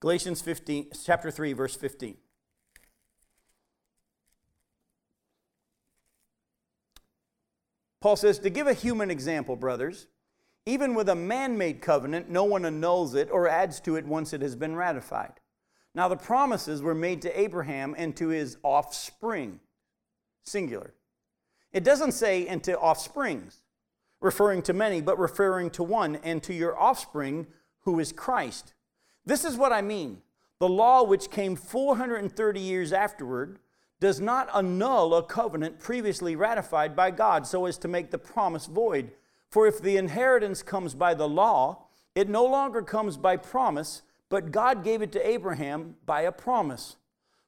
Galatians 0.00 0.40
15, 0.40 0.86
chapter 1.04 1.30
3, 1.30 1.52
verse 1.52 1.76
15. 1.76 2.16
Paul 8.00 8.16
says, 8.16 8.38
To 8.38 8.50
give 8.50 8.66
a 8.66 8.72
human 8.72 9.10
example, 9.10 9.56
brothers, 9.56 10.06
even 10.66 10.94
with 10.94 11.08
a 11.08 11.14
man 11.14 11.58
made 11.58 11.82
covenant, 11.82 12.30
no 12.30 12.44
one 12.44 12.64
annuls 12.64 13.14
it 13.14 13.30
or 13.30 13.48
adds 13.48 13.80
to 13.80 13.96
it 13.96 14.06
once 14.06 14.32
it 14.32 14.42
has 14.42 14.56
been 14.56 14.76
ratified. 14.76 15.40
Now, 15.94 16.08
the 16.08 16.16
promises 16.16 16.82
were 16.82 16.94
made 16.94 17.22
to 17.22 17.40
Abraham 17.40 17.94
and 17.98 18.16
to 18.16 18.28
his 18.28 18.56
offspring 18.62 19.60
singular. 20.44 20.94
It 21.72 21.84
doesn't 21.84 22.12
say 22.12 22.46
into 22.46 22.78
offsprings, 22.78 23.58
referring 24.20 24.62
to 24.62 24.72
many, 24.72 25.00
but 25.00 25.18
referring 25.18 25.70
to 25.70 25.82
one, 25.82 26.16
and 26.16 26.42
to 26.44 26.54
your 26.54 26.78
offspring, 26.78 27.46
who 27.80 27.98
is 27.98 28.12
Christ. 28.12 28.74
This 29.24 29.44
is 29.44 29.56
what 29.56 29.72
I 29.72 29.82
mean. 29.82 30.22
The 30.58 30.68
law, 30.68 31.02
which 31.02 31.30
came 31.30 31.56
430 31.56 32.60
years 32.60 32.92
afterward, 32.92 33.58
does 34.00 34.20
not 34.20 34.48
annul 34.54 35.14
a 35.14 35.22
covenant 35.22 35.78
previously 35.78 36.34
ratified 36.34 36.96
by 36.96 37.10
God 37.10 37.46
so 37.46 37.66
as 37.66 37.78
to 37.78 37.88
make 37.88 38.10
the 38.10 38.18
promise 38.18 38.66
void. 38.66 39.12
For 39.50 39.66
if 39.66 39.80
the 39.80 39.96
inheritance 39.96 40.62
comes 40.62 40.94
by 40.94 41.14
the 41.14 41.28
law, 41.28 41.84
it 42.14 42.28
no 42.28 42.44
longer 42.44 42.82
comes 42.82 43.16
by 43.16 43.36
promise, 43.36 44.02
but 44.28 44.50
God 44.50 44.82
gave 44.82 45.02
it 45.02 45.12
to 45.12 45.28
Abraham 45.28 45.96
by 46.06 46.22
a 46.22 46.32
promise. 46.32 46.96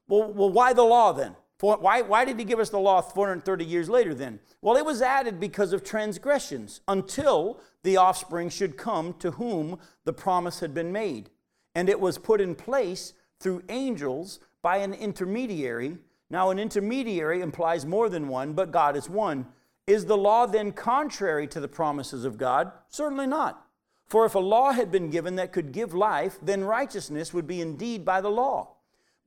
Well, 0.07 0.31
well 0.31 0.49
why 0.49 0.73
the 0.73 0.83
law 0.83 1.11
then? 1.11 1.35
Why, 1.59 2.01
why 2.01 2.25
did 2.25 2.37
he 2.37 2.43
give 2.43 2.59
us 2.59 2.69
the 2.69 2.79
law 2.79 2.99
430 2.99 3.63
years 3.63 3.89
later 3.89 4.13
then? 4.13 4.41
Well, 4.61 4.75
it 4.75 4.85
was 4.85 5.01
added 5.01 5.39
because 5.39 5.71
of 5.71 5.81
transgressions 5.81 6.81
until 6.89 7.61
the 7.83 7.95
offspring 7.95 8.49
should 8.49 8.75
come 8.75 9.13
to 9.19 9.31
whom 9.31 9.79
the 10.03 10.11
promise 10.11 10.59
had 10.59 10.73
been 10.73 10.91
made. 10.91 11.29
And 11.73 11.87
it 11.87 12.01
was 12.01 12.17
put 12.17 12.41
in 12.41 12.53
place 12.53 13.13
through 13.39 13.63
angels 13.69 14.41
by 14.61 14.77
an 14.77 14.93
intermediary. 14.93 15.99
Now, 16.29 16.49
an 16.49 16.59
intermediary 16.59 17.41
implies 17.41 17.85
more 17.85 18.09
than 18.09 18.27
one, 18.27 18.53
but 18.53 18.71
God 18.71 18.95
is 18.95 19.09
one. 19.09 19.47
Is 19.85 20.05
the 20.05 20.17
law 20.17 20.45
then 20.45 20.71
contrary 20.71 21.47
to 21.47 21.59
the 21.59 21.67
promises 21.67 22.25
of 22.25 22.37
God? 22.37 22.71
Certainly 22.89 23.27
not. 23.27 23.65
For 24.07 24.25
if 24.25 24.35
a 24.35 24.39
law 24.39 24.71
had 24.71 24.91
been 24.91 25.09
given 25.09 25.35
that 25.35 25.51
could 25.51 25.71
give 25.71 25.93
life, 25.93 26.37
then 26.41 26.63
righteousness 26.63 27.33
would 27.33 27.47
be 27.47 27.61
indeed 27.61 28.05
by 28.05 28.21
the 28.21 28.29
law. 28.29 28.75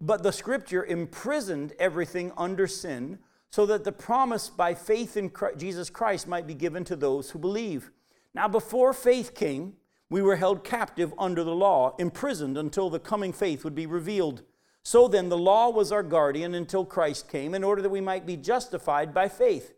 But 0.01 0.22
the 0.22 0.32
scripture 0.32 0.84
imprisoned 0.84 1.72
everything 1.78 2.32
under 2.36 2.66
sin 2.66 3.18
so 3.51 3.66
that 3.66 3.84
the 3.84 3.92
promise 3.92 4.49
by 4.49 4.74
faith 4.74 5.16
in 5.16 5.30
Christ, 5.30 5.59
Jesus 5.59 5.90
Christ 5.90 6.28
might 6.28 6.47
be 6.47 6.55
given 6.55 6.84
to 6.84 6.97
those 6.97 7.30
who 7.30 7.38
believe. 7.38 7.90
Now, 8.34 8.49
before 8.49 8.92
faith 8.92 9.34
came, 9.34 9.74
we 10.11 10.22
were 10.22 10.36
held 10.36 10.62
captive 10.62 11.12
under 11.18 11.42
the 11.42 11.55
law, 11.55 11.94
imprisoned 11.99 12.59
until 12.59 12.90
the 12.90 13.01
coming 13.01 13.32
faith 13.32 13.64
would 13.64 13.74
be 13.74 13.86
revealed. 13.86 14.42
So 14.87 15.09
then, 15.09 15.30
the 15.30 15.37
law 15.37 15.68
was 15.68 15.91
our 15.91 16.05
guardian 16.05 16.55
until 16.55 16.84
Christ 16.84 17.28
came, 17.28 17.57
in 17.57 17.64
order 17.64 17.82
that 17.82 17.91
we 17.91 18.01
might 18.01 18.24
be 18.24 18.37
justified 18.37 19.12
by 19.12 19.28
faith. 19.28 19.74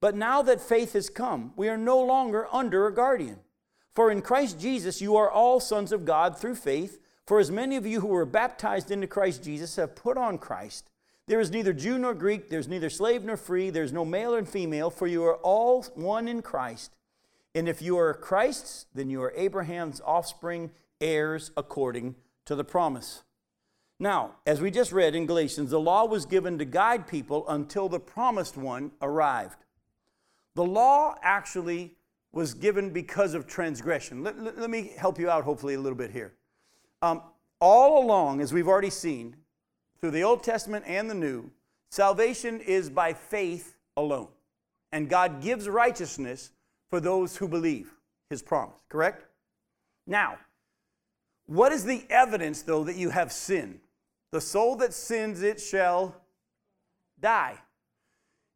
But 0.00 0.16
now 0.16 0.42
that 0.42 0.60
faith 0.60 0.94
has 0.94 1.08
come, 1.08 1.52
we 1.54 1.68
are 1.68 1.76
no 1.76 2.02
longer 2.02 2.48
under 2.52 2.84
a 2.84 2.92
guardian. 2.92 3.38
For 3.92 4.10
in 4.10 4.20
Christ 4.20 4.58
Jesus, 4.58 5.00
you 5.00 5.14
are 5.14 5.30
all 5.30 5.60
sons 5.60 5.92
of 5.92 6.04
God 6.04 6.36
through 6.36 6.56
faith. 6.56 6.98
For 7.24 7.38
as 7.38 7.52
many 7.52 7.76
of 7.76 7.86
you 7.86 8.00
who 8.00 8.08
were 8.08 8.26
baptized 8.26 8.90
into 8.90 9.06
Christ 9.06 9.44
Jesus 9.44 9.76
have 9.76 9.94
put 9.94 10.18
on 10.18 10.38
Christ. 10.38 10.90
There 11.28 11.38
is 11.38 11.52
neither 11.52 11.72
Jew 11.72 11.96
nor 11.96 12.12
Greek, 12.12 12.50
there's 12.50 12.66
neither 12.66 12.90
slave 12.90 13.22
nor 13.22 13.36
free, 13.36 13.70
there's 13.70 13.92
no 13.92 14.04
male 14.04 14.34
and 14.34 14.48
female, 14.48 14.90
for 14.90 15.06
you 15.06 15.22
are 15.22 15.36
all 15.36 15.84
one 15.94 16.26
in 16.26 16.42
Christ. 16.42 16.96
And 17.54 17.68
if 17.68 17.80
you 17.80 17.96
are 17.96 18.12
Christ's, 18.12 18.86
then 18.92 19.08
you 19.08 19.22
are 19.22 19.32
Abraham's 19.36 20.00
offspring, 20.04 20.72
heirs 21.00 21.52
according 21.56 22.16
to 22.46 22.56
the 22.56 22.64
promise. 22.64 23.22
Now, 24.00 24.36
as 24.46 24.60
we 24.60 24.70
just 24.70 24.92
read 24.92 25.14
in 25.16 25.26
Galatians, 25.26 25.70
the 25.70 25.80
law 25.80 26.04
was 26.04 26.24
given 26.24 26.58
to 26.58 26.64
guide 26.64 27.08
people 27.08 27.48
until 27.48 27.88
the 27.88 27.98
promised 27.98 28.56
one 28.56 28.92
arrived. 29.02 29.64
The 30.54 30.64
law 30.64 31.16
actually 31.22 31.96
was 32.32 32.54
given 32.54 32.90
because 32.90 33.34
of 33.34 33.46
transgression. 33.46 34.22
Let, 34.22 34.38
let, 34.38 34.58
let 34.58 34.70
me 34.70 34.92
help 34.96 35.18
you 35.18 35.28
out, 35.28 35.44
hopefully, 35.44 35.74
a 35.74 35.80
little 35.80 35.98
bit 35.98 36.12
here. 36.12 36.34
Um, 37.02 37.22
all 37.60 38.04
along, 38.04 38.40
as 38.40 38.52
we've 38.52 38.68
already 38.68 38.90
seen, 38.90 39.34
through 40.00 40.12
the 40.12 40.22
Old 40.22 40.44
Testament 40.44 40.84
and 40.86 41.10
the 41.10 41.14
New, 41.14 41.50
salvation 41.90 42.60
is 42.60 42.88
by 42.90 43.12
faith 43.12 43.76
alone. 43.96 44.28
And 44.92 45.08
God 45.08 45.42
gives 45.42 45.68
righteousness 45.68 46.50
for 46.88 47.00
those 47.00 47.36
who 47.36 47.48
believe 47.48 47.92
his 48.30 48.42
promise, 48.42 48.80
correct? 48.88 49.26
Now, 50.06 50.38
what 51.46 51.72
is 51.72 51.84
the 51.84 52.04
evidence, 52.10 52.62
though, 52.62 52.84
that 52.84 52.96
you 52.96 53.10
have 53.10 53.32
sinned? 53.32 53.80
The 54.30 54.40
soul 54.40 54.76
that 54.76 54.92
sins, 54.92 55.42
it 55.42 55.60
shall 55.60 56.14
die. 57.20 57.58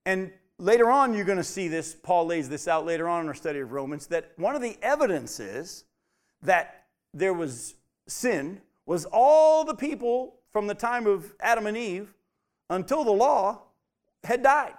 And 0.04 0.32
later 0.58 0.90
on, 0.90 1.14
you're 1.14 1.24
going 1.24 1.38
to 1.38 1.44
see 1.44 1.68
this. 1.68 1.94
Paul 1.94 2.26
lays 2.26 2.48
this 2.48 2.68
out 2.68 2.84
later 2.84 3.08
on 3.08 3.22
in 3.22 3.28
our 3.28 3.34
study 3.34 3.60
of 3.60 3.72
Romans 3.72 4.06
that 4.08 4.32
one 4.36 4.54
of 4.54 4.62
the 4.62 4.76
evidences 4.82 5.84
that 6.42 6.86
there 7.14 7.32
was 7.32 7.74
sin 8.06 8.60
was 8.86 9.06
all 9.12 9.64
the 9.64 9.74
people 9.74 10.36
from 10.50 10.66
the 10.66 10.74
time 10.74 11.06
of 11.06 11.34
Adam 11.40 11.66
and 11.66 11.76
Eve 11.76 12.14
until 12.68 13.04
the 13.04 13.12
law 13.12 13.62
had 14.24 14.42
died. 14.42 14.74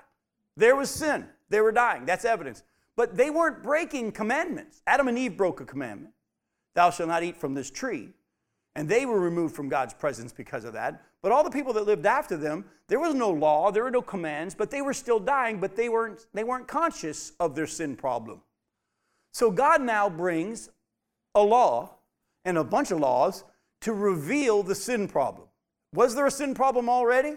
There 0.56 0.76
was 0.76 0.90
sin. 0.90 1.28
They 1.50 1.62
were 1.62 1.72
dying. 1.72 2.06
That's 2.06 2.26
evidence. 2.26 2.64
But 2.96 3.18
they 3.18 3.30
weren't 3.30 3.64
breaking 3.64 4.12
commandments. 4.12 4.82
Adam 4.86 5.08
and 5.08 5.18
Eve 5.18 5.36
broke 5.36 5.62
a 5.62 5.66
commandment 5.66 6.14
Thou 6.76 6.90
shalt 6.90 7.10
not 7.10 7.24
eat 7.24 7.38
from 7.38 7.54
this 7.54 7.70
tree. 7.70 8.10
And 8.76 8.90
they 8.90 9.06
were 9.06 9.20
removed 9.20 9.56
from 9.56 9.70
God's 9.70 9.94
presence 9.94 10.32
because 10.32 10.66
of 10.66 10.74
that. 10.74 11.04
But 11.22 11.32
all 11.32 11.44
the 11.44 11.52
people 11.52 11.74
that 11.74 11.86
lived 11.86 12.06
after 12.06 12.36
them, 12.36 12.66
there 12.88 13.00
was 13.00 13.14
no 13.14 13.30
law, 13.30 13.72
there 13.72 13.84
were 13.84 13.92
no 13.92 14.02
commands, 14.02 14.56
but 14.56 14.72
they 14.72 14.82
were 14.82 14.94
still 14.94 15.20
dying, 15.20 15.60
but 15.60 15.76
they 15.76 15.90
weren't, 15.90 16.26
they 16.34 16.44
weren't 16.44 16.68
conscious 16.68 17.34
of 17.40 17.56
their 17.56 17.68
sin 17.68 17.96
problem. 17.96 18.42
So 19.32 19.52
God 19.52 19.82
now 19.82 20.10
brings 20.10 20.70
a 21.36 21.42
law 21.42 21.96
and 22.46 22.58
a 22.58 22.64
bunch 22.64 22.92
of 22.92 23.00
laws 23.00 23.44
to 23.82 23.94
reveal 23.94 24.64
the 24.64 24.76
sin 24.76 25.08
problem. 25.08 25.48
Was 25.94 26.16
there 26.16 26.26
a 26.26 26.32
sin 26.32 26.54
problem 26.54 26.90
already? 26.90 27.36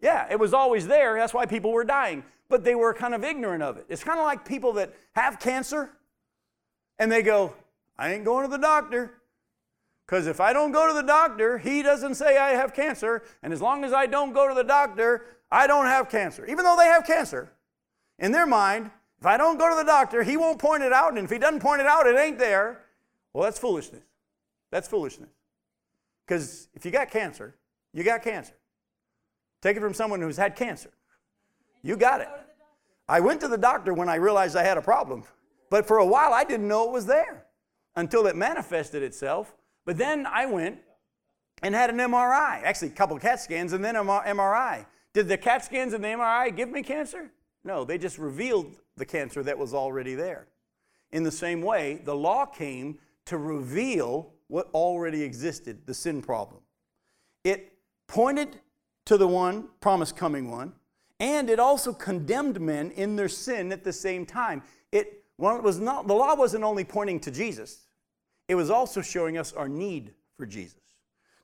Yeah, 0.00 0.26
it 0.30 0.38
was 0.38 0.52
always 0.52 0.86
there. 0.86 1.14
That's 1.14 1.34
why 1.34 1.46
people 1.46 1.72
were 1.72 1.84
dying. 1.84 2.24
But 2.48 2.64
they 2.64 2.74
were 2.74 2.94
kind 2.94 3.14
of 3.14 3.24
ignorant 3.24 3.62
of 3.62 3.76
it. 3.76 3.86
It's 3.88 4.02
kind 4.02 4.18
of 4.18 4.24
like 4.24 4.44
people 4.44 4.72
that 4.74 4.94
have 5.12 5.38
cancer 5.38 5.90
and 6.98 7.10
they 7.10 7.22
go, 7.22 7.54
I 7.98 8.14
ain't 8.14 8.24
going 8.24 8.44
to 8.44 8.50
the 8.50 8.58
doctor. 8.58 9.12
Because 10.08 10.26
if 10.26 10.40
I 10.40 10.54
don't 10.54 10.72
go 10.72 10.88
to 10.88 10.94
the 10.94 11.02
doctor, 11.02 11.58
he 11.58 11.82
doesn't 11.82 12.14
say 12.14 12.38
I 12.38 12.50
have 12.50 12.72
cancer. 12.72 13.22
And 13.42 13.52
as 13.52 13.60
long 13.60 13.84
as 13.84 13.92
I 13.92 14.06
don't 14.06 14.32
go 14.32 14.48
to 14.48 14.54
the 14.54 14.64
doctor, 14.64 15.26
I 15.50 15.66
don't 15.66 15.84
have 15.84 16.08
cancer. 16.08 16.46
Even 16.46 16.64
though 16.64 16.76
they 16.78 16.86
have 16.86 17.06
cancer, 17.06 17.50
in 18.18 18.32
their 18.32 18.46
mind, 18.46 18.90
if 19.20 19.26
I 19.26 19.36
don't 19.36 19.58
go 19.58 19.68
to 19.68 19.76
the 19.76 19.84
doctor, 19.84 20.22
he 20.22 20.38
won't 20.38 20.58
point 20.58 20.82
it 20.82 20.94
out. 20.94 21.10
And 21.10 21.18
if 21.18 21.30
he 21.30 21.38
doesn't 21.38 21.60
point 21.60 21.82
it 21.82 21.86
out, 21.86 22.06
it 22.06 22.16
ain't 22.18 22.38
there. 22.38 22.80
Well, 23.34 23.44
that's 23.44 23.58
foolishness. 23.58 24.02
That's 24.70 24.88
foolishness. 24.88 25.28
Because 26.26 26.68
if 26.72 26.86
you 26.86 26.90
got 26.90 27.10
cancer, 27.10 27.54
you 27.92 28.02
got 28.02 28.22
cancer. 28.22 28.54
Take 29.60 29.76
it 29.76 29.80
from 29.80 29.92
someone 29.92 30.22
who's 30.22 30.38
had 30.38 30.56
cancer. 30.56 30.90
You 31.82 31.98
got 31.98 32.22
it. 32.22 32.28
I 33.10 33.20
went 33.20 33.42
to 33.42 33.48
the 33.48 33.58
doctor 33.58 33.92
when 33.92 34.08
I 34.08 34.14
realized 34.14 34.56
I 34.56 34.62
had 34.62 34.78
a 34.78 34.82
problem. 34.82 35.24
But 35.68 35.86
for 35.86 35.98
a 35.98 36.06
while, 36.06 36.32
I 36.32 36.44
didn't 36.44 36.66
know 36.66 36.86
it 36.86 36.92
was 36.92 37.04
there 37.04 37.44
until 37.94 38.26
it 38.26 38.36
manifested 38.36 39.02
itself. 39.02 39.54
But 39.88 39.96
then 39.96 40.26
I 40.26 40.44
went 40.44 40.80
and 41.62 41.74
had 41.74 41.88
an 41.88 41.96
MRI, 41.96 42.62
actually, 42.62 42.88
a 42.88 42.90
couple 42.90 43.18
CAT 43.18 43.40
scans 43.40 43.72
and 43.72 43.82
then 43.82 43.96
an 43.96 44.06
MRI. 44.06 44.84
Did 45.14 45.28
the 45.28 45.38
CAT 45.38 45.64
scans 45.64 45.94
and 45.94 46.04
the 46.04 46.08
MRI 46.08 46.54
give 46.54 46.68
me 46.68 46.82
cancer? 46.82 47.30
No, 47.64 47.86
they 47.86 47.96
just 47.96 48.18
revealed 48.18 48.76
the 48.98 49.06
cancer 49.06 49.42
that 49.42 49.56
was 49.56 49.72
already 49.72 50.14
there. 50.14 50.48
In 51.10 51.22
the 51.22 51.30
same 51.30 51.62
way, 51.62 52.02
the 52.04 52.14
law 52.14 52.44
came 52.44 52.98
to 53.24 53.38
reveal 53.38 54.34
what 54.48 54.68
already 54.74 55.22
existed, 55.22 55.86
the 55.86 55.94
sin 55.94 56.20
problem. 56.20 56.60
It 57.42 57.72
pointed 58.08 58.60
to 59.06 59.16
the 59.16 59.26
one, 59.26 59.68
promised 59.80 60.16
coming 60.16 60.50
one, 60.50 60.74
and 61.18 61.48
it 61.48 61.58
also 61.58 61.94
condemned 61.94 62.60
men 62.60 62.90
in 62.90 63.16
their 63.16 63.30
sin 63.30 63.72
at 63.72 63.84
the 63.84 63.94
same 63.94 64.26
time. 64.26 64.64
It 64.92 65.24
well, 65.38 65.56
it 65.56 65.62
was 65.62 65.80
not, 65.80 66.08
the 66.08 66.14
law 66.14 66.34
wasn't 66.34 66.64
only 66.64 66.84
pointing 66.84 67.20
to 67.20 67.30
Jesus, 67.30 67.86
it 68.48 68.54
was 68.54 68.70
also 68.70 69.02
showing 69.02 69.38
us 69.38 69.52
our 69.52 69.68
need 69.68 70.14
for 70.36 70.46
Jesus. 70.46 70.80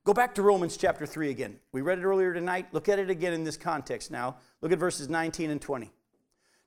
Go 0.05 0.13
back 0.13 0.35
to 0.35 0.43
Romans 0.43 0.77
chapter 0.77 1.07
3 1.07 1.31
again. 1.31 1.59
We 1.73 1.81
read 1.81 1.99
it 1.99 2.05
earlier 2.05 2.35
tonight. 2.35 2.67
Look 2.73 2.89
at 2.89 2.99
it 2.99 3.09
again 3.09 3.33
in 3.33 3.45
this 3.45 3.57
context 3.57 4.11
now. 4.11 4.37
Look 4.61 4.73
at 4.73 4.79
verses 4.79 5.09
19 5.09 5.51
and 5.51 5.61
20. 5.61 5.91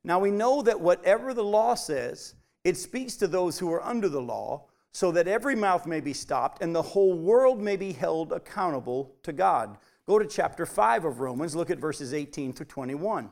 Now 0.03 0.19
we 0.19 0.31
know 0.31 0.61
that 0.61 0.79
whatever 0.79 1.33
the 1.33 1.43
law 1.43 1.75
says, 1.75 2.35
it 2.63 2.77
speaks 2.77 3.15
to 3.17 3.27
those 3.27 3.59
who 3.59 3.71
are 3.71 3.83
under 3.83 4.09
the 4.09 4.21
law, 4.21 4.65
so 4.91 5.11
that 5.11 5.27
every 5.27 5.55
mouth 5.55 5.85
may 5.85 5.99
be 5.99 6.13
stopped 6.13 6.63
and 6.63 6.73
the 6.73 6.81
whole 6.81 7.13
world 7.13 7.61
may 7.61 7.75
be 7.75 7.91
held 7.91 8.31
accountable 8.31 9.15
to 9.21 9.31
God. 9.31 9.77
Go 10.07 10.17
to 10.17 10.25
chapter 10.25 10.65
5 10.65 11.05
of 11.05 11.19
Romans. 11.19 11.55
Look 11.55 11.69
at 11.69 11.77
verses 11.77 12.15
18 12.15 12.53
through 12.53 12.65
21. 12.65 13.29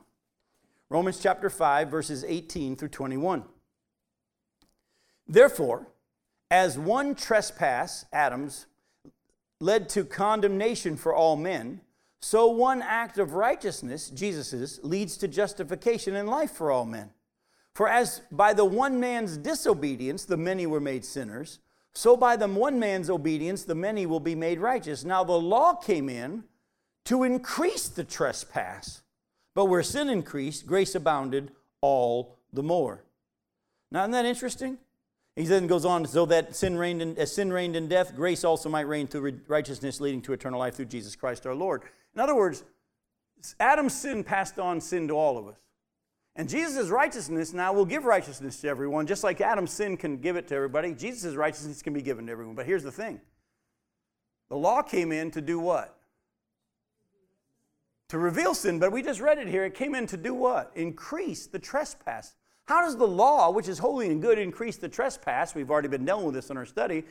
Romans 0.90 1.20
chapter 1.20 1.50
5, 1.50 1.90
verses 1.90 2.24
18 2.24 2.76
through 2.76 2.90
21. 2.90 3.44
Therefore, 5.28 5.88
as 6.52 6.78
one 6.78 7.16
trespass, 7.16 8.06
Adam's, 8.14 8.66
led 9.60 9.90
to 9.90 10.04
condemnation 10.04 10.98
for 10.98 11.14
all 11.14 11.36
men, 11.36 11.82
so 12.22 12.48
one 12.48 12.82
act 12.82 13.18
of 13.18 13.34
righteousness, 13.34 14.10
Jesus's, 14.10 14.80
leads 14.84 15.18
to 15.18 15.28
justification 15.28 16.16
and 16.16 16.28
life 16.28 16.52
for 16.52 16.72
all 16.72 16.86
men. 16.86 17.12
For 17.74 17.90
as 17.90 18.22
by 18.32 18.54
the 18.54 18.66
one 18.66 19.00
man's 19.00 19.38
disobedience 19.38 20.26
the 20.26 20.38
many 20.38 20.66
were 20.66 20.80
made 20.80 21.06
sinners, 21.06 21.60
so 21.94 22.18
by 22.18 22.36
the 22.36 22.48
one 22.48 22.80
man's 22.80 23.10
obedience 23.10 23.64
the 23.64 23.76
many 23.76 24.06
will 24.06 24.20
be 24.20 24.36
made 24.36 24.60
righteous. 24.60 25.04
Now 25.04 25.24
the 25.24 25.34
law 25.34 25.76
came 25.76 26.10
in 26.10 26.46
to 27.06 27.24
increase 27.24 27.88
the 27.88 28.04
trespass, 28.04 29.02
but 29.54 29.66
where 29.66 29.84
sin 29.84 30.10
increased, 30.10 30.66
grace 30.66 30.96
abounded 30.96 31.52
all 31.82 32.38
the 32.52 32.64
more. 32.64 33.04
Now, 33.92 34.02
isn't 34.02 34.12
that 34.12 34.26
interesting? 34.26 34.78
He 35.36 35.44
then 35.44 35.68
goes 35.68 35.84
on, 35.84 36.06
so 36.06 36.26
that 36.28 36.56
sin 36.56 36.78
reigned 36.78 37.02
in, 37.02 37.18
as 37.18 37.34
sin 37.34 37.52
reigned 37.52 37.76
in 37.76 37.90
death, 37.90 38.16
grace 38.16 38.46
also 38.46 38.70
might 38.70 38.88
reign 38.88 39.06
through 39.06 39.42
righteousness, 39.48 40.00
leading 40.00 40.22
to 40.24 40.34
eternal 40.34 40.60
life 40.60 40.76
through 40.76 40.86
Jesus 40.86 41.16
Christ 41.16 41.46
our 41.46 41.56
Lord. 41.56 41.84
In 42.14 42.22
other 42.22 42.36
words, 42.36 42.64
Adam's 43.60 43.94
sin 43.94 44.24
passed 44.24 44.60
on 44.60 44.80
sin 44.80 45.10
to 45.10 45.14
all 45.14 45.38
of 45.38 45.48
us. 45.48 45.60
And 46.38 46.50
Jesus' 46.50 46.90
righteousness 46.90 47.54
now 47.54 47.74
will 47.74 47.86
give 47.86 48.06
righteousness 48.06 48.60
to 48.62 48.68
everyone, 48.68 49.08
just 49.08 49.24
like 49.24 49.40
Adam's 49.42 49.72
sin 49.72 49.98
can 49.98 50.18
give 50.18 50.36
it 50.36 50.48
to 50.50 50.56
everybody. 50.56 50.94
Jesus' 50.94 51.36
righteousness 51.36 51.82
can 51.82 51.94
be 51.94 52.02
given 52.02 52.26
to 52.26 52.32
everyone. 52.32 52.56
But 52.56 52.66
here's 52.66 52.84
the 52.84 52.92
thing 52.92 53.22
the 54.50 54.58
law 54.58 54.82
came 54.82 55.12
in 55.12 55.32
to 55.32 55.42
do 55.42 55.60
what? 55.60 55.98
To 58.10 58.20
reveal 58.20 58.54
sin, 58.54 58.80
but 58.80 58.92
we 58.92 59.02
just 59.02 59.20
read 59.20 59.38
it 59.38 59.48
here. 59.48 59.66
It 59.66 59.74
came 59.74 59.96
in 59.96 60.08
to 60.08 60.18
do 60.18 60.34
what? 60.34 60.72
Increase 60.76 61.48
the 61.48 61.60
trespass. 61.60 62.36
How 62.66 62.82
does 62.82 62.98
the 62.98 63.08
law, 63.08 63.52
which 63.52 63.68
is 63.68 63.78
holy 63.78 64.10
and 64.10 64.22
good, 64.22 64.40
increase 64.40 64.78
the 64.78 64.90
trespass? 64.90 65.54
We've 65.54 65.70
already 65.70 65.88
been 65.88 66.06
dealing 66.06 66.26
with 66.26 66.36
this 66.36 66.50
in 66.50 66.58
our 66.58 66.66
study. 66.66 67.04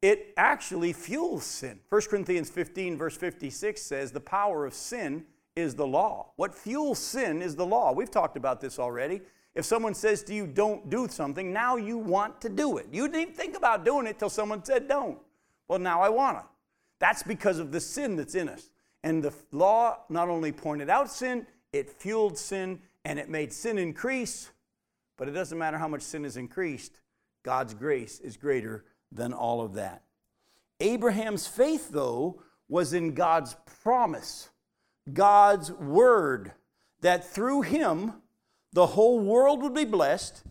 It 0.00 0.32
actually 0.36 0.92
fuels 0.92 1.44
sin. 1.44 1.80
1 1.90 2.02
Corinthians 2.08 2.48
15, 2.48 2.96
verse 2.96 3.16
56 3.16 3.80
says, 3.80 4.12
The 4.12 4.20
power 4.20 4.64
of 4.64 4.72
sin 4.72 5.24
is 5.54 5.74
the 5.74 5.86
law. 5.86 6.32
What 6.36 6.54
fuels 6.54 6.98
sin 6.98 7.42
is 7.42 7.56
the 7.56 7.66
law. 7.66 7.92
We've 7.92 8.10
talked 8.10 8.36
about 8.36 8.60
this 8.60 8.78
already. 8.78 9.20
If 9.54 9.64
someone 9.64 9.94
says 9.94 10.22
to 10.24 10.34
you, 10.34 10.46
Don't 10.46 10.88
do 10.88 11.08
something, 11.08 11.52
now 11.52 11.76
you 11.76 11.98
want 11.98 12.40
to 12.42 12.48
do 12.48 12.78
it. 12.78 12.86
You 12.90 13.06
didn't 13.06 13.20
even 13.20 13.34
think 13.34 13.56
about 13.56 13.84
doing 13.84 14.06
it 14.06 14.18
till 14.18 14.30
someone 14.30 14.64
said, 14.64 14.88
Don't. 14.88 15.18
Well, 15.68 15.78
now 15.78 16.00
I 16.00 16.08
want 16.08 16.38
to. 16.38 16.44
That's 17.00 17.22
because 17.22 17.58
of 17.58 17.72
the 17.72 17.80
sin 17.80 18.16
that's 18.16 18.34
in 18.34 18.48
us. 18.48 18.70
And 19.02 19.22
the 19.22 19.32
law 19.52 19.98
not 20.08 20.28
only 20.28 20.52
pointed 20.52 20.88
out 20.88 21.10
sin, 21.10 21.46
it 21.72 21.90
fueled 21.90 22.38
sin 22.38 22.80
and 23.04 23.18
it 23.18 23.28
made 23.28 23.52
sin 23.52 23.78
increase 23.78 24.50
but 25.16 25.28
it 25.28 25.32
doesn't 25.32 25.58
matter 25.58 25.78
how 25.78 25.88
much 25.88 26.02
sin 26.02 26.24
is 26.24 26.36
increased, 26.36 27.00
God's 27.42 27.74
grace 27.74 28.20
is 28.20 28.36
greater 28.36 28.84
than 29.12 29.32
all 29.32 29.60
of 29.60 29.74
that. 29.74 30.02
Abraham's 30.80 31.46
faith, 31.46 31.90
though, 31.90 32.42
was 32.68 32.92
in 32.92 33.14
God's 33.14 33.56
promise, 33.82 34.50
God's 35.12 35.70
word, 35.72 36.52
that 37.00 37.24
through 37.24 37.62
him 37.62 38.14
the 38.72 38.88
whole 38.88 39.20
world 39.20 39.62
would 39.62 39.74
be 39.74 39.84
blessed 39.84 40.42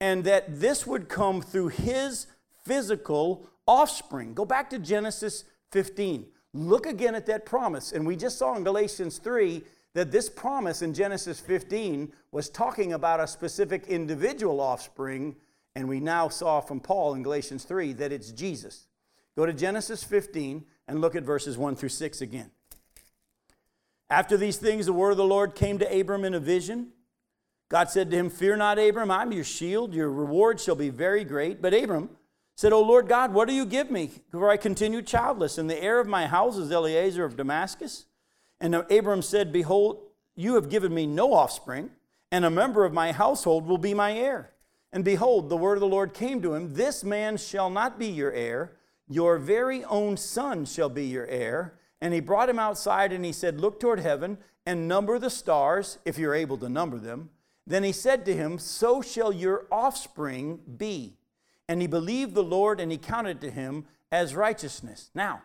and 0.00 0.24
that 0.24 0.60
this 0.60 0.86
would 0.86 1.08
come 1.08 1.42
through 1.42 1.68
his 1.68 2.26
physical 2.64 3.46
offspring. 3.66 4.34
Go 4.34 4.44
back 4.44 4.70
to 4.70 4.78
Genesis 4.78 5.44
15. 5.72 6.26
Look 6.54 6.86
again 6.86 7.14
at 7.14 7.26
that 7.26 7.44
promise. 7.44 7.92
And 7.92 8.06
we 8.06 8.16
just 8.16 8.38
saw 8.38 8.56
in 8.56 8.64
Galatians 8.64 9.18
3 9.18 9.62
that 9.94 10.12
this 10.12 10.28
promise 10.28 10.82
in 10.82 10.94
Genesis 10.94 11.40
15 11.40 12.12
was 12.30 12.48
talking 12.48 12.92
about 12.92 13.20
a 13.20 13.26
specific 13.26 13.86
individual 13.86 14.60
offspring, 14.60 15.36
and 15.74 15.88
we 15.88 16.00
now 16.00 16.28
saw 16.28 16.60
from 16.60 16.80
Paul 16.80 17.14
in 17.14 17.22
Galatians 17.22 17.64
3 17.64 17.94
that 17.94 18.12
it's 18.12 18.30
Jesus. 18.30 18.86
Go 19.36 19.46
to 19.46 19.52
Genesis 19.52 20.04
15 20.04 20.64
and 20.88 21.00
look 21.00 21.14
at 21.14 21.22
verses 21.22 21.56
1 21.56 21.76
through 21.76 21.88
6 21.90 22.20
again. 22.20 22.50
After 24.10 24.36
these 24.36 24.56
things, 24.56 24.86
the 24.86 24.92
word 24.92 25.12
of 25.12 25.16
the 25.16 25.24
Lord 25.24 25.54
came 25.54 25.78
to 25.78 26.00
Abram 26.00 26.24
in 26.24 26.34
a 26.34 26.40
vision. 26.40 26.88
God 27.68 27.90
said 27.90 28.10
to 28.10 28.16
him, 28.16 28.30
Fear 28.30 28.56
not, 28.56 28.78
Abram, 28.78 29.10
I'm 29.10 29.32
your 29.32 29.44
shield. 29.44 29.92
Your 29.94 30.10
reward 30.10 30.58
shall 30.58 30.74
be 30.74 30.88
very 30.88 31.24
great. 31.24 31.60
But 31.60 31.74
Abram 31.74 32.10
said, 32.56 32.72
O 32.72 32.82
Lord 32.82 33.06
God, 33.06 33.34
what 33.34 33.46
do 33.46 33.54
you 33.54 33.66
give 33.66 33.90
me? 33.90 34.10
For 34.30 34.48
I 34.48 34.56
continue 34.56 35.02
childless, 35.02 35.58
and 35.58 35.68
the 35.68 35.80
heir 35.82 36.00
of 36.00 36.08
my 36.08 36.26
house 36.26 36.56
is 36.56 36.72
Eliezer 36.72 37.24
of 37.24 37.36
Damascus. 37.36 38.06
And 38.60 38.74
Abram 38.74 39.22
said, 39.22 39.52
Behold, 39.52 40.02
you 40.34 40.54
have 40.54 40.68
given 40.68 40.94
me 40.94 41.06
no 41.06 41.32
offspring, 41.32 41.90
and 42.30 42.44
a 42.44 42.50
member 42.50 42.84
of 42.84 42.92
my 42.92 43.12
household 43.12 43.66
will 43.66 43.78
be 43.78 43.94
my 43.94 44.12
heir. 44.12 44.52
And 44.92 45.04
behold, 45.04 45.48
the 45.48 45.56
word 45.56 45.74
of 45.74 45.80
the 45.80 45.86
Lord 45.86 46.14
came 46.14 46.40
to 46.42 46.54
him 46.54 46.74
This 46.74 47.04
man 47.04 47.36
shall 47.36 47.70
not 47.70 47.98
be 47.98 48.06
your 48.06 48.32
heir, 48.32 48.76
your 49.08 49.38
very 49.38 49.84
own 49.84 50.16
son 50.16 50.64
shall 50.64 50.88
be 50.88 51.06
your 51.06 51.26
heir. 51.26 51.74
And 52.00 52.14
he 52.14 52.20
brought 52.20 52.48
him 52.48 52.58
outside 52.58 53.12
and 53.12 53.24
he 53.24 53.32
said, 53.32 53.60
Look 53.60 53.80
toward 53.80 54.00
heaven 54.00 54.38
and 54.64 54.86
number 54.86 55.18
the 55.18 55.30
stars, 55.30 55.98
if 56.04 56.18
you're 56.18 56.34
able 56.34 56.58
to 56.58 56.68
number 56.68 56.98
them. 56.98 57.30
Then 57.66 57.84
he 57.84 57.92
said 57.92 58.24
to 58.26 58.34
him, 58.34 58.58
So 58.58 59.02
shall 59.02 59.32
your 59.32 59.66
offspring 59.70 60.60
be. 60.76 61.16
And 61.68 61.80
he 61.80 61.86
believed 61.86 62.34
the 62.34 62.42
Lord 62.42 62.80
and 62.80 62.92
he 62.92 62.98
counted 62.98 63.40
to 63.40 63.50
him 63.50 63.86
as 64.10 64.34
righteousness. 64.34 65.10
Now, 65.14 65.42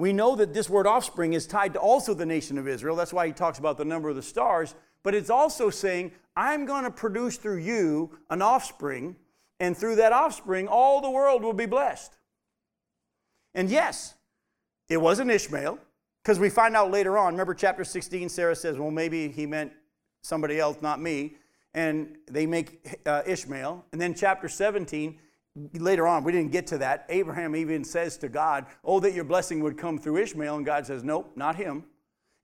We 0.00 0.14
know 0.14 0.34
that 0.36 0.54
this 0.54 0.70
word 0.70 0.86
offspring 0.86 1.34
is 1.34 1.46
tied 1.46 1.74
to 1.74 1.78
also 1.78 2.14
the 2.14 2.24
nation 2.24 2.56
of 2.56 2.66
Israel. 2.66 2.96
That's 2.96 3.12
why 3.12 3.26
he 3.26 3.34
talks 3.34 3.58
about 3.58 3.76
the 3.76 3.84
number 3.84 4.08
of 4.08 4.16
the 4.16 4.22
stars. 4.22 4.74
But 5.02 5.14
it's 5.14 5.28
also 5.28 5.68
saying, 5.68 6.12
I'm 6.34 6.64
going 6.64 6.84
to 6.84 6.90
produce 6.90 7.36
through 7.36 7.58
you 7.58 8.18
an 8.30 8.40
offspring, 8.40 9.16
and 9.60 9.76
through 9.76 9.96
that 9.96 10.14
offspring, 10.14 10.68
all 10.68 11.02
the 11.02 11.10
world 11.10 11.42
will 11.42 11.52
be 11.52 11.66
blessed. 11.66 12.16
And 13.54 13.68
yes, 13.68 14.14
it 14.88 14.96
wasn't 14.96 15.30
Ishmael, 15.30 15.78
because 16.22 16.38
we 16.38 16.48
find 16.48 16.74
out 16.74 16.90
later 16.90 17.18
on. 17.18 17.34
Remember, 17.34 17.52
chapter 17.52 17.84
16, 17.84 18.30
Sarah 18.30 18.56
says, 18.56 18.78
Well, 18.78 18.90
maybe 18.90 19.28
he 19.28 19.44
meant 19.44 19.70
somebody 20.22 20.58
else, 20.58 20.78
not 20.80 20.98
me. 21.02 21.36
And 21.74 22.16
they 22.26 22.46
make 22.46 23.00
uh, 23.04 23.20
Ishmael. 23.26 23.84
And 23.92 24.00
then 24.00 24.14
chapter 24.14 24.48
17, 24.48 25.18
later 25.56 26.06
on, 26.06 26.24
we 26.24 26.32
didn't 26.32 26.52
get 26.52 26.66
to 26.68 26.78
that. 26.78 27.06
Abraham 27.08 27.56
even 27.56 27.84
says 27.84 28.16
to 28.18 28.28
God, 28.28 28.66
Oh, 28.84 29.00
that 29.00 29.14
your 29.14 29.24
blessing 29.24 29.62
would 29.62 29.76
come 29.76 29.98
through 29.98 30.18
Ishmael. 30.18 30.56
And 30.56 30.66
God 30.66 30.86
says, 30.86 31.02
Nope, 31.02 31.32
not 31.36 31.56
him. 31.56 31.84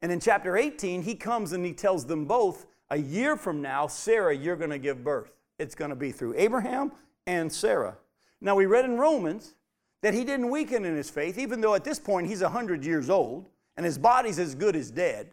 And 0.03 0.13
in 0.13 0.21
chapter 0.21 0.57
18, 0.57 1.03
he 1.03 1.15
comes 1.15 1.53
and 1.53 1.65
he 1.65 1.73
tells 1.73 2.07
them 2.07 2.25
both, 2.25 2.67
A 2.91 2.99
year 2.99 3.37
from 3.37 3.63
now, 3.63 3.87
Sarah, 3.87 4.37
you're 4.37 4.57
going 4.57 4.71
to 4.71 4.79
give 4.79 5.05
birth. 5.05 5.33
It's 5.59 5.75
going 5.75 5.91
to 5.91 5.97
be 5.97 6.13
through 6.13 6.35
Abraham 6.37 6.93
and 7.27 7.51
Sarah. 7.51 7.97
Now, 8.41 8.55
we 8.55 8.67
read 8.67 8.85
in 8.85 8.99
Romans 8.99 9.55
that 10.03 10.13
he 10.13 10.25
didn't 10.25 10.51
weaken 10.51 10.85
in 10.85 10.95
his 10.95 11.09
faith, 11.11 11.39
even 11.39 11.61
though 11.61 11.75
at 11.75 11.85
this 11.85 11.99
point 11.99 12.27
he's 12.27 12.43
100 12.43 12.85
years 12.85 13.09
old 13.09 13.49
and 13.77 13.85
his 13.85 13.99
body's 13.99 14.39
as 14.39 14.55
good 14.55 14.77
as 14.77 14.91
dead. 14.91 15.33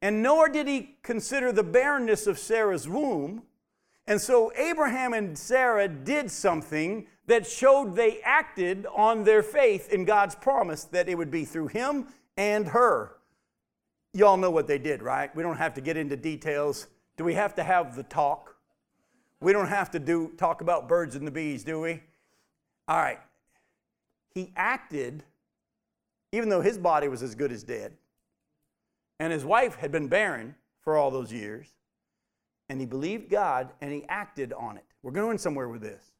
And 0.00 0.22
nor 0.22 0.48
did 0.48 0.66
he 0.66 0.96
consider 1.02 1.52
the 1.52 1.62
barrenness 1.62 2.26
of 2.26 2.38
Sarah's 2.38 2.88
womb 2.88 3.42
and 4.12 4.20
so 4.20 4.52
Abraham 4.56 5.14
and 5.14 5.38
Sarah 5.38 5.88
did 5.88 6.30
something 6.30 7.06
that 7.28 7.46
showed 7.46 7.96
they 7.96 8.20
acted 8.20 8.86
on 8.94 9.24
their 9.24 9.42
faith 9.42 9.90
in 9.90 10.04
God's 10.04 10.34
promise 10.34 10.84
that 10.84 11.08
it 11.08 11.16
would 11.16 11.30
be 11.30 11.46
through 11.46 11.68
him 11.68 12.08
and 12.36 12.66
her. 12.66 13.16
Y'all 14.12 14.36
know 14.36 14.50
what 14.50 14.66
they 14.66 14.76
did, 14.76 15.02
right? 15.02 15.34
We 15.34 15.42
don't 15.42 15.56
have 15.56 15.72
to 15.72 15.80
get 15.80 15.96
into 15.96 16.14
details. 16.14 16.88
Do 17.16 17.24
we 17.24 17.32
have 17.32 17.54
to 17.54 17.62
have 17.62 17.96
the 17.96 18.02
talk? 18.02 18.54
We 19.40 19.54
don't 19.54 19.68
have 19.68 19.90
to 19.92 19.98
do 19.98 20.32
talk 20.36 20.60
about 20.60 20.90
birds 20.90 21.16
and 21.16 21.26
the 21.26 21.30
bees, 21.30 21.64
do 21.64 21.80
we? 21.80 22.02
All 22.88 22.98
right. 22.98 23.20
He 24.34 24.52
acted 24.56 25.24
even 26.32 26.50
though 26.50 26.60
his 26.60 26.76
body 26.76 27.08
was 27.08 27.22
as 27.22 27.34
good 27.34 27.50
as 27.50 27.62
dead 27.62 27.94
and 29.18 29.32
his 29.32 29.46
wife 29.46 29.76
had 29.76 29.90
been 29.90 30.08
barren 30.08 30.54
for 30.82 30.98
all 30.98 31.10
those 31.10 31.32
years 31.32 31.72
and 32.72 32.80
he 32.80 32.86
believed 32.86 33.28
God 33.28 33.70
and 33.82 33.92
he 33.92 34.02
acted 34.08 34.54
on 34.54 34.78
it. 34.78 34.84
We're 35.02 35.12
going 35.12 35.36
somewhere 35.36 35.68
with 35.68 35.82
this. 35.82 36.12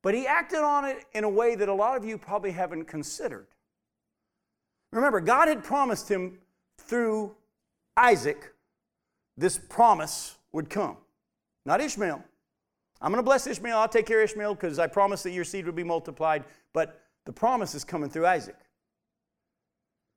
But 0.00 0.14
he 0.14 0.24
acted 0.24 0.60
on 0.60 0.84
it 0.84 1.04
in 1.12 1.24
a 1.24 1.28
way 1.28 1.56
that 1.56 1.68
a 1.68 1.74
lot 1.74 1.96
of 1.96 2.04
you 2.04 2.18
probably 2.18 2.52
haven't 2.52 2.84
considered. 2.84 3.48
Remember, 4.92 5.18
God 5.18 5.48
had 5.48 5.64
promised 5.64 6.08
him 6.08 6.38
through 6.78 7.34
Isaac 7.96 8.54
this 9.36 9.58
promise 9.58 10.36
would 10.52 10.70
come, 10.70 10.96
not 11.66 11.80
Ishmael. 11.80 12.22
I'm 13.02 13.10
going 13.10 13.18
to 13.18 13.24
bless 13.24 13.48
Ishmael. 13.48 13.76
I'll 13.76 13.88
take 13.88 14.06
care 14.06 14.20
of 14.20 14.30
Ishmael 14.30 14.54
because 14.54 14.78
I 14.78 14.86
promised 14.86 15.24
that 15.24 15.32
your 15.32 15.44
seed 15.44 15.66
would 15.66 15.74
be 15.74 15.82
multiplied. 15.82 16.44
But 16.72 17.00
the 17.26 17.32
promise 17.32 17.74
is 17.74 17.82
coming 17.82 18.08
through 18.08 18.26
Isaac. 18.26 18.58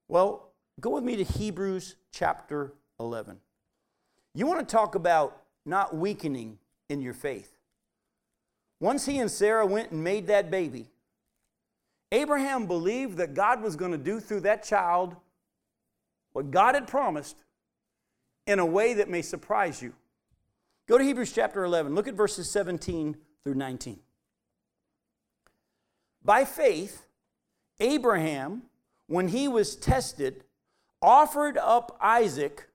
Well, 0.08 0.52
go 0.80 0.92
with 0.92 1.04
me 1.04 1.16
to 1.16 1.24
Hebrews 1.24 1.96
chapter 2.12 2.74
11. 3.00 3.40
You 4.36 4.48
want 4.48 4.60
to 4.60 4.66
talk 4.66 4.96
about 4.96 5.42
not 5.66 5.96
weakening 5.96 6.58
in 6.90 7.02
your 7.02 7.14
faith. 7.14 7.58
Once 8.80 9.06
he 9.06 9.20
and 9.20 9.32
Sarah 9.32 9.66
went 9.66 9.92
and 9.92 10.04
made 10.04 10.28
that 10.28 10.52
baby, 10.52 10.88
Abraham 12.12 12.68
believed 12.68 13.18
that 13.18 13.34
God 13.34 13.62
was 13.62 13.76
going 13.76 13.92
to 13.92 13.98
do 13.98 14.20
through 14.20 14.42
that 14.42 14.64
child 14.64 15.16
what 16.34 16.52
God 16.52 16.76
had 16.76 16.88
promised 16.88 17.38
in 18.46 18.60
a 18.60 18.66
way 18.66 18.96
that 18.96 19.10
may 19.10 19.22
surprise 19.22 19.82
you. 19.82 19.94
Go 20.88 20.98
to 20.98 21.04
Hebrews 21.04 21.32
chapter 21.32 21.64
11. 21.64 21.96
Look 21.96 22.08
at 22.08 22.16
verses 22.16 22.50
17 22.50 23.16
through 23.44 23.56
19. 23.56 24.00
By 26.24 26.44
faith, 26.46 27.08
Abraham, 27.80 28.64
when 29.08 29.30
he 29.30 29.48
was 29.48 29.76
tested, 29.76 30.44
offered 31.02 31.58
up 31.58 31.98
Isaac 32.02 32.70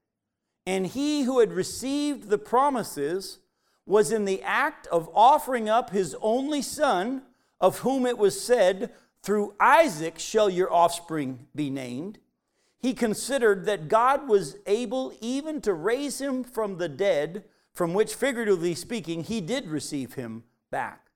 and 0.69 0.87
he 0.87 1.23
who 1.23 1.41
had 1.41 1.51
received 1.51 2.29
the 2.29 2.37
promises 2.37 3.39
was 3.87 4.13
in 4.13 4.27
the 4.27 4.43
act 4.43 4.87
of 4.89 5.09
offering 5.15 5.67
up 5.67 5.89
his 5.89 6.15
only 6.21 6.61
son, 6.61 7.23
of 7.59 7.79
whom 7.79 8.05
it 8.05 8.19
was 8.19 8.39
said, 8.39 8.93
Through 9.23 9.55
Isaac 9.59 10.19
shall 10.19 10.51
your 10.51 10.71
offspring 10.71 11.47
be 11.55 11.71
named. 11.71 12.19
He 12.79 12.93
considered 12.93 13.65
that 13.65 13.89
God 13.89 14.29
was 14.29 14.59
able 14.67 15.15
even 15.23 15.63
to 15.63 15.73
raise 15.73 16.21
him 16.21 16.45
from 16.45 16.77
the 16.77 16.89
dead, 16.91 17.45
from 17.73 17.95
which, 17.95 18.15
figuratively 18.15 18.75
speaking, 18.75 19.25
he 19.25 19.41
did 19.41 19.69
receive 19.69 20.13
him 20.15 20.45
back. 20.71 21.07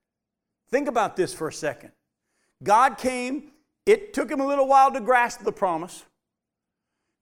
Think 0.71 0.89
about 0.89 1.15
this 1.15 1.35
for 1.35 1.49
a 1.49 1.53
second. 1.53 1.93
God 2.63 2.97
came, 2.97 3.53
it 3.85 4.15
took 4.15 4.31
him 4.31 4.41
a 4.41 4.47
little 4.47 4.67
while 4.67 4.91
to 4.93 5.01
grasp 5.01 5.43
the 5.43 5.53
promise. 5.53 6.07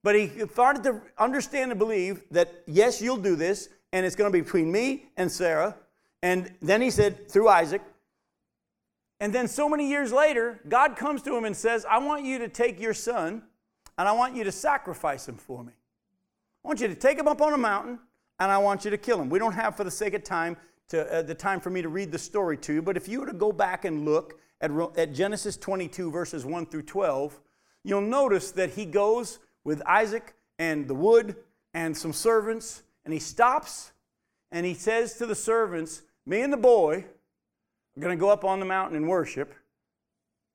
But 0.03 0.15
he 0.15 0.31
started 0.53 0.83
to 0.85 1.03
understand 1.19 1.73
and 1.73 1.79
believe 1.79 2.23
that, 2.31 2.63
yes, 2.67 3.03
you'll 3.03 3.19
do 3.19 3.37
this, 3.37 3.69
and 3.93 4.07
it's 4.07 4.17
going 4.17 4.31
to 4.31 4.33
be 4.33 4.41
between 4.41 4.73
me 4.73 5.07
and 5.17 5.31
Sarah. 5.31 5.77
And 6.23 6.53
then 6.63 6.81
he 6.81 6.91
said, 6.91 7.29
through 7.29 7.49
Isaac. 7.49 7.83
And 9.21 9.35
then 9.35 9.49
so 9.49 9.69
many 9.69 9.89
years 9.89 10.13
later, 10.13 10.61
God 10.69 10.97
comes 10.97 11.23
to 11.23 11.37
him 11.37 11.45
and 11.45 11.55
says, 11.55 11.85
I 11.89 11.99
want 11.99 12.25
you 12.25 12.39
to 12.39 12.49
take 12.49 12.81
your 12.81 12.95
son 12.95 13.43
and 13.99 14.09
I 14.09 14.13
want 14.13 14.35
you 14.35 14.45
to 14.45 14.53
sacrifice 14.53 15.29
him 15.29 15.37
for 15.37 15.63
me. 15.63 15.73
I 16.65 16.69
want 16.69 16.81
you 16.81 16.89
to 16.89 16.95
take 16.95 17.19
him 17.19 17.29
up 17.29 17.43
on 17.43 17.53
a 17.53 17.59
mountain 17.59 17.99
and 18.39 18.51
I 18.51 18.57
want 18.57 18.87
you 18.87 18.91
to 18.91 18.97
kill 18.97 19.21
him. 19.21 19.29
We 19.29 19.39
don't 19.39 19.53
have, 19.53 19.77
for 19.77 19.85
the 19.85 19.91
sake 19.91 20.15
of 20.15 20.25
time, 20.25 20.57
to, 20.89 21.07
uh, 21.13 21.23
the 21.23 21.35
time 21.35 21.61
for 21.61 21.69
me 21.71 21.83
to 21.83 21.89
read 21.89 22.11
the 22.11 22.19
story 22.19 22.57
to 22.59 22.73
you, 22.73 22.83
but 22.83 22.97
if 22.97 23.09
you 23.09 23.21
were 23.21 23.27
to 23.27 23.33
go 23.33 23.53
back 23.53 23.85
and 23.85 24.05
look 24.05 24.41
at, 24.61 24.71
at 24.97 25.13
Genesis 25.13 25.57
22, 25.57 26.11
verses 26.11 26.45
1 26.45 26.67
through 26.67 26.83
12, 26.83 27.39
you'll 27.85 28.01
notice 28.01 28.51
that 28.53 28.71
he 28.71 28.85
goes 28.87 29.39
with 29.65 29.83
Isaac 29.87 30.35
and 30.59 30.89
the 30.89 30.95
wood 30.95 31.37
and 31.75 31.97
some 31.97 32.13
servants, 32.13 32.83
and 33.05 33.15
he 33.15 33.21
stops 33.21 33.93
and 34.53 34.67
he 34.67 34.75
says 34.75 35.15
to 35.15 35.27
the 35.27 35.35
servants, 35.35 36.03
Me 36.27 36.41
and 36.41 36.53
the 36.53 36.57
boy 36.57 37.05
are 37.97 38.01
going 38.01 38.17
to 38.17 38.21
go 38.21 38.31
up 38.31 38.45
on 38.45 38.61
the 38.61 38.67
mountain 38.67 38.97
and 38.97 39.09
worship, 39.09 39.55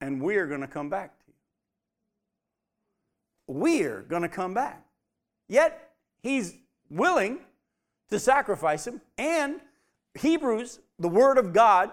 and 0.02 0.22
we're 0.22 0.48
going 0.48 0.62
to 0.62 0.68
come 0.68 0.90
back 0.90 1.18
to 1.20 1.26
you. 1.28 1.34
We're 3.48 4.02
going 4.02 4.24
to 4.24 4.30
come 4.30 4.54
back. 4.54 4.86
Yet 5.48 5.92
he's 6.22 6.56
willing 6.90 7.40
to 8.10 8.20
sacrifice 8.20 8.86
him, 8.86 9.02
and 9.18 9.62
Hebrews, 10.16 10.80
the 11.00 11.10
Word 11.10 11.38
of 11.38 11.54
God, 11.54 11.92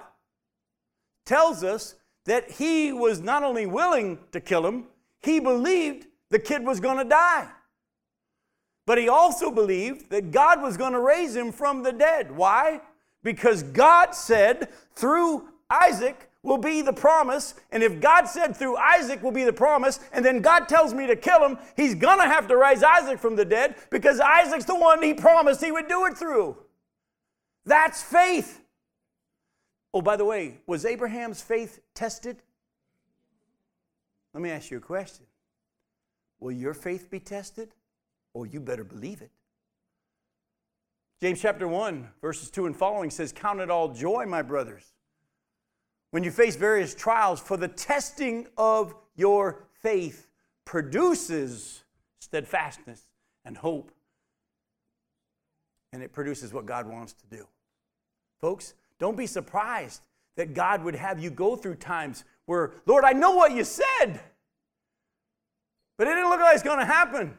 tells 1.25 1.63
us 1.65 1.95
that 2.25 2.53
he 2.53 2.93
was 2.93 3.21
not 3.21 3.43
only 3.43 3.67
willing 3.67 4.19
to 4.33 4.41
kill 4.41 4.67
him, 4.67 4.87
he 5.21 5.41
believed 5.41 6.07
the 6.33 6.39
kid 6.39 6.65
was 6.65 6.81
going 6.81 6.97
to 6.97 7.05
die. 7.05 7.47
But 8.87 8.99
he 8.99 9.09
also 9.09 9.51
believed 9.51 10.11
that 10.11 10.33
God 10.33 10.63
was 10.63 10.77
going 10.77 10.95
to 10.95 11.01
raise 11.01 11.37
him 11.37 11.53
from 11.53 11.83
the 11.83 11.93
dead. 11.93 12.35
Why? 12.35 12.81
Because 13.23 13.63
God 13.63 14.15
said 14.15 14.71
through 14.97 15.49
Isaac 15.71 16.31
will 16.43 16.59
be 16.59 16.81
the 16.81 16.93
promise. 16.93 17.55
And 17.71 17.83
if 17.83 18.01
God 18.01 18.25
said 18.25 18.57
through 18.57 18.77
Isaac 18.79 19.23
will 19.23 19.31
be 19.31 19.45
the 19.45 19.53
promise, 19.53 20.01
and 20.13 20.25
then 20.25 20.41
God 20.41 20.69
tells 20.69 20.95
me 20.95 21.07
to 21.07 21.15
kill 21.15 21.47
him, 21.47 21.59
he's 21.77 21.95
going 21.95 22.19
to 22.19 22.27
have 22.27 22.49
to 22.49 22.57
raise 22.57 22.83
Isaac 22.83 23.21
from 23.21 23.37
the 23.37 23.45
dead 23.45 23.77
because 23.91 24.19
Isaac's 24.19 24.65
the 24.65 24.75
one 24.75 25.03
he 25.03 25.15
promised 25.15 25.63
he 25.63 25.71
would 25.71 25.87
do 25.87 26.07
it 26.07 26.17
through. 26.17 26.57
That's 27.67 28.03
faith. 28.03 28.61
Oh, 29.95 30.01
by 30.01 30.17
the 30.17 30.25
way, 30.25 30.63
was 30.67 30.87
Abraham's 30.87 31.43
faith 31.43 31.81
tested? 31.95 32.39
Let 34.33 34.43
me 34.43 34.51
ask 34.51 34.71
you 34.71 34.79
a 34.79 34.81
question. 34.81 35.27
Will 36.43 36.53
your 36.53 36.75
faith 36.75 37.09
be 37.09 37.21
tested? 37.21 37.69
Or 38.35 38.47
you 38.47 38.59
better 38.59 38.83
believe 38.83 39.23
it. 39.23 39.31
James 41.21 41.41
chapter 41.41 41.69
1, 41.69 42.09
verses 42.21 42.51
2 42.51 42.67
and 42.67 42.77
following 42.77 43.11
says, 43.11 43.33
Count 43.33 43.61
it 43.61 43.71
all 43.71 43.89
joy, 43.89 44.27
my 44.27 44.43
brothers, 44.43 44.93
when 46.11 46.25
you 46.25 46.33
face 46.33 46.57
various 46.57 46.97
trials, 46.97 47.39
for 47.39 47.57
the 47.57 47.69
testing 47.69 48.49
of 48.57 48.93
your 49.15 49.69
faith 49.83 50.27
produces 50.65 51.85
steadfastness 52.19 53.03
and 53.45 53.57
hope. 53.57 53.93
And 55.93 56.03
it 56.03 56.13
produces 56.13 56.53
what 56.53 56.67
God 56.67 56.89
wants 56.89 57.13
to 57.13 57.27
do. 57.37 57.47
Folks, 58.41 58.75
don't 58.99 59.17
be 59.17 59.29
surprised 59.29 60.03
that 60.37 60.55
God 60.55 60.83
would 60.83 60.97
have 60.97 61.23
you 61.23 61.31
go 61.31 61.55
through 61.55 61.77
times 61.77 62.25
where, 62.47 62.73
Lord, 62.85 63.05
I 63.05 63.13
know 63.13 63.37
what 63.37 63.53
you 63.53 63.63
said. 63.63 64.21
But 65.99 66.07
it 66.07 66.15
didn't 66.15 66.31
look 66.31 66.41
like 66.41 66.55
it's 66.55 66.63
going 66.63 66.79
to 66.79 66.85
happen. 66.85 67.37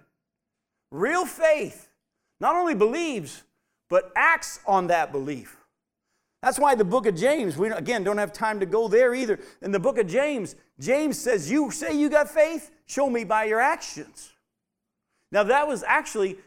Real 0.91 1.26
faith 1.26 1.89
not 2.39 2.56
only 2.56 2.76
believes, 2.76 3.43
but 3.89 4.12
acts 4.16 4.60
on 4.66 4.88
that 4.88 5.12
belief. 5.12 5.58
That's 6.41 6.60
why 6.60 6.76
the 6.76 6.84
book 6.84 7.06
of 7.06 7.16
James, 7.16 7.56
we 7.56 7.70
again 7.70 8.04
don't 8.04 8.18
have 8.18 8.34
time 8.34 8.60
to 8.60 8.66
go 8.66 8.89
there 8.89 9.16
either. 9.16 9.39
In 9.62 9.72
the 9.72 9.80
book 9.80 9.97
of 9.97 10.08
James, 10.08 10.56
James 10.78 11.18
says, 11.18 11.49
You 11.49 11.72
say 11.72 11.97
you 11.97 12.10
got 12.10 12.30
faith, 12.30 12.70
show 12.86 13.10
me 13.10 13.24
by 13.24 13.45
your 13.45 13.62
actions. 13.62 14.34
Now, 15.32 15.43
that 15.43 15.68
was 15.68 15.84
actually, 15.88 16.38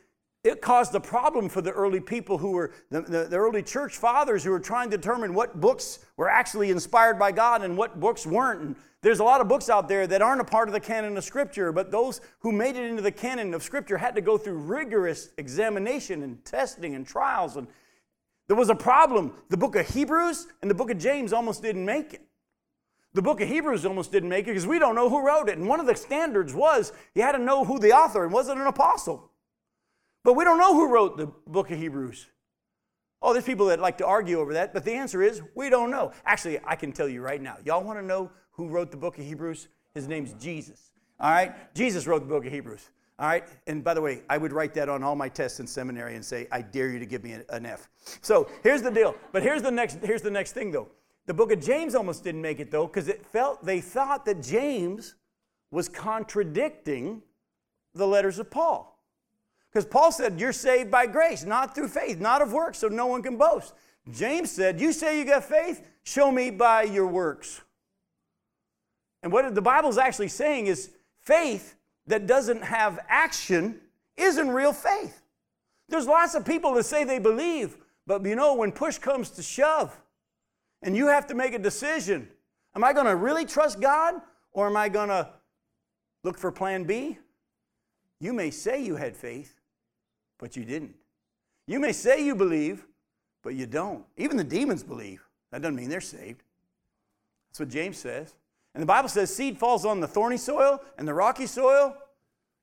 it 0.46 0.60
caused 0.60 0.94
a 0.94 1.00
problem 1.00 1.48
for 1.48 1.60
the 1.60 1.72
early 1.72 2.00
people 2.00 2.38
who 2.38 2.52
were, 2.52 2.72
the, 2.90 3.00
the, 3.02 3.24
the, 3.24 3.36
early 3.36 3.62
church 3.62 3.96
fathers 3.96 4.44
who 4.44 4.50
were 4.50 4.60
trying 4.60 4.90
to 4.90 4.96
determine 4.96 5.34
what 5.34 5.60
books 5.60 5.98
were 6.16 6.28
actually 6.28 6.70
inspired 6.70 7.18
by 7.18 7.32
God 7.32 7.62
and 7.62 7.76
what 7.76 7.98
books 7.98 8.24
weren't. 8.24 8.60
And 8.60 8.76
there's 9.02 9.18
a 9.18 9.24
lot 9.24 9.40
of 9.40 9.48
books 9.48 9.68
out 9.68 9.88
there 9.88 10.06
that 10.06 10.22
aren't 10.22 10.40
a 10.40 10.44
part 10.44 10.68
of 10.68 10.72
the 10.72 10.80
canon 10.80 11.16
of 11.16 11.24
Scripture, 11.24 11.72
but 11.72 11.90
those 11.90 12.20
who 12.40 12.52
made 12.52 12.76
it 12.76 12.84
into 12.84 13.02
the 13.02 13.10
canon 13.10 13.54
of 13.54 13.62
Scripture 13.62 13.98
had 13.98 14.14
to 14.14 14.20
go 14.20 14.38
through 14.38 14.58
rigorous 14.58 15.30
examination 15.36 16.22
and 16.22 16.44
testing 16.44 16.94
and 16.94 17.06
trials. 17.06 17.56
And 17.56 17.66
there 18.46 18.56
was 18.56 18.68
a 18.68 18.74
problem. 18.74 19.34
The 19.48 19.56
book 19.56 19.74
of 19.74 19.88
Hebrews 19.88 20.46
and 20.62 20.70
the 20.70 20.74
book 20.74 20.90
of 20.90 20.98
James 20.98 21.32
almost 21.32 21.60
didn't 21.60 21.84
make 21.84 22.14
it. 22.14 22.22
The 23.14 23.22
book 23.22 23.40
of 23.40 23.48
Hebrews 23.48 23.84
almost 23.86 24.12
didn't 24.12 24.28
make 24.28 24.44
it 24.44 24.50
because 24.50 24.66
we 24.66 24.78
don't 24.78 24.94
know 24.94 25.08
who 25.08 25.26
wrote 25.26 25.48
it. 25.48 25.56
And 25.58 25.66
one 25.66 25.80
of 25.80 25.86
the 25.86 25.96
standards 25.96 26.54
was 26.54 26.92
you 27.14 27.22
had 27.22 27.32
to 27.32 27.38
know 27.38 27.64
who 27.64 27.78
the 27.78 27.92
author 27.92 28.24
and 28.24 28.32
was 28.32 28.48
it 28.48 28.58
an 28.58 28.66
apostle. 28.66 29.30
But 30.26 30.32
we 30.32 30.42
don't 30.42 30.58
know 30.58 30.74
who 30.74 30.88
wrote 30.88 31.16
the 31.16 31.28
book 31.46 31.70
of 31.70 31.78
Hebrews. 31.78 32.26
Oh, 33.22 33.32
there's 33.32 33.44
people 33.44 33.66
that 33.66 33.78
like 33.78 33.96
to 33.98 34.06
argue 34.06 34.40
over 34.40 34.54
that, 34.54 34.74
but 34.74 34.84
the 34.84 34.92
answer 34.92 35.22
is 35.22 35.40
we 35.54 35.70
don't 35.70 35.88
know. 35.88 36.10
Actually, 36.24 36.58
I 36.64 36.74
can 36.74 36.90
tell 36.90 37.08
you 37.08 37.22
right 37.22 37.40
now. 37.40 37.58
Y'all 37.64 37.84
want 37.84 38.00
to 38.00 38.04
know 38.04 38.32
who 38.50 38.66
wrote 38.66 38.90
the 38.90 38.96
book 38.96 39.18
of 39.18 39.24
Hebrews? 39.24 39.68
His 39.94 40.08
name's 40.08 40.32
Jesus. 40.32 40.90
All 41.20 41.30
right? 41.30 41.72
Jesus 41.76 42.08
wrote 42.08 42.22
the 42.22 42.26
book 42.26 42.44
of 42.44 42.50
Hebrews. 42.50 42.90
All 43.20 43.28
right? 43.28 43.44
And 43.68 43.84
by 43.84 43.94
the 43.94 44.00
way, 44.00 44.22
I 44.28 44.36
would 44.36 44.52
write 44.52 44.74
that 44.74 44.88
on 44.88 45.04
all 45.04 45.14
my 45.14 45.28
tests 45.28 45.60
in 45.60 45.66
seminary 45.68 46.16
and 46.16 46.24
say, 46.24 46.48
I 46.50 46.60
dare 46.60 46.88
you 46.88 46.98
to 46.98 47.06
give 47.06 47.22
me 47.22 47.36
an 47.48 47.64
F. 47.64 47.88
So 48.20 48.50
here's 48.64 48.82
the 48.82 48.90
deal. 48.90 49.14
But 49.30 49.44
here's 49.44 49.62
the 49.62 49.70
next, 49.70 50.00
here's 50.02 50.22
the 50.22 50.30
next 50.32 50.54
thing 50.54 50.72
though. 50.72 50.88
The 51.26 51.34
book 51.34 51.52
of 51.52 51.60
James 51.60 51.94
almost 51.94 52.24
didn't 52.24 52.42
make 52.42 52.58
it 52.58 52.72
though, 52.72 52.88
because 52.88 53.06
it 53.06 53.24
felt 53.24 53.64
they 53.64 53.80
thought 53.80 54.24
that 54.24 54.42
James 54.42 55.14
was 55.70 55.88
contradicting 55.88 57.22
the 57.94 58.08
letters 58.08 58.40
of 58.40 58.50
Paul. 58.50 58.95
Because 59.76 59.90
Paul 59.90 60.10
said, 60.10 60.40
You're 60.40 60.54
saved 60.54 60.90
by 60.90 61.06
grace, 61.06 61.44
not 61.44 61.74
through 61.74 61.88
faith, 61.88 62.18
not 62.18 62.40
of 62.40 62.50
works, 62.50 62.78
so 62.78 62.88
no 62.88 63.08
one 63.08 63.22
can 63.22 63.36
boast. 63.36 63.74
James 64.10 64.50
said, 64.50 64.80
You 64.80 64.90
say 64.90 65.18
you 65.18 65.26
got 65.26 65.44
faith? 65.44 65.86
Show 66.02 66.32
me 66.32 66.48
by 66.48 66.84
your 66.84 67.06
works. 67.06 67.60
And 69.22 69.30
what 69.30 69.54
the 69.54 69.60
Bible 69.60 69.90
is 69.90 69.98
actually 69.98 70.28
saying 70.28 70.68
is 70.68 70.92
faith 71.18 71.74
that 72.06 72.26
doesn't 72.26 72.64
have 72.64 73.00
action 73.10 73.78
isn't 74.16 74.48
real 74.48 74.72
faith. 74.72 75.20
There's 75.90 76.06
lots 76.06 76.34
of 76.34 76.46
people 76.46 76.72
that 76.72 76.84
say 76.84 77.04
they 77.04 77.18
believe, 77.18 77.76
but 78.06 78.24
you 78.24 78.34
know, 78.34 78.54
when 78.54 78.72
push 78.72 78.96
comes 78.96 79.28
to 79.32 79.42
shove, 79.42 79.94
and 80.80 80.96
you 80.96 81.08
have 81.08 81.26
to 81.26 81.34
make 81.34 81.52
a 81.52 81.58
decision 81.58 82.28
am 82.74 82.82
I 82.82 82.94
going 82.94 83.04
to 83.04 83.16
really 83.16 83.44
trust 83.44 83.82
God 83.82 84.14
or 84.54 84.68
am 84.68 84.76
I 84.78 84.88
going 84.88 85.10
to 85.10 85.28
look 86.24 86.38
for 86.38 86.50
plan 86.50 86.84
B? 86.84 87.18
You 88.20 88.32
may 88.32 88.50
say 88.50 88.82
you 88.82 88.96
had 88.96 89.14
faith, 89.14 89.55
but 90.38 90.56
you 90.56 90.64
didn't. 90.64 90.94
You 91.66 91.80
may 91.80 91.92
say 91.92 92.24
you 92.24 92.34
believe, 92.34 92.86
but 93.42 93.54
you 93.54 93.66
don't. 93.66 94.04
Even 94.16 94.36
the 94.36 94.44
demons 94.44 94.82
believe. 94.82 95.22
That 95.50 95.62
doesn't 95.62 95.76
mean 95.76 95.88
they're 95.88 96.00
saved. 96.00 96.42
That's 97.48 97.60
what 97.60 97.68
James 97.68 97.98
says. 97.98 98.34
And 98.74 98.82
the 98.82 98.86
Bible 98.86 99.08
says 99.08 99.34
seed 99.34 99.58
falls 99.58 99.84
on 99.84 100.00
the 100.00 100.06
thorny 100.06 100.36
soil 100.36 100.80
and 100.98 101.08
the 101.08 101.14
rocky 101.14 101.46
soil, 101.46 101.96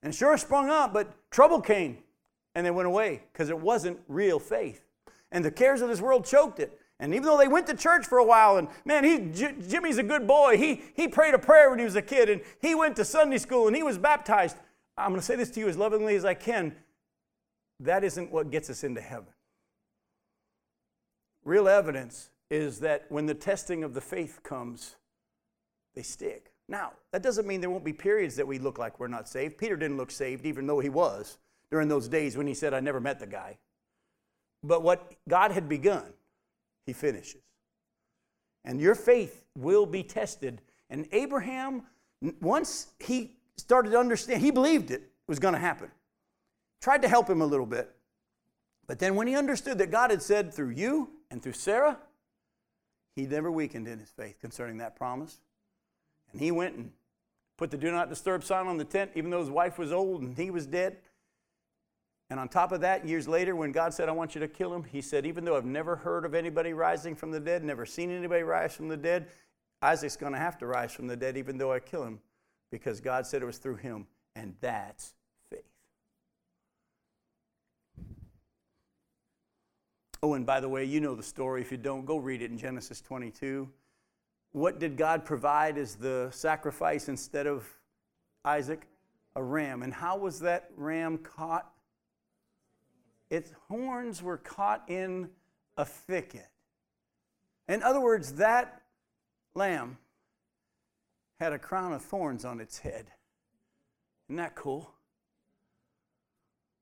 and 0.04 0.14
sure 0.14 0.38
sprung 0.38 0.70
up, 0.70 0.94
but 0.94 1.12
trouble 1.32 1.62
came 1.62 1.98
and 2.56 2.66
they 2.66 2.72
went 2.72 2.88
away 2.88 3.24
because 3.32 3.50
it 3.50 3.58
wasn't 3.58 4.00
real 4.08 4.40
faith. 4.40 4.86
And 5.32 5.44
the 5.44 5.52
cares 5.52 5.82
of 5.82 5.90
this 5.90 6.02
world 6.02 6.26
choked 6.26 6.60
it. 6.60 6.80
And 7.00 7.14
even 7.14 7.26
though 7.26 7.38
they 7.38 7.48
went 7.48 7.68
to 7.68 7.76
church 7.76 8.06
for 8.06 8.20
a 8.20 8.24
while, 8.24 8.58
and 8.58 8.68
man, 8.86 9.04
he, 9.04 9.20
J- 9.34 9.56
Jimmy's 9.68 9.98
a 9.98 10.04
good 10.04 10.28
boy. 10.28 10.58
He, 10.58 10.84
he 10.94 11.08
prayed 11.08 11.34
a 11.34 11.40
prayer 11.40 11.70
when 11.70 11.80
he 11.80 11.86
was 11.86 11.96
a 11.96 12.02
kid, 12.02 12.30
and 12.30 12.42
he 12.62 12.76
went 12.76 12.96
to 12.98 13.04
Sunday 13.04 13.40
school, 13.40 13.68
and 13.68 13.76
he 13.76 13.84
was 13.84 13.98
baptized. 13.98 14.56
I'm 14.98 15.10
going 15.10 15.20
to 15.20 15.26
say 15.26 15.36
this 15.36 15.50
to 15.52 15.60
you 15.60 15.68
as 15.68 15.76
lovingly 15.76 16.16
as 16.16 16.24
I 16.24 16.36
can. 16.36 16.76
That 17.80 18.04
isn't 18.04 18.32
what 18.32 18.52
gets 18.52 18.70
us 18.70 18.84
into 18.84 19.02
heaven. 19.02 19.34
Real 21.44 21.68
evidence 21.68 22.30
is 22.50 22.80
that 22.80 23.06
when 23.10 23.26
the 23.26 23.34
testing 23.34 23.84
of 23.84 23.94
the 23.94 24.02
faith 24.02 24.42
comes, 24.44 24.96
they 25.96 26.04
stick. 26.04 26.52
Now, 26.70 26.94
that 27.12 27.24
doesn't 27.24 27.48
mean 27.48 27.62
there 27.62 27.70
won't 27.70 27.84
be 27.84 27.94
periods 27.94 28.36
that 28.38 28.48
we 28.48 28.60
look 28.60 28.78
like 28.78 29.00
we're 29.00 29.08
not 29.08 29.28
saved. 29.28 29.58
Peter 29.58 29.76
didn't 29.76 29.98
look 29.98 30.12
saved, 30.12 30.46
even 30.46 30.66
though 30.66 30.80
he 30.80 30.90
was 30.90 31.38
during 31.72 31.88
those 31.88 32.08
days 32.08 32.38
when 32.38 32.48
he 32.48 32.54
said, 32.54 32.74
I 32.74 32.80
never 32.80 33.02
met 33.02 33.20
the 33.20 33.28
guy. 33.28 33.58
But 34.64 34.82
what 34.82 35.12
God 35.28 35.52
had 35.52 35.68
begun, 35.68 36.14
he 36.86 36.94
finishes. 36.94 37.42
And 38.64 38.80
your 38.80 38.96
faith 38.96 39.44
will 39.58 39.86
be 39.86 40.04
tested. 40.04 40.62
And 40.90 41.08
Abraham, 41.12 41.84
once 42.40 42.88
he 43.00 43.36
started 43.58 43.92
to 43.92 44.00
understand, 44.00 44.42
he 44.42 44.52
believed 44.52 44.92
it 44.92 45.12
was 45.28 45.40
going 45.40 45.54
to 45.54 45.60
happen. 45.60 45.92
Tried 46.84 47.02
to 47.04 47.08
help 47.08 47.30
him 47.30 47.42
a 47.42 47.46
little 47.46 47.66
bit. 47.66 47.90
But 48.88 49.00
then 49.00 49.16
when 49.16 49.26
he 49.26 49.38
understood 49.38 49.78
that 49.78 49.90
God 49.90 50.12
had 50.12 50.22
said 50.22 50.54
through 50.54 50.72
you 50.72 51.12
and 51.32 51.42
through 51.42 51.54
Sarah, 51.54 51.98
he 53.16 53.26
never 53.26 53.50
weakened 53.50 53.88
in 53.88 54.00
his 54.00 54.10
faith 54.10 54.42
concerning 54.42 54.80
that 54.80 54.98
promise. 54.98 55.40
And 56.34 56.42
he 56.42 56.52
went 56.52 56.76
and 56.76 56.92
put 57.56 57.72
the 57.72 57.78
do 57.78 57.90
not 57.90 58.10
disturb 58.10 58.44
sign 58.44 58.68
on 58.68 58.76
the 58.78 58.84
tent, 58.84 59.12
even 59.16 59.32
though 59.32 59.40
his 59.40 59.50
wife 59.50 59.78
was 59.78 59.94
old 59.94 60.24
and 60.24 60.36
he 60.36 60.52
was 60.52 60.68
dead. 60.68 60.98
And 62.30 62.38
on 62.38 62.50
top 62.50 62.74
of 62.74 62.82
that, 62.82 63.08
years 63.08 63.30
later, 63.30 63.56
when 63.56 63.72
God 63.72 63.94
said, 63.94 64.10
I 64.10 64.12
want 64.12 64.36
you 64.36 64.42
to 64.42 64.50
kill 64.50 64.74
him, 64.74 64.84
he 64.84 65.02
said, 65.02 65.26
Even 65.26 65.46
though 65.46 65.56
I've 65.56 65.64
never 65.64 65.96
heard 65.96 66.26
of 66.26 66.34
anybody 66.34 66.74
rising 66.74 67.16
from 67.16 67.32
the 67.32 67.40
dead, 67.40 67.64
never 67.64 67.86
seen 67.86 68.12
anybody 68.12 68.44
rise 68.44 68.76
from 68.76 68.90
the 68.90 68.98
dead, 68.98 69.28
Isaac's 69.82 70.18
going 70.18 70.34
to 70.34 70.40
have 70.40 70.58
to 70.58 70.68
rise 70.68 70.92
from 70.92 71.08
the 71.08 71.16
dead, 71.16 71.38
even 71.38 71.58
though 71.58 71.72
I 71.72 71.80
kill 71.80 72.04
him, 72.04 72.20
because 72.72 73.00
God 73.00 73.26
said 73.26 73.42
it 73.42 73.46
was 73.46 73.58
through 73.58 73.78
him. 73.78 74.06
And 74.36 74.56
that's 74.60 75.14
faith. 75.50 75.64
Oh, 80.24 80.34
and 80.34 80.46
by 80.46 80.60
the 80.60 80.70
way, 80.70 80.86
you 80.86 81.00
know 81.00 81.14
the 81.14 81.22
story. 81.22 81.62
If 81.62 81.72
you 81.72 81.78
don't, 81.78 82.06
go 82.06 82.18
read 82.18 82.42
it 82.42 82.50
in 82.50 82.58
Genesis 82.58 83.02
22 83.02 83.70
what 84.54 84.80
did 84.80 84.98
God 84.98 85.26
provide 85.26 85.78
as 85.78 85.96
the 85.96 86.30
sacrifice 86.32 87.10
instead 87.10 87.48
of 87.48 87.68
Isaac? 88.46 88.88
A 89.36 89.44
ram. 89.44 89.82
And 89.82 89.92
how 89.92 90.18
was 90.18 90.40
that 90.42 90.70
ram 90.78 91.18
caught? 91.18 91.70
Its 93.32 93.52
horns 93.68 94.22
were 94.22 94.38
caught 94.38 94.84
in 94.88 95.30
a 95.76 95.84
thicket. 95.84 96.48
In 97.68 97.82
other 97.82 98.00
words, 98.00 98.34
that 98.34 98.84
lamb 99.56 99.98
had 101.40 101.52
a 101.52 101.58
crown 101.58 101.94
of 101.94 102.04
thorns 102.04 102.46
on 102.46 102.60
its 102.62 102.78
head. 102.78 103.08
Isn't 104.30 104.38
that 104.38 104.54
cool? 104.54 104.94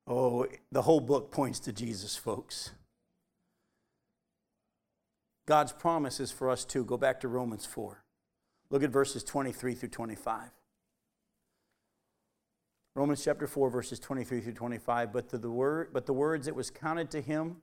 Oh, 0.06 0.46
the 0.74 0.82
whole 0.82 1.00
book 1.00 1.32
points 1.32 1.60
to 1.62 1.72
Jesus, 1.72 2.18
folks. 2.18 2.72
God's 5.46 5.72
promise 5.72 6.20
is 6.20 6.32
for 6.32 6.50
us 6.50 6.66
too. 6.66 6.86
Go 6.86 6.98
back 6.98 7.20
to 7.22 7.28
Romans 7.28 7.66
4. 7.66 8.04
Look 8.70 8.84
at 8.84 8.90
verses 8.90 9.24
23 9.24 9.76
through 9.76 9.90
25. 9.90 10.52
Romans 12.94 13.24
chapter 13.24 13.48
4, 13.48 13.70
verses 13.70 14.00
23 14.00 14.42
through 14.42 14.54
25. 14.54 15.14
But, 15.14 15.30
the 15.30 15.50
word, 15.50 15.90
but 15.94 16.06
the 16.06 16.14
words 16.14 16.46
that 16.46 16.56
was 16.56 16.70
counted 16.70 17.10
to 17.12 17.22
him 17.22 17.58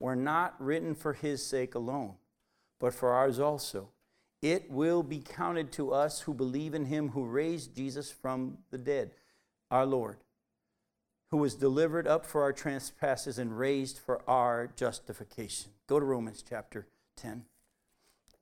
were 0.00 0.16
not 0.16 0.54
written 0.60 0.94
for 0.94 1.12
his 1.12 1.44
sake 1.44 1.74
alone, 1.74 2.14
but 2.78 2.94
for 2.94 3.12
ours 3.12 3.40
also. 3.40 3.90
It 4.40 4.70
will 4.70 5.02
be 5.02 5.18
counted 5.18 5.72
to 5.72 5.92
us 5.92 6.20
who 6.20 6.34
believe 6.34 6.74
in 6.74 6.84
him 6.84 7.08
who 7.08 7.24
raised 7.24 7.74
Jesus 7.74 8.12
from 8.12 8.58
the 8.70 8.78
dead, 8.78 9.10
our 9.68 9.84
Lord, 9.84 10.18
who 11.32 11.38
was 11.38 11.56
delivered 11.56 12.06
up 12.06 12.24
for 12.24 12.42
our 12.42 12.52
trespasses 12.52 13.38
and 13.38 13.58
raised 13.58 13.98
for 13.98 14.22
our 14.30 14.68
justification. 14.76 15.72
Go 15.88 15.98
to 15.98 16.06
Romans 16.06 16.44
chapter 16.48 16.86
10. 17.18 17.44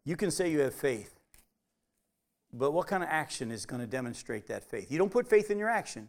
You 0.04 0.16
can 0.16 0.30
say 0.30 0.50
you 0.50 0.60
have 0.60 0.74
faith, 0.74 1.18
but 2.52 2.72
what 2.72 2.86
kind 2.86 3.02
of 3.02 3.08
action 3.10 3.50
is 3.50 3.66
going 3.66 3.80
to 3.80 3.86
demonstrate 3.86 4.46
that 4.46 4.64
faith? 4.64 4.90
You 4.90 4.98
don't 4.98 5.10
put 5.10 5.28
faith 5.28 5.50
in 5.50 5.58
your 5.58 5.68
action. 5.68 6.08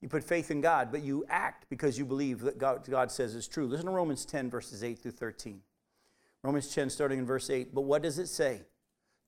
You 0.00 0.08
put 0.08 0.24
faith 0.24 0.50
in 0.50 0.60
God, 0.60 0.90
but 0.90 1.02
you 1.02 1.24
act 1.28 1.66
because 1.70 1.98
you 1.98 2.04
believe 2.04 2.40
that 2.40 2.58
God, 2.58 2.86
God 2.88 3.10
says 3.10 3.34
is 3.34 3.48
true. 3.48 3.66
Listen 3.66 3.86
to 3.86 3.92
Romans 3.92 4.24
10, 4.24 4.50
verses 4.50 4.84
8 4.84 4.98
through 4.98 5.12
13. 5.12 5.60
Romans 6.42 6.74
10, 6.74 6.90
starting 6.90 7.20
in 7.20 7.24
verse 7.26 7.48
8. 7.48 7.74
But 7.74 7.82
what 7.82 8.02
does 8.02 8.18
it 8.18 8.26
say? 8.26 8.62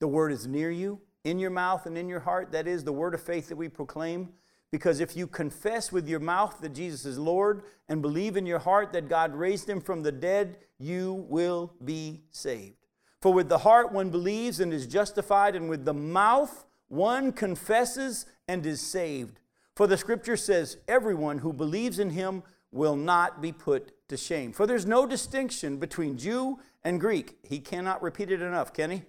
The 0.00 0.08
word 0.08 0.32
is 0.32 0.46
near 0.46 0.70
you, 0.70 1.00
in 1.24 1.38
your 1.38 1.50
mouth 1.50 1.86
and 1.86 1.96
in 1.96 2.08
your 2.08 2.20
heart. 2.20 2.52
That 2.52 2.66
is 2.66 2.84
the 2.84 2.92
word 2.92 3.14
of 3.14 3.22
faith 3.22 3.48
that 3.48 3.56
we 3.56 3.68
proclaim. 3.68 4.30
Because 4.76 5.00
if 5.00 5.16
you 5.16 5.26
confess 5.26 5.90
with 5.90 6.06
your 6.06 6.20
mouth 6.20 6.58
that 6.60 6.74
Jesus 6.74 7.06
is 7.06 7.18
Lord 7.18 7.62
and 7.88 8.02
believe 8.02 8.36
in 8.36 8.44
your 8.44 8.58
heart 8.58 8.92
that 8.92 9.08
God 9.08 9.34
raised 9.34 9.70
him 9.70 9.80
from 9.80 10.02
the 10.02 10.12
dead, 10.12 10.58
you 10.78 11.24
will 11.30 11.72
be 11.82 12.24
saved. 12.30 12.76
For 13.22 13.32
with 13.32 13.48
the 13.48 13.56
heart 13.56 13.90
one 13.90 14.10
believes 14.10 14.60
and 14.60 14.74
is 14.74 14.86
justified, 14.86 15.56
and 15.56 15.70
with 15.70 15.86
the 15.86 15.94
mouth 15.94 16.66
one 16.88 17.32
confesses 17.32 18.26
and 18.48 18.66
is 18.66 18.82
saved. 18.82 19.40
For 19.74 19.86
the 19.86 19.96
scripture 19.96 20.36
says, 20.36 20.76
Everyone 20.86 21.38
who 21.38 21.54
believes 21.54 21.98
in 21.98 22.10
him 22.10 22.42
will 22.70 22.96
not 22.96 23.40
be 23.40 23.52
put 23.52 24.06
to 24.10 24.18
shame. 24.18 24.52
For 24.52 24.66
there's 24.66 24.84
no 24.84 25.06
distinction 25.06 25.78
between 25.78 26.18
Jew 26.18 26.58
and 26.84 27.00
Greek. 27.00 27.38
He 27.42 27.60
cannot 27.60 28.02
repeat 28.02 28.30
it 28.30 28.42
enough, 28.42 28.74
can 28.74 28.90
he? 28.90 29.04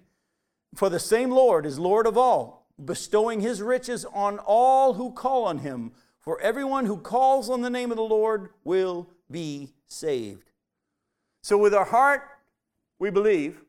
For 0.74 0.88
the 0.88 0.98
same 0.98 1.30
Lord 1.30 1.66
is 1.66 1.78
Lord 1.78 2.06
of 2.06 2.16
all 2.16 2.57
bestowing 2.84 3.40
his 3.40 3.60
riches 3.62 4.04
on 4.12 4.38
all 4.38 4.94
who 4.94 5.12
call 5.12 5.44
on 5.44 5.58
him. 5.58 5.92
For 6.20 6.40
everyone 6.40 6.86
who 6.86 6.98
calls 6.98 7.48
on 7.48 7.62
the 7.62 7.70
name 7.70 7.90
of 7.90 7.96
the 7.96 8.02
Lord 8.02 8.50
will 8.64 9.08
be 9.30 9.70
saved. 9.86 10.50
So 11.42 11.56
with 11.56 11.74
our 11.74 11.84
heart, 11.84 12.22
we 12.98 13.10
believe, 13.10 13.62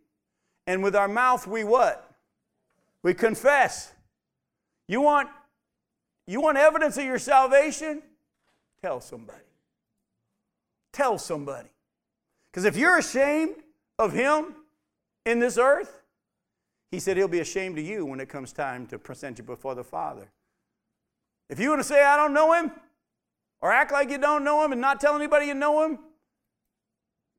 and 0.68 0.84
with 0.84 0.96
our 0.96 1.08
mouth, 1.08 1.48
we 1.48 1.64
what? 1.64 2.12
We 3.02 3.14
confess. 3.14 3.94
You 4.88 5.02
want, 5.02 5.30
you 6.28 6.42
want 6.42 6.58
evidence 6.58 6.98
of 6.98 7.06
your 7.06 7.20
salvation? 7.20 8.02
Tell 8.82 9.00
somebody. 9.00 9.40
Tell 10.92 11.18
somebody. 11.18 11.70
Because 12.52 12.66
if 12.66 12.76
you're 12.76 12.98
ashamed 12.98 13.56
of 13.98 14.14
him 14.14 14.56
in 15.26 15.40
this 15.40 15.58
earth, 15.58 15.99
he 16.92 17.00
said 17.00 17.18
he'll 17.18 17.28
be 17.28 17.40
ashamed 17.40 17.78
of 17.78 17.86
you 17.86 18.06
when 18.06 18.20
it 18.20 18.30
comes 18.30 18.52
time 18.52 18.88
to 18.88 18.98
present 18.98 19.38
you 19.38 19.44
before 19.44 19.76
the 19.76 19.84
Father. 19.84 20.32
If 21.50 21.60
you 21.60 21.70
want 21.70 21.82
to 21.82 21.88
say, 21.88 22.04
I 22.04 22.16
don't 22.16 22.34
know 22.34 22.54
him, 22.54 22.72
or 23.62 23.72
act 23.72 23.92
like 23.92 24.10
you 24.10 24.18
don't 24.18 24.44
know 24.44 24.64
him 24.64 24.72
and 24.72 24.82
not 24.82 25.00
tell 25.00 25.16
anybody 25.16 25.48
you 25.48 25.54
know 25.54 25.84
him, 25.84 26.00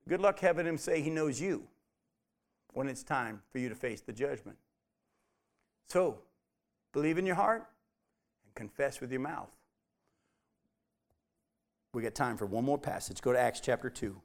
good 0.08 0.20
luck 0.20 0.38
having 0.40 0.66
him 0.66 0.78
say 0.78 1.00
he 1.00 1.10
knows 1.10 1.40
you 1.40 1.64
when 2.72 2.88
it's 2.88 3.02
time 3.02 3.42
for 3.50 3.58
you 3.58 3.68
to 3.68 3.74
face 3.74 4.00
the 4.00 4.12
judgment. 4.12 4.58
So, 5.88 6.18
believe 6.92 7.18
in 7.18 7.26
your 7.26 7.36
heart 7.36 7.66
and 8.44 8.54
confess 8.54 9.00
with 9.00 9.10
your 9.10 9.20
mouth. 9.20 9.50
We 11.92 12.02
got 12.02 12.14
time 12.14 12.36
for 12.36 12.46
one 12.46 12.64
more 12.64 12.78
passage. 12.78 13.20
Go 13.20 13.32
to 13.32 13.40
Acts 13.40 13.58
chapter 13.60 13.90
2. 13.90 14.20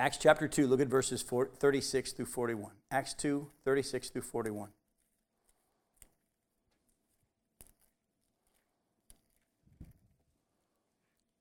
Acts 0.00 0.16
chapter 0.16 0.48
2, 0.48 0.66
look 0.66 0.80
at 0.80 0.88
verses 0.88 1.22
36 1.22 2.12
through 2.12 2.24
41. 2.24 2.72
Acts 2.90 3.12
2, 3.12 3.50
36 3.66 4.08
through 4.08 4.22
41. 4.22 4.70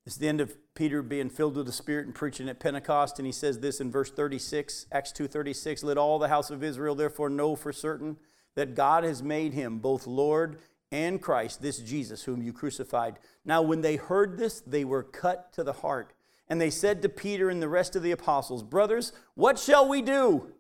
It's 0.06 0.18
the 0.18 0.28
end 0.28 0.42
of 0.42 0.58
Peter 0.74 1.02
being 1.02 1.30
filled 1.30 1.56
with 1.56 1.68
the 1.68 1.72
Spirit 1.72 2.08
and 2.08 2.14
preaching 2.14 2.50
at 2.50 2.60
Pentecost, 2.60 3.18
and 3.18 3.26
he 3.26 3.32
says 3.32 3.60
this 3.60 3.80
in 3.80 3.90
verse 3.90 4.12
36, 4.12 4.88
Acts 4.92 5.14
2:36, 5.14 5.82
"Let 5.82 5.98
all 5.98 6.20
the 6.20 6.28
house 6.28 6.52
of 6.52 6.62
Israel 6.62 6.96
therefore 6.96 7.30
know 7.30 7.56
for 7.56 7.72
certain 7.72 8.20
that 8.56 8.76
God 8.76 9.06
has 9.06 9.24
made 9.24 9.54
him 9.54 9.80
both 9.80 10.06
Lord 10.06 10.60
and 10.92 11.22
Christ, 11.22 11.62
this 11.62 11.78
Jesus 11.78 12.24
whom 12.24 12.42
you 12.42 12.52
crucified." 12.52 13.20
Now 13.46 13.62
when 13.62 13.80
they 13.80 13.96
heard 13.96 14.38
this, 14.38 14.60
they 14.60 14.84
were 14.84 15.04
cut 15.04 15.54
to 15.54 15.64
the 15.64 15.72
heart 15.72 16.14
and 16.50 16.60
they 16.60 16.70
said 16.70 17.02
to 17.02 17.10
Peter 17.10 17.50
and 17.50 17.62
the 17.62 17.70
rest 17.70 17.96
of 17.96 18.04
the 18.04 18.12
apostles, 18.12 18.64
Brothers, 18.64 19.14
what 19.36 19.60
shall 19.60 19.88
we 19.88 20.02
do? 20.02 20.52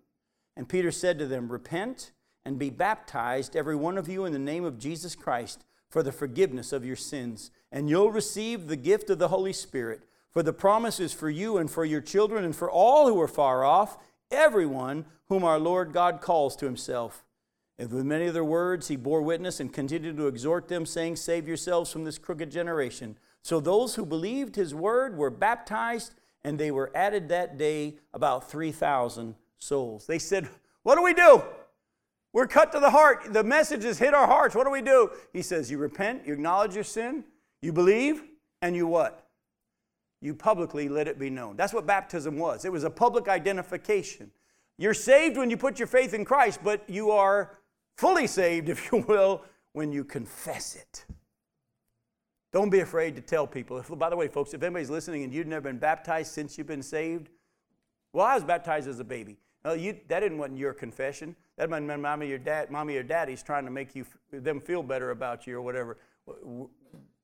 And 0.55 0.69
Peter 0.69 0.91
said 0.91 1.17
to 1.19 1.25
them, 1.25 1.51
Repent 1.51 2.11
and 2.45 2.59
be 2.59 2.69
baptized, 2.69 3.55
every 3.55 3.75
one 3.75 3.97
of 3.97 4.07
you, 4.07 4.25
in 4.25 4.33
the 4.33 4.39
name 4.39 4.63
of 4.63 4.77
Jesus 4.77 5.15
Christ, 5.15 5.63
for 5.89 6.03
the 6.03 6.11
forgiveness 6.11 6.71
of 6.71 6.85
your 6.85 6.95
sins, 6.95 7.51
and 7.71 7.89
you'll 7.89 8.11
receive 8.11 8.67
the 8.67 8.75
gift 8.75 9.09
of 9.09 9.19
the 9.19 9.29
Holy 9.29 9.53
Spirit. 9.53 10.01
For 10.31 10.43
the 10.43 10.53
promise 10.53 10.99
is 10.99 11.11
for 11.11 11.29
you 11.29 11.57
and 11.57 11.69
for 11.69 11.83
your 11.83 12.01
children 12.01 12.45
and 12.45 12.55
for 12.55 12.69
all 12.69 13.07
who 13.07 13.19
are 13.19 13.27
far 13.27 13.63
off, 13.63 13.97
everyone 14.29 15.05
whom 15.27 15.43
our 15.43 15.59
Lord 15.59 15.91
God 15.91 16.21
calls 16.21 16.55
to 16.57 16.65
himself. 16.65 17.25
And 17.79 17.91
with 17.91 18.05
many 18.05 18.27
other 18.27 18.43
words, 18.43 18.89
he 18.89 18.95
bore 18.95 19.21
witness 19.21 19.59
and 19.59 19.73
continued 19.73 20.17
to 20.17 20.27
exhort 20.27 20.67
them, 20.67 20.85
saying, 20.85 21.15
Save 21.15 21.47
yourselves 21.47 21.91
from 21.91 22.03
this 22.03 22.17
crooked 22.17 22.51
generation. 22.51 23.17
So 23.41 23.59
those 23.59 23.95
who 23.95 24.05
believed 24.05 24.55
his 24.55 24.75
word 24.75 25.17
were 25.17 25.29
baptized, 25.29 26.13
and 26.43 26.59
they 26.59 26.71
were 26.71 26.91
added 26.95 27.29
that 27.29 27.57
day 27.57 27.95
about 28.13 28.49
3,000 28.49 29.35
souls. 29.57 30.05
They 30.05 30.19
said, 30.19 30.47
What 30.83 30.95
do 30.95 31.03
we 31.03 31.13
do? 31.13 31.43
We're 32.31 32.47
cut 32.47 32.71
to 32.73 32.79
the 32.79 32.91
heart. 32.91 33.33
The 33.33 33.43
message 33.43 33.83
has 33.83 33.97
hit 33.97 34.13
our 34.13 34.27
hearts. 34.27 34.55
What 34.55 34.65
do 34.65 34.71
we 34.71 34.81
do? 34.81 35.11
He 35.33 35.41
says, 35.41 35.71
You 35.71 35.77
repent, 35.77 36.25
you 36.25 36.33
acknowledge 36.33 36.75
your 36.75 36.83
sin, 36.83 37.23
you 37.61 37.73
believe, 37.73 38.23
and 38.61 38.75
you 38.75 38.87
what? 38.87 39.25
You 40.21 40.35
publicly 40.35 40.89
let 40.89 41.07
it 41.07 41.17
be 41.17 41.29
known. 41.29 41.55
That's 41.55 41.73
what 41.73 41.85
baptism 41.85 42.37
was. 42.37 42.65
It 42.65 42.71
was 42.71 42.83
a 42.83 42.89
public 42.89 43.27
identification. 43.27 44.31
You're 44.77 44.93
saved 44.93 45.37
when 45.37 45.49
you 45.49 45.57
put 45.57 45.79
your 45.79 45.87
faith 45.87 46.13
in 46.13 46.25
Christ, 46.25 46.59
but 46.63 46.89
you 46.89 47.11
are 47.11 47.57
fully 47.97 48.27
saved, 48.27 48.69
if 48.69 48.91
you 48.91 48.99
will, 49.07 49.43
when 49.73 49.91
you 49.91 50.03
confess 50.03 50.75
it. 50.75 51.05
Don't 52.51 52.69
be 52.69 52.79
afraid 52.79 53.15
to 53.15 53.21
tell 53.21 53.45
people. 53.45 53.83
By 53.95 54.09
the 54.09 54.15
way, 54.15 54.27
folks, 54.27 54.53
if 54.53 54.63
anybody's 54.63 54.89
listening 54.89 55.23
and 55.23 55.33
you've 55.33 55.47
never 55.47 55.69
been 55.69 55.77
baptized 55.77 56.31
since 56.31 56.57
you've 56.57 56.67
been 56.67 56.81
saved, 56.81 57.29
well, 58.11 58.25
I 58.25 58.33
was 58.33 58.43
baptized 58.43 58.87
as 58.87 58.99
a 58.99 59.03
baby. 59.03 59.37
No, 59.63 59.73
you, 59.73 59.97
that 60.07 60.21
didn't 60.21 60.37
wasn't 60.37 60.57
your 60.57 60.73
confession. 60.73 61.35
That 61.57 61.69
might 61.69 61.83
have 61.83 61.99
mommy 61.99 62.31
or 62.31 62.37
dad, 62.37 62.71
mommy 62.71 62.95
or 62.95 63.03
daddy's 63.03 63.43
trying 63.43 63.65
to 63.65 63.71
make 63.71 63.95
you 63.95 64.05
them 64.31 64.59
feel 64.61 64.81
better 64.81 65.11
about 65.11 65.45
you 65.45 65.57
or 65.57 65.61
whatever. 65.61 65.97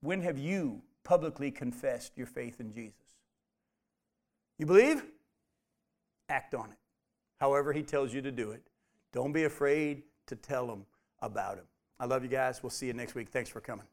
When 0.01 0.21
have 0.21 0.37
you 0.37 0.81
publicly 1.03 1.49
confessed 1.49 2.17
your 2.17 2.27
faith 2.27 2.59
in 2.59 2.71
Jesus? 2.71 2.99
You 4.59 4.65
believe? 4.65 5.03
Act 6.29 6.53
on 6.53 6.71
it. 6.71 6.77
However, 7.39 7.73
he 7.73 7.83
tells 7.83 8.13
you 8.13 8.21
to 8.21 8.31
do 8.31 8.51
it. 8.51 8.61
Don't 9.13 9.31
be 9.31 9.45
afraid 9.45 10.03
to 10.27 10.35
tell 10.35 10.71
him 10.71 10.85
about 11.21 11.57
him. 11.57 11.65
I 11.99 12.05
love 12.05 12.23
you 12.23 12.29
guys. 12.29 12.61
We'll 12.61 12.69
see 12.69 12.87
you 12.87 12.93
next 12.93 13.15
week. 13.15 13.29
Thanks 13.29 13.49
for 13.49 13.61
coming. 13.61 13.85